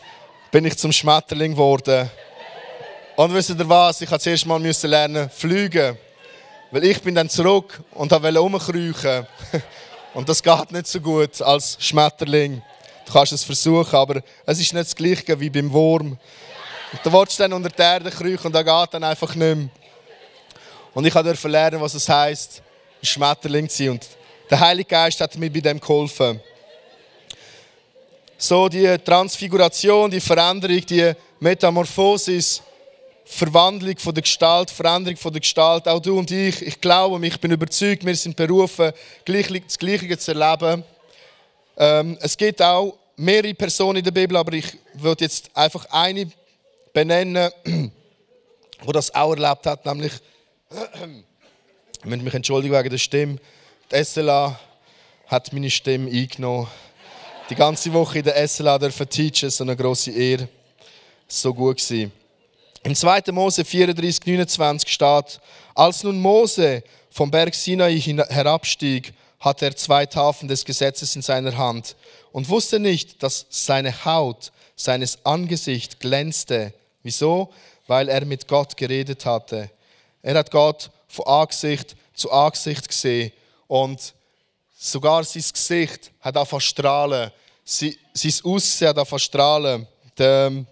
bin 0.51 0.63
ich 0.63 0.77
zum 0.77 0.93
Schmetterling 0.93 1.51
geworden. 1.51 2.09
Und 3.17 3.33
wisst 3.33 3.49
ihr 3.49 3.69
was? 3.69 3.99
Ich 3.99 4.09
musste 4.09 4.23
zuerst 4.23 4.45
mal 4.45 4.61
lernen, 4.61 5.29
fliegen. 5.29 5.97
Weil 6.75 6.83
ich 6.83 7.01
bin 7.01 7.15
dann 7.15 7.29
zurück 7.29 7.81
und 7.93 8.11
wollte 8.11 8.37
rumkriechen. 8.37 9.25
Und 10.13 10.27
das 10.27 10.43
geht 10.43 10.71
nicht 10.73 10.87
so 10.87 10.99
gut 10.99 11.41
als 11.41 11.77
Schmetterling. 11.79 12.61
Du 13.05 13.13
kannst 13.13 13.31
es 13.31 13.45
versuchen, 13.45 13.95
aber 13.95 14.21
es 14.45 14.59
ist 14.59 14.73
nicht 14.73 14.85
das 14.85 14.93
Gleiche 14.93 15.39
wie 15.39 15.49
beim 15.49 15.71
Wurm. 15.71 16.17
Und 16.91 16.99
du 17.01 17.13
willst 17.13 17.39
dann 17.39 17.53
unter 17.53 17.69
die 17.69 17.81
Erde 17.81 18.11
kriechen 18.11 18.47
und 18.47 18.51
da 18.51 18.61
geht 18.61 18.93
dann 18.93 19.05
einfach 19.05 19.33
nicht 19.35 19.55
mehr. 19.55 19.69
Und 20.93 21.07
ich 21.07 21.13
durfte 21.13 21.47
lernen, 21.47 21.79
was 21.79 21.93
es 21.93 22.09
heisst, 22.09 22.61
ein 23.01 23.05
Schmetterling 23.05 23.69
zu 23.69 23.77
sein. 23.77 23.89
Und 23.91 24.05
der 24.49 24.59
Heilige 24.59 24.89
Geist 24.89 25.21
hat 25.21 25.33
mir 25.37 25.49
bei 25.49 25.61
dem 25.61 25.79
geholfen. 25.79 26.41
So 28.37 28.67
die 28.67 28.97
Transfiguration, 28.97 30.11
die 30.11 30.19
Veränderung, 30.19 30.85
die 30.85 31.13
Metamorphosis, 31.39 32.61
Verwandlung 33.25 33.97
von 33.97 34.13
der 34.13 34.21
Gestalt, 34.21 34.69
Veränderung 34.69 35.17
von 35.17 35.33
der 35.33 35.41
Gestalt. 35.41 35.87
Auch 35.87 35.99
du 35.99 36.17
und 36.17 36.29
ich, 36.29 36.61
ich 36.61 36.79
glaube, 36.79 37.25
ich 37.25 37.39
bin 37.39 37.51
überzeugt, 37.51 38.05
wir 38.05 38.15
sind 38.15 38.35
berufen, 38.35 38.91
das 39.25 39.77
Gleiche 39.77 40.17
zu 40.17 40.31
erleben. 40.31 40.83
Ähm, 41.77 42.17
es 42.21 42.37
gibt 42.37 42.61
auch 42.61 42.97
mehrere 43.17 43.53
Personen 43.55 43.97
in 43.97 44.03
der 44.03 44.11
Bibel, 44.11 44.37
aber 44.37 44.53
ich 44.53 44.77
würde 44.93 45.25
jetzt 45.25 45.49
einfach 45.55 45.85
eine 45.89 46.29
benennen, 46.93 47.51
wo 48.83 48.91
das 48.91 49.13
auch 49.13 49.35
erlebt 49.35 49.65
hat, 49.65 49.85
nämlich, 49.85 50.13
ich 51.99 52.05
möchte 52.05 52.23
mich 52.23 52.33
entschuldigen 52.33 52.75
wegen 52.75 52.89
der 52.89 52.97
Stimme, 52.97 53.37
die 53.91 54.03
SLA 54.03 54.59
hat 55.27 55.51
meine 55.51 55.69
Stimme 55.69 56.11
eingenommen. 56.11 56.67
Die 57.49 57.55
ganze 57.55 57.91
Woche 57.93 58.19
in 58.19 58.25
der 58.25 58.47
SLA 58.47 58.77
dürfen 58.77 59.09
teachen, 59.09 59.49
so 59.49 59.63
eine 59.63 59.75
grosse 59.75 60.11
Ehre. 60.11 60.47
So 61.27 61.53
gut 61.53 61.77
gewesen. 61.77 62.11
Im 62.85 62.93
2. 62.93 63.31
Mose 63.31 63.65
34, 63.65 64.27
29 64.27 64.93
steht, 64.93 65.39
als 65.73 66.03
nun 66.03 66.21
Mose 66.21 66.83
vom 67.09 67.31
Berg 67.31 67.55
Sinai 67.55 67.99
herabstieg, 67.99 69.11
hatte 69.39 69.65
er 69.65 69.75
zwei 69.75 70.05
Tafeln 70.05 70.47
des 70.47 70.63
Gesetzes 70.63 71.15
in 71.15 71.23
seiner 71.23 71.57
Hand 71.57 71.95
und 72.31 72.47
wusste 72.47 72.79
nicht, 72.79 73.23
dass 73.23 73.47
seine 73.49 74.05
Haut, 74.05 74.51
seines 74.75 75.17
Angesicht 75.25 75.99
glänzte. 75.99 76.75
Wieso? 77.01 77.51
Weil 77.87 78.07
er 78.07 78.23
mit 78.23 78.47
Gott 78.47 78.77
geredet 78.77 79.25
hatte. 79.25 79.71
Er 80.21 80.35
hat 80.35 80.51
Gott 80.51 80.91
von 81.07 81.25
Angesicht 81.25 81.95
zu 82.13 82.31
Angesicht 82.31 82.87
gesehen 82.87 83.31
und 83.65 84.13
sogar 84.77 85.23
sein 85.23 85.43
Gesicht 85.51 86.11
hat 86.21 86.37
angefangen 86.37 86.61
strahlen. 86.61 87.31
Sein 87.63 87.95
Aussehen 88.43 88.89
hat 88.89 88.97
angefangen 88.97 89.19
strahlen. 89.19 89.87
Ähm, 90.19 90.67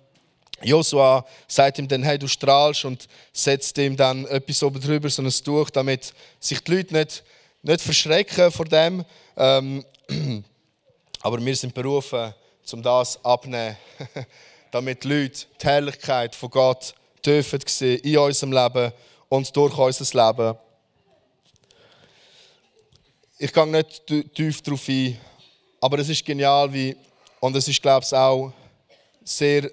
Josua 0.64 1.26
sagt 1.48 1.80
ihm 1.80 1.88
dann, 1.88 2.04
hey, 2.04 2.18
du 2.18 2.28
strahlst 2.28 2.86
und 2.86 3.08
setzt 3.32 3.78
ihm 3.78 3.96
dann 3.96 4.26
etwas 4.28 4.64
oben 4.64 4.82
drüber, 4.82 5.10
so 5.10 5.22
ein 5.22 5.30
Tuch, 5.30 5.70
damit 5.70 6.14
sich 6.40 6.60
die 6.62 6.76
Leute 6.76 6.94
nicht, 6.94 7.24
nicht 7.62 7.82
verschrecken 7.82 8.52
vor 8.52 8.66
dem. 8.66 9.04
Ähm, 9.38 9.86
aber 11.22 11.44
wir 11.44 11.56
sind 11.56 11.74
berufen, 11.74 12.34
um 12.72 12.82
das 12.82 13.24
abzunehmen, 13.24 13.78
damit 14.72 15.04
die 15.04 15.08
Leute 15.08 15.46
die 15.62 15.66
Herrlichkeit 15.66 16.36
von 16.36 16.50
Gott 16.50 16.94
dürfen 17.26 17.60
sehen 17.66 18.00
in 18.00 18.18
unserem 18.18 18.52
Leben 18.52 18.92
und 19.30 19.56
durch 19.56 19.78
unser 19.78 20.28
Leben. 20.28 20.58
Ich 23.38 23.52
gehe 23.52 23.68
nicht 23.68 24.08
tief 24.36 24.62
darauf 24.62 24.88
ein, 24.88 25.20
aber 25.82 26.00
es 26.00 26.10
ist 26.10 26.26
genial, 26.26 26.72
wie, 26.72 26.96
und 27.40 27.56
es 27.56 27.68
ist, 27.68 27.82
glaube 27.82 28.06
ich, 28.06 28.14
auch 28.14 28.54
sehr 29.24 29.70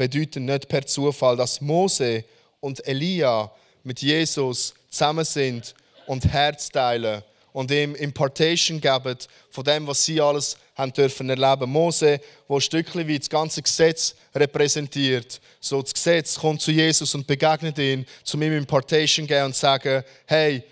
bedeutend, 0.00 0.46
nicht 0.46 0.66
per 0.66 0.86
Zufall, 0.86 1.36
dass 1.36 1.60
Mose 1.60 2.24
und 2.60 2.86
Elia 2.88 3.52
mit 3.84 4.00
Jesus 4.00 4.72
zusammen 4.88 5.26
sind 5.26 5.74
und 6.06 6.24
Herz 6.24 6.70
teilen 6.70 7.22
und 7.52 7.70
ihm 7.70 7.94
Impartation 7.94 8.80
geben 8.80 9.18
von 9.50 9.62
dem, 9.62 9.86
was 9.86 10.02
sie 10.02 10.18
alles 10.18 10.56
haben 10.74 10.94
dürfen 10.94 11.28
erleben. 11.28 11.70
Mose, 11.70 12.18
wo 12.48 12.54
ein 12.54 12.62
Stückchen 12.62 13.06
wie 13.06 13.18
das 13.18 13.28
ganze 13.28 13.60
Gesetz 13.60 14.14
repräsentiert. 14.34 15.38
So 15.60 15.82
das 15.82 15.92
Gesetz 15.92 16.38
kommt 16.38 16.62
zu 16.62 16.70
Jesus 16.70 17.14
und 17.14 17.26
begegnet 17.26 17.76
ihn, 17.76 18.06
zu 18.24 18.38
ihm 18.38 18.56
Impartation 18.56 19.26
geben 19.26 19.46
und 19.46 19.56
sagen, 19.56 20.02
hey, 20.24 20.62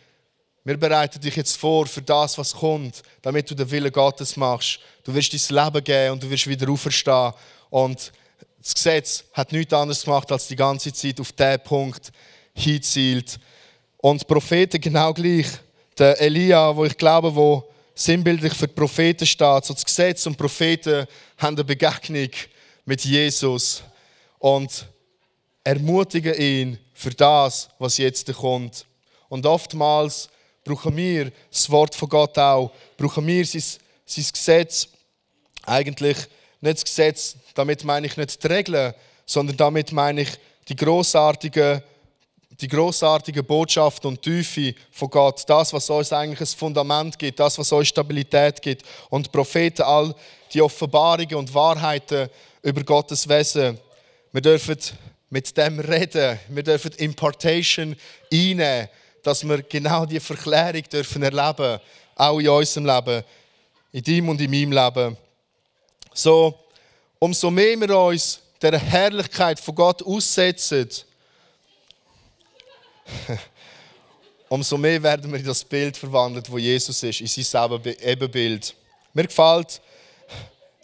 wir 0.64 0.78
bereiten 0.78 1.20
dich 1.20 1.36
jetzt 1.36 1.58
vor 1.58 1.84
für 1.84 2.00
das, 2.00 2.38
was 2.38 2.54
kommt, 2.54 3.02
damit 3.20 3.50
du 3.50 3.54
den 3.54 3.70
Willen 3.70 3.92
Gottes 3.92 4.38
machst. 4.38 4.80
Du 5.04 5.14
wirst 5.14 5.34
dein 5.34 5.64
Leben 5.64 5.84
geben 5.84 6.12
und 6.12 6.22
du 6.22 6.30
wirst 6.30 6.46
wieder 6.46 6.70
auferstehen. 6.70 7.34
Und 7.68 8.10
das 8.60 8.74
Gesetz 8.74 9.24
hat 9.32 9.52
nichts 9.52 9.72
anderes 9.72 10.04
gemacht, 10.04 10.30
als 10.32 10.48
die 10.48 10.56
ganze 10.56 10.92
Zeit 10.92 11.20
auf 11.20 11.32
diesen 11.32 11.60
Punkt 11.60 12.12
hinzielt. 12.54 13.38
Und 13.98 14.20
die 14.20 14.26
Propheten 14.26 14.80
genau 14.80 15.12
gleich. 15.12 15.46
Der 15.98 16.20
Elia, 16.20 16.76
wo 16.76 16.84
ich 16.84 16.96
glaube, 16.96 17.34
wo 17.34 17.68
sinnbildlich 17.94 18.54
für 18.54 18.68
die 18.68 18.74
Propheten 18.74 19.26
steht. 19.26 19.64
So 19.64 19.74
das 19.74 19.84
Gesetz 19.84 20.24
und 20.26 20.34
die 20.34 20.38
Propheten 20.38 21.06
haben 21.36 21.56
eine 21.56 21.64
Begegnung 21.64 22.30
mit 22.84 23.04
Jesus 23.04 23.82
und 24.38 24.86
ermutigen 25.64 26.34
ihn 26.34 26.78
für 26.94 27.10
das, 27.10 27.68
was 27.78 27.98
jetzt 27.98 28.32
kommt. 28.32 28.86
Und 29.28 29.44
oftmals 29.46 30.28
brauchen 30.64 30.96
wir 30.96 31.32
das 31.50 31.68
Wort 31.70 31.94
von 31.94 32.08
Gott 32.08 32.38
auch, 32.38 32.72
brauchen 32.96 33.26
wir 33.26 33.44
sein, 33.44 33.62
sein 34.06 34.26
Gesetz. 34.32 34.88
Eigentlich 35.64 36.16
nicht 36.60 36.76
das 36.76 36.84
Gesetz, 36.84 37.36
damit 37.54 37.84
meine 37.84 38.06
ich 38.06 38.16
nicht 38.16 38.42
die 38.42 38.46
Regeln, 38.46 38.94
sondern 39.26 39.56
damit 39.56 39.92
meine 39.92 40.22
ich 40.22 40.30
die 40.68 40.76
großartige 40.76 41.82
die 42.60 42.66
großartige 42.66 43.44
Botschaft 43.44 44.04
und 44.04 44.20
Tiefe 44.20 44.74
von 44.90 45.08
Gott, 45.10 45.44
das, 45.46 45.72
was 45.72 45.88
uns 45.90 46.12
eigentlich 46.12 46.40
ein 46.40 46.58
Fundament 46.58 47.16
gibt, 47.16 47.38
das, 47.38 47.56
was 47.56 47.70
uns 47.70 47.86
Stabilität 47.86 48.60
gibt. 48.60 48.82
Und 49.10 49.26
die 49.26 49.30
Propheten, 49.30 49.82
all 49.82 50.12
die 50.52 50.60
Offenbarungen 50.60 51.36
und 51.36 51.54
Wahrheiten 51.54 52.28
über 52.62 52.82
Gottes 52.82 53.28
Wesen. 53.28 53.78
Wir 54.32 54.40
dürfen 54.40 54.76
mit 55.30 55.56
dem 55.56 55.78
reden, 55.78 56.40
wir 56.48 56.64
dürfen 56.64 56.90
Importation 56.96 57.94
einnehmen 58.32 58.88
dass 59.22 59.46
wir 59.46 59.62
genau 59.62 60.06
diese 60.06 60.20
Verklärung 60.20 60.82
dürfen 60.90 61.22
erleben 61.22 61.80
auch 62.16 62.38
in 62.38 62.48
unserem 62.48 62.86
Leben, 62.86 63.24
in 63.92 64.02
deinem 64.02 64.28
und 64.30 64.40
in 64.40 64.50
meinem 64.50 64.72
Leben. 64.72 65.16
So, 66.18 66.52
umso 67.20 67.48
mehr 67.48 67.78
wir 67.78 67.96
uns 67.96 68.40
der 68.60 68.76
Herrlichkeit 68.76 69.60
von 69.60 69.72
Gott 69.72 70.02
aussetzen, 70.02 70.88
umso 74.48 74.76
mehr 74.76 75.00
werden 75.00 75.30
wir 75.30 75.38
in 75.38 75.46
das 75.46 75.62
Bild 75.62 75.96
verwandelt, 75.96 76.50
wo 76.50 76.58
Jesus 76.58 77.04
ist, 77.04 77.20
in 77.20 77.28
sein 77.28 77.80
Ebenbild. 78.02 78.74
Mir 79.14 79.28
gefällt 79.28 79.80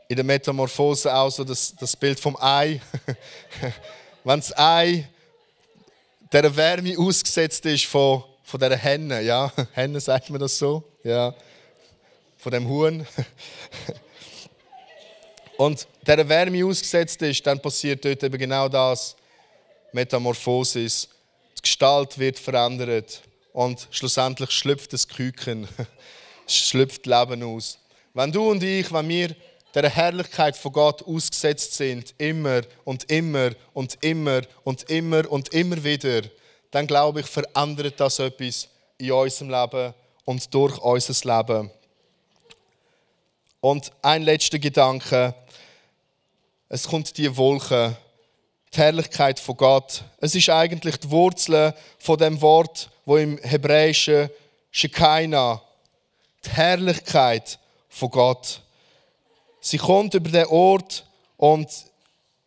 in 0.07 0.15
der 0.15 0.25
Metamorphose 0.25 1.13
auch 1.13 1.31
so 1.31 1.43
das, 1.43 1.75
das 1.81 1.97
Bild 1.97 2.21
vom 2.21 2.37
Ei. 2.41 2.81
Wenn 4.23 4.39
das 4.39 4.57
Ei 4.57 5.09
der 6.33 6.55
Wärme 6.55 6.97
ausgesetzt 6.97 7.67
ist 7.67 7.87
von 7.87 8.23
von 8.45 8.61
dieser 8.61 8.77
Henne, 8.77 9.23
ja, 9.23 9.51
Henne 9.73 9.99
sagt 9.99 10.31
man 10.31 10.39
das 10.39 10.57
so, 10.57 10.85
ja, 11.03 11.35
von 12.37 12.53
dem 12.53 12.69
Huhn. 12.69 13.05
Und 15.57 15.87
der 16.07 16.29
Wärme 16.29 16.65
ausgesetzt 16.65 17.23
ist, 17.23 17.47
dann 17.47 17.61
passiert 17.61 18.05
dort 18.05 18.23
eben 18.23 18.39
genau 18.39 18.69
das, 18.69 19.17
Metamorphosis. 19.93 21.09
Die 21.59 21.63
Gestalt 21.63 22.19
wird 22.19 22.39
verändert 22.39 23.23
und 23.53 23.87
schlussendlich 23.91 24.51
schlüpft 24.51 24.93
das 24.93 25.07
Küken, 25.07 25.69
schlüpft 26.47 27.07
Leben 27.07 27.43
aus. 27.45 27.79
Wenn 28.13 28.33
du 28.33 28.51
und 28.51 28.63
ich, 28.63 28.93
wenn 28.93 29.09
wir 29.09 29.35
der 29.75 29.89
Herrlichkeit 29.89 30.57
von 30.57 30.73
Gott 30.73 31.03
ausgesetzt 31.03 31.75
sind, 31.75 32.15
immer 32.19 32.63
und 32.85 33.11
immer 33.11 33.51
und 33.73 34.03
immer 34.03 34.43
und 34.65 34.89
immer 34.91 35.31
und 35.31 35.49
immer 35.55 35.83
wieder, 35.83 36.23
dann 36.71 36.87
glaube 36.87 37.21
ich, 37.21 37.27
verändert 37.27 37.99
das 37.99 38.19
etwas 38.19 38.69
in 38.99 39.13
unserem 39.13 39.51
Leben 39.51 39.95
und 40.25 40.53
durch 40.53 40.79
unser 40.79 41.37
Leben. 41.37 41.71
Und 43.61 43.91
ein 44.03 44.23
letzter 44.23 44.59
Gedanke. 44.59 45.35
Es 46.69 46.89
kommt 46.89 47.17
die 47.19 47.37
Wolke, 47.37 47.95
die 48.73 48.79
Herrlichkeit 48.79 49.39
von 49.39 49.57
Gott. 49.57 50.03
Es 50.19 50.35
ist 50.35 50.49
eigentlich 50.49 50.97
die 50.97 51.11
Wurzel 51.11 51.75
von 51.99 52.17
dem 52.17 52.41
Wort, 52.41 52.89
wo 53.05 53.19
im 53.19 53.39
Hebräischen 53.39 54.31
Shekinah, 54.71 55.61
die 56.45 56.51
Herrlichkeit 56.51 57.59
von 57.89 58.11
Gott. 58.11 58.63
Sie 59.61 59.77
kommt 59.77 60.15
über 60.15 60.31
den 60.31 60.47
Ort 60.47 61.05
und 61.37 61.69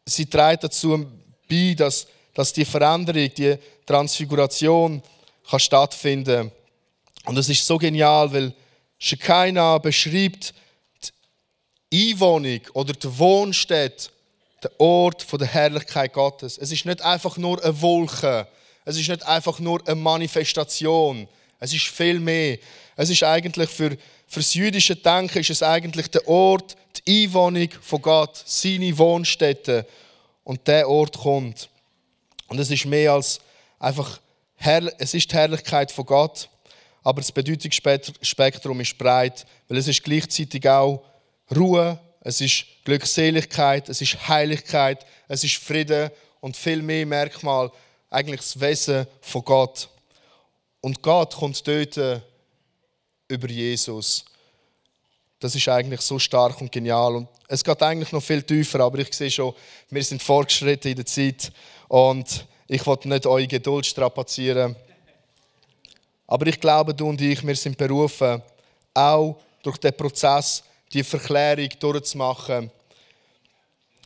sie 0.06 0.26
trägt 0.26 0.64
dazu 0.64 1.06
bei, 1.48 1.76
dass, 1.78 2.08
dass 2.34 2.52
die 2.52 2.66
Veränderung, 2.66 3.32
die 3.36 3.56
Transfiguration 3.86 5.02
kann 5.48 5.60
stattfinden 5.60 6.52
Und 7.26 7.36
das 7.36 7.50
ist 7.50 7.66
so 7.66 7.78
genial, 7.78 8.34
weil 8.34 8.54
Shekinah 8.98 9.78
beschreibt 9.78 10.54
Einwohnung 11.94 12.62
oder 12.74 12.94
die 12.94 13.18
Wohnstätte, 13.18 14.10
der 14.64 14.72
Ort 14.80 15.26
der 15.32 15.48
Herrlichkeit 15.48 16.14
Gottes. 16.14 16.58
Es 16.58 16.72
ist 16.72 16.86
nicht 16.86 17.02
einfach 17.02 17.38
nur 17.38 17.64
eine 17.64 17.82
Wolke, 17.82 18.48
es 18.86 18.98
ist 18.98 19.10
nicht 19.10 19.26
einfach 19.26 19.60
nur 19.60 19.86
eine 19.86 19.96
Manifestation, 19.96 21.28
es 21.60 21.74
ist 21.74 21.88
viel 21.88 22.20
mehr. 22.20 22.58
Es 22.96 23.10
ist 23.10 23.24
eigentlich 23.24 23.70
für, 23.70 23.98
für 24.28 24.40
das 24.40 24.54
jüdische 24.54 24.96
Denken 24.96 25.40
ist 25.40 25.50
es 25.50 25.64
eigentlich 25.64 26.08
der 26.08 26.28
Ort, 26.28 26.76
die 27.06 27.26
Einwohnung 27.26 27.70
von 27.82 28.02
Gott, 28.02 28.44
seine 28.46 28.98
Wohnstätte. 28.98 29.86
Und 30.44 30.68
der 30.68 30.90
Ort 30.90 31.18
kommt. 31.18 31.70
Und 32.48 32.60
es 32.60 32.72
ist 32.72 32.86
mehr 32.86 33.14
als 33.14 33.40
einfach, 33.80 34.20
es 34.98 35.14
ist 35.14 35.32
die 35.32 35.36
Herrlichkeit 35.36 35.92
von 35.92 36.06
Gott, 36.06 36.50
aber 37.04 37.22
das 37.22 37.32
Bedeutungsspektrum 37.32 38.80
ist 38.80 38.98
breit, 38.98 39.46
weil 39.68 39.78
es 39.78 39.88
ist 39.88 40.04
gleichzeitig 40.04 40.68
auch 40.68 41.04
Ruhe, 41.56 42.00
es 42.22 42.42
ist 42.42 42.66
Glückseligkeit, 42.84 43.90
es 43.90 44.02
ist 44.02 44.28
Heiligkeit, 44.28 45.06
es 45.28 45.44
ist 45.44 45.56
Frieden 45.56 46.12
und 46.42 46.58
viel 46.58 46.82
mehr 46.82 47.06
Merkmal, 47.06 47.72
eigentlich 48.10 48.42
das 48.42 48.60
Wesen 48.60 49.08
von 49.22 49.44
Gott. 49.44 49.90
Und 50.82 51.02
Gott 51.02 51.36
kommt 51.36 51.68
dort 51.68 52.22
über 53.28 53.50
Jesus. 53.50 54.26
Das 55.40 55.54
ist 55.54 55.68
eigentlich 55.68 56.02
so 56.02 56.18
stark 56.18 56.60
und 56.62 56.72
genial. 56.72 57.16
Und 57.16 57.30
es 57.48 57.64
geht 57.64 57.82
eigentlich 57.84 58.12
noch 58.12 58.24
viel 58.24 58.42
tiefer, 58.42 58.80
aber 58.80 59.00
ich 59.00 59.14
sehe 59.14 59.30
schon, 59.30 59.54
wir 59.90 60.04
sind 60.04 60.22
fortgeschritten 60.22 60.92
in 60.92 60.98
der 60.98 61.06
Zeit. 61.06 61.52
Und 61.88 62.46
ich 62.68 62.86
will 62.86 62.98
nicht 63.04 63.26
eure 63.26 63.48
Geduld 63.48 63.86
strapazieren. 63.86 64.76
Aber 66.26 66.48
ich 66.48 66.60
glaube, 66.60 66.94
du 66.94 67.08
und 67.08 67.22
ich, 67.22 67.46
wir 67.46 67.56
sind 67.56 67.78
berufen, 67.78 68.42
auch 68.94 69.38
durch 69.62 69.78
den 69.78 69.96
Prozess 69.96 70.64
die 70.94 71.04
Verklärung 71.04 71.70
durchzumachen. 71.80 72.72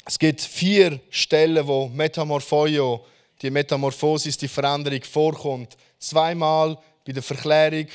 Es 0.06 0.18
gibt 0.18 0.42
vier 0.42 1.00
Stellen, 1.10 1.66
wo 1.68 1.88
Metamorphoio, 1.88 3.06
die 3.42 3.52
Metamorphosis, 3.52 4.38
die 4.38 4.48
Veränderung 4.48 5.04
vorkommt. 5.04 5.78
Zweimal 6.00 6.78
bei 7.06 7.14
der 7.14 7.24
Verklärung 7.24 7.88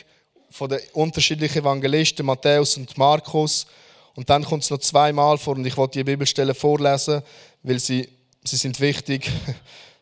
von 0.51 0.69
den 0.69 0.81
unterschiedlichen 0.93 1.59
Evangelisten, 1.59 2.25
Matthäus 2.25 2.77
und 2.77 2.97
Markus. 2.97 3.67
Und 4.15 4.31
dann 4.31 4.45
kommt 4.45 4.63
es 4.63 4.71
noch 4.71 4.79
zweimal 4.79 5.37
vor 5.37 5.57
und 5.57 5.67
ich 5.67 5.77
wollte 5.77 5.99
die 5.99 6.05
Bibelstellen 6.05 6.55
vorlesen, 6.55 7.23
weil 7.63 7.79
sie, 7.79 8.09
sie 8.45 8.57
sind 8.57 8.81
wichtig. 8.81 9.31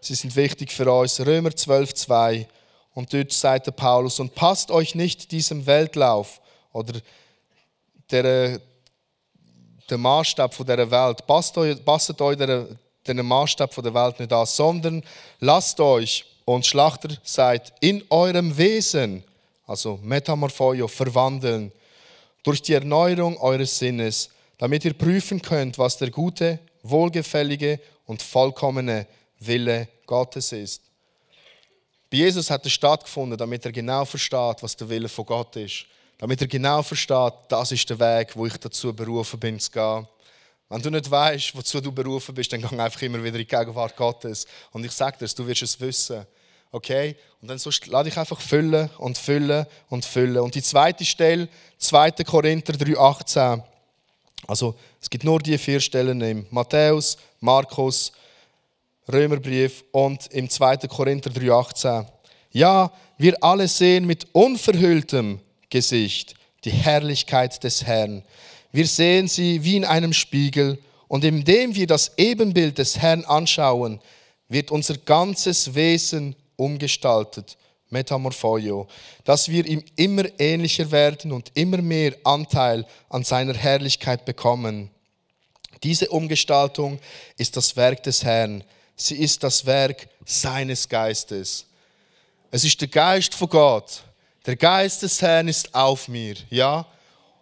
Sie 0.04 0.14
sind 0.14 0.36
wichtig 0.36 0.70
für 0.70 0.92
uns. 0.92 1.18
Römer 1.18 1.56
12, 1.56 1.94
2. 1.94 2.46
Und 2.92 3.10
dort 3.14 3.32
sagt 3.32 3.68
der 3.68 3.72
Paulus, 3.72 4.20
und 4.20 4.34
passt 4.34 4.70
euch 4.70 4.94
nicht 4.94 5.32
diesem 5.32 5.64
Weltlauf 5.64 6.42
oder 6.74 7.00
der, 8.10 8.60
der 9.88 9.98
Maßstab 9.98 10.66
der 10.66 10.90
Welt, 10.90 11.26
passt 11.26 11.56
euch, 11.58 11.84
passt 11.84 12.20
euch 12.20 12.36
der, 12.36 12.66
den 13.06 13.26
Maßstab 13.26 13.74
der 13.82 13.94
Welt 13.94 14.20
nicht 14.20 14.32
an, 14.32 14.46
sondern 14.46 15.02
lasst 15.40 15.80
euch 15.80 16.24
und 16.44 16.66
Schlachter 16.66 17.16
seid 17.22 17.72
in 17.80 18.02
eurem 18.10 18.56
Wesen, 18.56 19.24
also 19.66 19.98
Metamorphoio, 20.02 20.88
verwandeln 20.88 21.72
durch 22.42 22.60
die 22.62 22.74
Erneuerung 22.74 23.38
eures 23.38 23.78
Sinnes, 23.78 24.28
damit 24.58 24.84
ihr 24.84 24.94
prüfen 24.94 25.40
könnt, 25.40 25.78
was 25.78 25.96
der 25.96 26.10
gute, 26.10 26.58
wohlgefällige 26.82 27.80
und 28.06 28.22
vollkommene 28.22 29.06
Wille 29.40 29.88
Gottes 30.06 30.52
ist. 30.52 30.82
Bei 32.10 32.18
Jesus 32.18 32.50
hat 32.50 32.64
es 32.66 32.72
stattgefunden, 32.72 33.38
damit 33.38 33.64
er 33.64 33.72
genau 33.72 34.04
versteht, 34.04 34.62
was 34.62 34.76
der 34.76 34.88
Wille 34.88 35.08
von 35.08 35.26
Gott 35.26 35.56
ist. 35.56 35.86
Damit 36.18 36.40
er 36.40 36.46
genau 36.46 36.82
versteht, 36.82 37.34
das 37.48 37.72
ist 37.72 37.88
der 37.90 37.98
Weg, 37.98 38.36
wo 38.36 38.46
ich 38.46 38.56
dazu 38.56 38.94
berufen 38.94 39.40
bin 39.40 39.58
zu 39.58 39.70
gehen. 39.70 40.06
Wenn 40.68 40.82
du 40.82 40.90
nicht 40.90 41.10
weißt, 41.10 41.54
wozu 41.56 41.80
du 41.80 41.92
berufen 41.92 42.34
bist, 42.34 42.52
dann 42.52 42.62
geh 42.62 42.78
einfach 42.78 43.02
immer 43.02 43.18
wieder 43.18 43.36
in 43.36 43.42
die 43.42 43.46
Gegenwart 43.46 43.96
Gottes. 43.96 44.46
Und 44.72 44.84
ich 44.84 44.92
sage 44.92 45.18
dir, 45.18 45.28
du 45.28 45.46
wirst 45.46 45.62
es 45.62 45.80
wissen. 45.80 46.26
Okay? 46.72 47.16
Und 47.40 47.48
dann 47.48 47.58
sonst 47.58 47.86
lade 47.86 48.08
ich 48.08 48.16
einfach 48.18 48.40
füllen 48.40 48.90
und 48.98 49.18
füllen 49.18 49.66
und 49.88 50.04
füllen. 50.04 50.38
Und 50.38 50.54
die 50.54 50.62
zweite 50.62 51.04
Stelle, 51.04 51.48
2. 51.78 52.10
Korinther 52.24 52.72
3,18. 52.72 53.62
Also, 54.46 54.74
es 55.00 55.08
gibt 55.08 55.24
nur 55.24 55.38
die 55.38 55.58
vier 55.58 55.80
Stellen 55.80 56.20
im 56.20 56.46
Matthäus, 56.50 57.16
Markus, 57.40 58.12
Römerbrief 59.10 59.84
und 59.92 60.26
im 60.28 60.48
2. 60.48 60.78
Korinther 60.88 61.30
3,18. 61.30 62.06
Ja, 62.50 62.90
wir 63.18 63.42
alle 63.42 63.68
sehen 63.68 64.06
mit 64.06 64.26
unverhülltem 64.32 65.40
Gesicht 65.74 66.36
die 66.64 66.70
Herrlichkeit 66.70 67.64
des 67.64 67.84
Herrn. 67.84 68.22
Wir 68.70 68.86
sehen 68.86 69.26
sie 69.26 69.64
wie 69.64 69.74
in 69.76 69.84
einem 69.84 70.12
Spiegel 70.12 70.78
und 71.08 71.24
indem 71.24 71.74
wir 71.74 71.88
das 71.88 72.12
Ebenbild 72.16 72.78
des 72.78 72.98
Herrn 72.98 73.24
anschauen, 73.24 74.00
wird 74.48 74.70
unser 74.70 74.96
ganzes 74.98 75.74
Wesen 75.74 76.36
umgestaltet, 76.54 77.56
Metamorphoio, 77.90 78.86
dass 79.24 79.48
wir 79.48 79.66
ihm 79.66 79.82
immer 79.96 80.26
ähnlicher 80.38 80.88
werden 80.92 81.32
und 81.32 81.50
immer 81.54 81.78
mehr 81.78 82.14
Anteil 82.22 82.86
an 83.08 83.24
seiner 83.24 83.54
Herrlichkeit 83.54 84.24
bekommen. 84.24 84.90
Diese 85.82 86.08
Umgestaltung 86.08 87.00
ist 87.36 87.56
das 87.56 87.76
Werk 87.76 88.04
des 88.04 88.22
Herrn, 88.22 88.62
sie 88.94 89.16
ist 89.16 89.42
das 89.42 89.66
Werk 89.66 90.08
seines 90.24 90.88
Geistes. 90.88 91.66
Es 92.52 92.64
ist 92.64 92.80
der 92.80 92.86
Geist 92.86 93.34
von 93.34 93.48
Gott. 93.48 94.04
Der 94.46 94.56
Geist 94.56 95.02
des 95.02 95.22
Herrn 95.22 95.48
ist 95.48 95.74
auf 95.74 96.08
mir, 96.08 96.34
ja? 96.50 96.86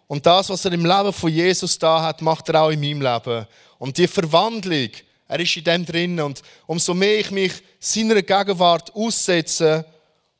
Und 0.07 0.25
das, 0.25 0.49
was 0.49 0.63
er 0.63 0.71
im 0.73 0.85
Leben 0.85 1.11
von 1.11 1.31
Jesus 1.31 1.77
da 1.79 2.01
hat, 2.01 2.21
macht 2.21 2.47
er 2.49 2.61
auch 2.61 2.69
in 2.69 2.79
meinem 2.79 3.01
Leben. 3.01 3.47
Und 3.79 3.97
die 3.97 4.07
Verwandlung, 4.07 4.89
er 5.27 5.39
ist 5.39 5.57
in 5.57 5.63
dem 5.63 5.85
drin. 5.85 6.19
Und 6.19 6.41
umso 6.67 6.93
mehr 6.93 7.19
ich 7.19 7.31
mich 7.31 7.53
seiner 7.79 8.21
Gegenwart 8.21 8.93
aussetze, 8.95 9.85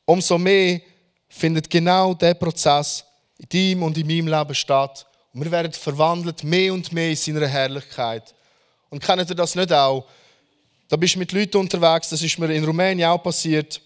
umso 0.04 0.38
mehr 0.38 0.80
findet 1.28 1.68
genau 1.68 2.14
der 2.14 2.34
Prozess 2.34 3.04
in 3.38 3.48
deinem 3.48 3.82
und 3.82 3.98
in 3.98 4.06
meinem 4.06 4.28
Leben 4.28 4.54
statt. 4.54 5.06
Und 5.32 5.42
wir 5.42 5.50
werden 5.50 5.72
verwandelt 5.72 6.44
mehr 6.44 6.72
und 6.72 6.92
mehr 6.92 7.10
in 7.10 7.16
seiner 7.16 7.48
Herrlichkeit. 7.48 8.34
Und 8.90 9.02
kennt 9.02 9.28
ihr 9.28 9.34
das 9.34 9.56
nicht 9.56 9.72
auch? 9.72 10.06
Da 10.88 10.96
bist 10.96 11.16
du 11.16 11.18
mit 11.18 11.32
Leuten 11.32 11.56
unterwegs, 11.56 12.10
das 12.10 12.22
ist 12.22 12.38
mir 12.38 12.54
in 12.54 12.64
Rumänien 12.64 13.08
auch 13.08 13.22
passiert. 13.22 13.80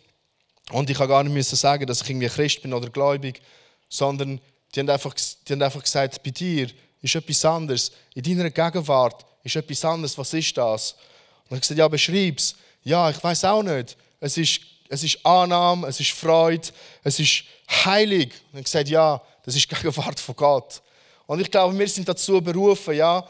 Und 0.70 0.90
ich 0.90 0.98
habe 0.98 1.08
gar 1.08 1.24
nicht 1.24 1.48
sagen, 1.48 1.86
dass 1.86 2.02
ich 2.02 2.10
irgendwie 2.10 2.28
Christ 2.28 2.62
bin 2.62 2.72
oder 2.72 2.90
gläubig, 2.90 3.40
sondern 3.88 4.40
die 4.74 4.80
haben, 4.80 4.90
einfach, 4.90 5.14
die 5.14 5.52
haben 5.52 5.62
einfach 5.62 5.82
gesagt, 5.82 6.22
bei 6.22 6.30
dir 6.30 6.68
ist 7.00 7.14
etwas 7.14 7.44
anderes. 7.44 7.92
In 8.14 8.22
deiner 8.22 8.50
Gegenwart 8.50 9.24
ist 9.42 9.56
etwas 9.56 9.84
anderes. 9.84 10.18
Was 10.18 10.34
ist 10.34 10.56
das? 10.56 10.92
Und 10.92 10.98
ich 11.46 11.50
habe 11.52 11.60
gesagt, 11.60 11.78
ja, 11.78 11.88
beschreib's. 11.88 12.56
Ja, 12.84 13.10
ich 13.10 13.22
weiß 13.22 13.44
auch 13.44 13.62
nicht. 13.62 13.96
Es 14.20 14.36
ist, 14.36 14.60
es 14.88 15.04
ist 15.04 15.24
Annahme, 15.24 15.86
es 15.86 16.00
ist 16.00 16.10
Freude, 16.10 16.68
es 17.02 17.18
ist 17.18 17.44
heilig. 17.70 18.28
Und 18.28 18.34
ich 18.34 18.52
habe 18.52 18.62
gesagt, 18.64 18.88
ja, 18.88 19.22
das 19.44 19.56
ist 19.56 19.70
die 19.70 19.74
Gegenwart 19.74 20.20
von 20.20 20.36
Gott. 20.36 20.82
Und 21.26 21.40
ich 21.40 21.50
glaube, 21.50 21.78
wir 21.78 21.88
sind 21.88 22.08
dazu 22.08 22.40
berufen, 22.40 22.94
ja, 22.94 23.26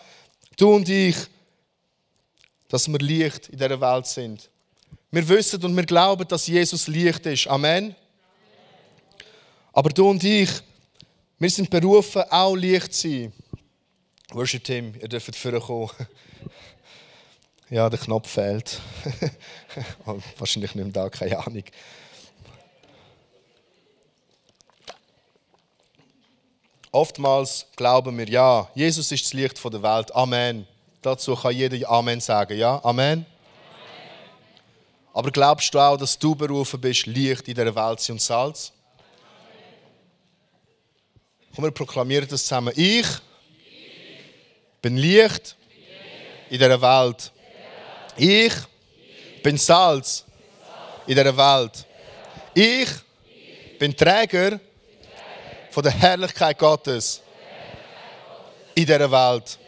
du 0.56 0.74
und 0.74 0.88
ich, 0.88 1.16
dass 2.68 2.88
wir 2.88 2.98
Licht 2.98 3.48
in 3.48 3.58
dieser 3.58 3.80
Welt 3.80 4.06
sind. 4.06 4.48
Wir 5.10 5.26
wissen 5.26 5.64
und 5.64 5.74
wir 5.74 5.86
glauben, 5.86 6.28
dass 6.28 6.46
Jesus 6.46 6.86
Licht 6.86 7.24
ist. 7.24 7.46
Amen. 7.46 7.94
Aber 9.72 9.88
du 9.88 10.10
und 10.10 10.22
ich, 10.22 10.50
wir 11.38 11.48
sind 11.50 11.70
berufen, 11.70 12.22
auch 12.30 12.54
Licht 12.54 12.92
zu 12.92 13.08
sein. 13.08 13.32
Worship 14.32 14.64
Team, 14.64 14.94
ihr 15.00 15.08
dürft 15.08 15.34
vorkommen. 15.34 15.90
Ja, 17.70 17.90
der 17.90 17.98
Knopf 17.98 18.30
fehlt. 18.30 18.80
Oh, 20.06 20.18
wahrscheinlich 20.38 20.74
nicht 20.74 20.86
mehr 20.86 20.92
da, 20.92 21.10
keine 21.10 21.38
Ahnung. 21.38 21.62
Oftmals 26.90 27.66
glauben 27.76 28.16
wir, 28.16 28.28
ja, 28.28 28.68
Jesus 28.74 29.12
ist 29.12 29.26
das 29.26 29.32
Licht 29.34 29.62
der 29.62 29.82
Welt. 29.82 30.14
Amen. 30.14 30.66
Dazu 31.02 31.36
kann 31.36 31.54
jeder 31.54 31.88
Amen 31.90 32.20
sagen. 32.20 32.56
Ja, 32.58 32.82
Amen. 32.82 33.26
Aber 35.18 35.32
glaubst 35.32 35.74
du 35.74 35.80
auch, 35.80 35.96
dass 35.96 36.16
du 36.16 36.32
berufen 36.32 36.80
bist, 36.80 37.06
Licht 37.06 37.48
in 37.48 37.54
dieser 37.54 37.74
Welt 37.74 37.98
zu 37.98 38.12
und 38.12 38.22
Salz? 38.22 38.70
Komm, 41.52 41.64
wir 41.64 41.72
proklamieren 41.72 42.28
das 42.28 42.44
zusammen. 42.44 42.72
Ich 42.76 43.04
bin 44.80 44.96
Licht 44.96 45.56
in 46.48 46.56
dieser 46.56 46.80
Welt. 46.80 47.32
Ich 48.16 48.52
bin 49.42 49.58
Salz 49.58 50.24
in 51.08 51.16
dieser 51.16 51.36
Welt. 51.36 51.84
Ich 52.54 52.88
bin 53.76 53.96
Träger 53.96 54.60
von 55.72 55.82
der 55.82 55.94
Herrlichkeit 55.94 56.56
Gottes 56.56 57.22
in 58.72 58.86
dieser 58.86 59.10
Welt. 59.10 59.58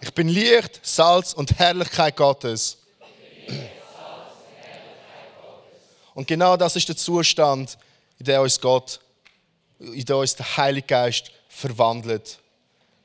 Ich 0.00 0.14
bin 0.14 0.28
Licht, 0.28 0.80
Salz 0.82 1.34
und 1.34 1.58
Herrlichkeit 1.58 2.16
Gottes. 2.16 2.78
Und 6.14 6.26
genau 6.26 6.56
das 6.56 6.76
ist 6.76 6.88
der 6.88 6.96
Zustand, 6.96 7.78
in 8.18 8.26
dem 8.26 8.40
uns 8.42 8.60
Gott, 8.60 9.00
in 9.78 10.04
dem 10.04 10.16
uns 10.16 10.36
der 10.36 10.56
Heilige 10.56 10.86
Geist 10.86 11.30
verwandelt. 11.48 12.38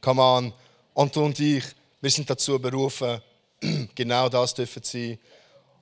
Come 0.02 0.22
on. 0.22 0.54
Und 0.94 1.16
du 1.16 1.24
und 1.24 1.40
ich, 1.40 1.64
wir 2.02 2.10
sind 2.10 2.30
dazu 2.30 2.60
berufen, 2.60 3.22
genau 3.96 4.30
das 4.30 4.54
dürfen 4.54 4.84
sein. 4.84 5.20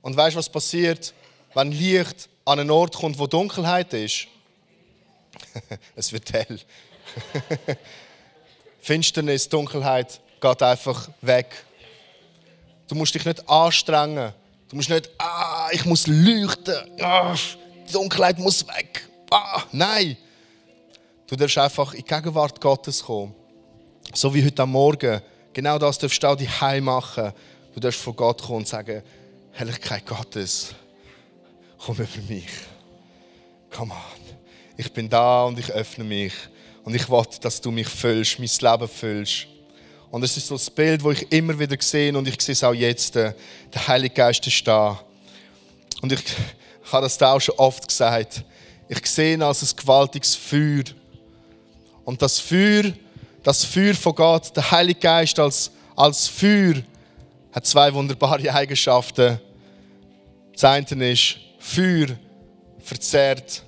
Und 0.01 0.15
weißt 0.15 0.35
du, 0.35 0.39
was 0.39 0.49
passiert, 0.49 1.13
wenn 1.53 1.71
Licht 1.71 2.29
an 2.45 2.59
einen 2.59 2.69
Ort 2.69 2.95
kommt, 2.95 3.17
wo 3.17 3.27
Dunkelheit 3.27 3.93
ist? 3.93 4.27
es 5.95 6.11
wird 6.11 6.31
hell. 6.31 6.59
Finsternis, 8.81 9.49
Dunkelheit 9.49 10.19
geht 10.39 10.61
einfach 10.61 11.09
weg. 11.21 11.65
Du 12.87 12.95
musst 12.95 13.15
dich 13.15 13.25
nicht 13.25 13.49
anstrengen. 13.49 14.33
Du 14.69 14.75
musst 14.75 14.89
nicht, 14.89 15.09
ah, 15.17 15.69
ich 15.71 15.85
muss 15.85 16.07
leuchten, 16.07 16.75
ah, 17.01 17.35
die 17.87 17.91
Dunkelheit 17.91 18.39
muss 18.39 18.67
weg. 18.67 19.07
Ah, 19.29 19.63
nein. 19.71 20.17
Du 21.27 21.35
darfst 21.35 21.57
einfach 21.57 21.93
in 21.93 22.01
die 22.01 22.05
Gegenwart 22.05 22.59
Gottes 22.59 23.03
kommen. 23.03 23.33
So 24.13 24.33
wie 24.33 24.43
heute 24.43 24.63
am 24.63 24.71
Morgen. 24.71 25.21
Genau 25.53 25.77
das 25.77 25.97
darfst 25.97 26.21
du 26.21 26.27
auch 26.27 26.35
die 26.35 26.49
Heim 26.49 26.85
machen. 26.85 27.31
Du 27.73 27.79
darfst 27.79 27.99
vor 27.99 28.15
Gott 28.15 28.41
kommen 28.41 28.59
und 28.59 28.67
sagen, 28.67 29.01
Herrlichkeit 29.51 30.05
Gottes, 30.05 30.73
komm 31.77 31.95
über 31.95 32.21
mich. 32.27 32.49
Come 33.71 33.93
on. 33.93 34.35
Ich 34.77 34.91
bin 34.91 35.09
da 35.09 35.43
und 35.43 35.59
ich 35.59 35.71
öffne 35.71 36.03
mich. 36.03 36.33
Und 36.83 36.95
ich 36.95 37.09
will, 37.09 37.23
dass 37.41 37.61
du 37.61 37.71
mich 37.71 37.87
füllst, 37.87 38.39
mein 38.39 38.49
Leben 38.59 38.87
füllst. 38.87 39.47
Und 40.11 40.23
es 40.23 40.37
ist 40.37 40.47
so 40.47 40.55
das 40.55 40.69
Bild, 40.69 41.03
das 41.03 41.21
ich 41.21 41.31
immer 41.31 41.57
wieder 41.57 41.75
sehe 41.79 42.17
und 42.17 42.27
ich 42.27 42.41
sehe 42.41 42.53
es 42.53 42.63
auch 42.63 42.73
jetzt. 42.73 43.15
Der 43.15 43.35
Heilige 43.87 44.15
Geist 44.15 44.45
ist 44.47 44.65
da. 44.67 44.99
Und 46.01 46.11
ich, 46.11 46.19
ich 46.21 46.91
habe 46.91 47.03
das 47.03 47.17
da 47.17 47.33
auch 47.33 47.39
schon 47.39 47.55
oft 47.55 47.87
gesagt. 47.87 48.43
Ich 48.87 49.05
sehe 49.07 49.33
ihn 49.33 49.41
als 49.41 49.61
ein 49.61 49.75
gewaltiges 49.75 50.35
Feuer. 50.35 50.83
Und 52.03 52.21
das 52.21 52.39
Feuer, 52.39 52.93
das 53.43 53.65
Feuer 53.65 53.95
von 53.95 54.15
Gott, 54.15 54.55
der 54.55 54.69
Heilige 54.71 54.99
Geist 54.99 55.39
als, 55.39 55.71
als 55.95 56.27
Feuer, 56.27 56.75
hat 57.51 57.65
zwei 57.65 57.93
wunderbare 57.93 58.53
Eigenschaften. 58.53 59.39
Das 60.53 60.63
eine 60.63 61.11
ist, 61.11 61.37
Feuer 61.59 62.07
verzehrt 62.79 63.63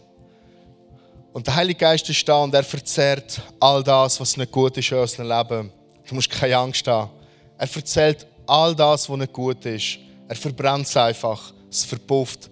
Und 1.34 1.46
der 1.46 1.56
Heilige 1.56 1.80
Geist 1.80 2.10
ist 2.10 2.28
da 2.28 2.44
und 2.44 2.54
er 2.54 2.64
verzehrt 2.64 3.42
all 3.60 3.84
das, 3.84 4.20
was 4.20 4.38
nicht 4.38 4.52
gut 4.52 4.78
ist 4.78 4.92
in 4.92 4.98
unserem 4.98 5.28
Leben. 5.28 5.77
Du 6.08 6.16
musst 6.16 6.30
keine 6.30 6.58
Angst 6.58 6.88
haben. 6.88 7.12
Er 7.58 7.68
erzählt 7.76 8.26
all 8.46 8.76
das, 8.76 9.10
was 9.10 9.18
nicht 9.18 9.34
gut 9.34 9.66
ist. 9.66 10.00
Er 10.28 10.36
verbrennt 10.36 10.88
es 10.88 10.96
einfach. 10.96 11.54
Es 11.70 11.84
verpufft. 11.84 12.50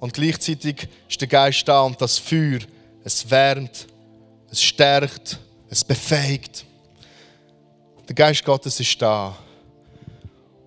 Und 0.00 0.14
gleichzeitig 0.14 0.88
ist 1.08 1.20
der 1.20 1.28
Geist 1.28 1.68
da 1.68 1.82
und 1.82 2.00
das 2.00 2.18
Feuer, 2.18 2.60
es 3.04 3.30
wärmt, 3.30 3.86
es 4.50 4.62
stärkt, 4.62 5.38
es 5.68 5.84
befähigt. 5.84 6.64
Der 8.08 8.14
Geist 8.14 8.44
Gottes 8.44 8.80
ist 8.80 9.00
da. 9.00 9.36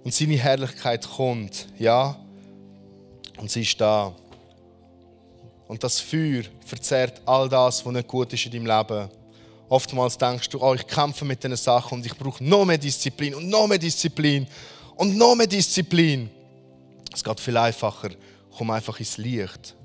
Und 0.04 0.14
seine 0.14 0.38
Herrlichkeit 0.38 1.10
kommt, 1.10 1.68
ja. 1.80 2.16
Und 3.38 3.50
sie 3.50 3.62
ist 3.62 3.82
da. 3.82 4.14
Und 5.68 5.84
das 5.84 6.00
Feuer 6.00 6.44
verzehrt 6.66 7.22
all 7.26 7.50
das, 7.50 7.84
was 7.84 7.94
nicht 7.94 8.08
gut 8.08 8.32
ist 8.34 8.46
in 8.46 8.52
deinem 8.52 8.78
Leben. 8.78 9.10
Oftmals 9.70 10.18
denkst 10.18 10.50
du, 10.50 10.62
oh, 10.62 10.74
ich 10.74 10.86
kämpfe 10.86 11.26
mit 11.26 11.44
diesen 11.44 11.56
Sachen 11.56 11.98
und 11.98 12.06
ich 12.06 12.16
brauche 12.16 12.44
noch 12.44 12.66
mehr 12.66 12.78
Disziplin 12.78 13.36
und 13.36 13.50
noch 13.50 13.68
mehr 13.68 13.78
Disziplin 13.78 14.48
und 14.96 15.18
noch 15.18 15.36
mehr 15.36 15.48
Disziplin. 15.48 16.30
Es 17.14 17.24
geht 17.24 17.40
viel 17.40 17.58
einfacher. 17.58 18.10
Komm 18.56 18.72
einfach 18.72 19.00
ins 19.00 19.18
Licht. 19.18 19.76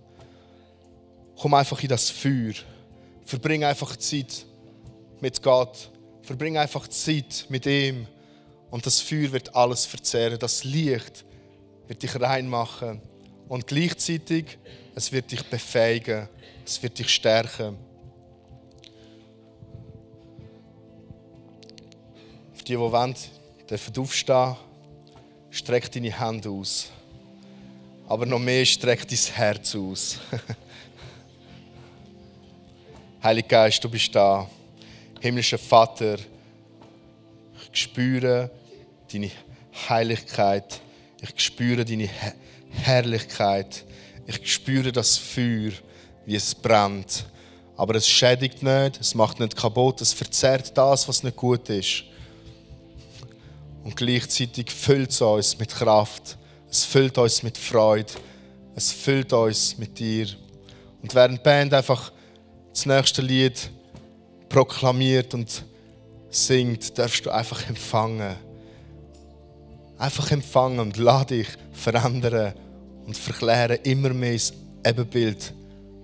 Komm 1.39 1.55
einfach 1.55 1.81
in 1.83 1.89
das 1.89 2.11
Feuer. 2.11 2.55
Verbring 3.25 3.65
einfach 3.65 3.97
Zeit 3.97 4.45
mit 5.21 5.43
Gott. 5.43 5.91
Verbring 6.23 6.59
einfach 6.59 6.89
Zeit 6.89 7.47
mit 7.49 7.65
ihm. 7.67 8.07
Und 8.71 8.85
das 8.85 9.01
Feuer 9.01 9.33
wird 9.33 9.55
alles 9.55 9.87
verzehren. 9.87 10.39
Das 10.39 10.65
Licht 10.65 11.25
wird 11.87 12.03
dich 12.03 12.21
reinmachen. 12.21 13.01
Und 13.49 13.67
gleichzeitig 13.67 14.59
es 14.95 15.13
wird 15.13 15.31
dich 15.31 15.45
befähigen, 15.45 16.29
es 16.67 16.83
wird 16.83 16.99
dich 16.99 17.09
stärken. 17.09 17.77
Die, 22.69 22.73
die 22.73 22.79
wollen, 22.79 23.15
dürfen 23.69 23.99
aufstehen, 23.99 24.57
streck 25.51 25.91
deine 25.91 26.21
Hände 26.21 26.51
aus. 26.51 26.91
Aber 28.07 28.27
noch 28.27 28.39
mehr 28.39 28.65
streck 28.65 29.09
dein 29.09 29.19
Herz 29.19 29.75
aus. 29.75 30.19
Heiliger 33.23 33.49
Geist, 33.49 33.83
du 33.83 33.89
bist 33.89 34.15
da. 34.15 34.49
Himmlischer 35.21 35.59
Vater, 35.59 36.19
ich 37.73 37.81
spüre 37.81 38.51
deine 39.13 39.31
Heiligkeit. 39.89 40.81
Ich 41.21 41.45
spüre 41.45 41.85
deine 41.85 42.09
Herrlichkeit. 42.71 43.85
Ich 44.27 44.53
spüre 44.53 44.93
das 44.93 45.17
Feuer, 45.17 45.73
wie 46.27 46.37
es 46.37 46.55
brennt. 46.55 47.25
Aber 47.77 47.95
es 47.95 48.09
schädigt 48.09 48.63
nicht, 48.63 49.01
es 49.01 49.15
macht 49.15 49.41
nicht 49.41 49.57
kaputt, 49.57 50.01
es 50.01 50.13
verzerrt 50.13 50.77
das, 50.77 51.09
was 51.09 51.23
nicht 51.23 51.37
gut 51.37 51.69
ist. 51.71 52.05
Und 53.85 53.97
gleichzeitig 53.97 54.71
füllt 54.71 55.11
es 55.11 55.21
uns 55.21 55.59
mit 55.59 55.71
Kraft, 55.71 56.37
es 56.71 56.85
füllt 56.85 57.17
uns 57.19 57.43
mit 57.43 57.57
Freude, 57.57 58.13
es 58.75 58.93
füllt 58.93 59.33
uns 59.33 59.79
mit 59.79 59.99
dir. 59.99 60.29
Und 61.03 61.15
während 61.15 61.39
die 61.39 61.43
Band 61.43 61.73
einfach 61.73 62.13
das 62.73 62.87
nächste 62.87 63.23
Lied 63.23 63.71
proklamiert 64.49 65.35
und 65.35 65.65
singt, 66.31 66.99
darfst 66.99 67.25
du 67.25 67.31
einfach 67.31 67.69
empfangen. 67.69 68.37
Einfach 69.97 70.31
empfangen 70.31 70.81
und 70.81 70.97
lass 70.97 71.27
dich 71.27 71.49
verändern 71.73 72.55
und 73.07 73.17
verklären 73.17 73.79
immer 73.85 74.11
mehr 74.11 74.35
das 74.35 74.53
Ebenbild 74.87 75.53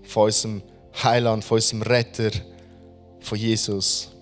von 0.04 0.24
unserem 0.24 0.62
Heiland, 1.02 1.44
von 1.44 1.56
unserem 1.56 1.82
Retter, 1.82 2.30
von 3.20 3.38
Jesus. 3.38 4.13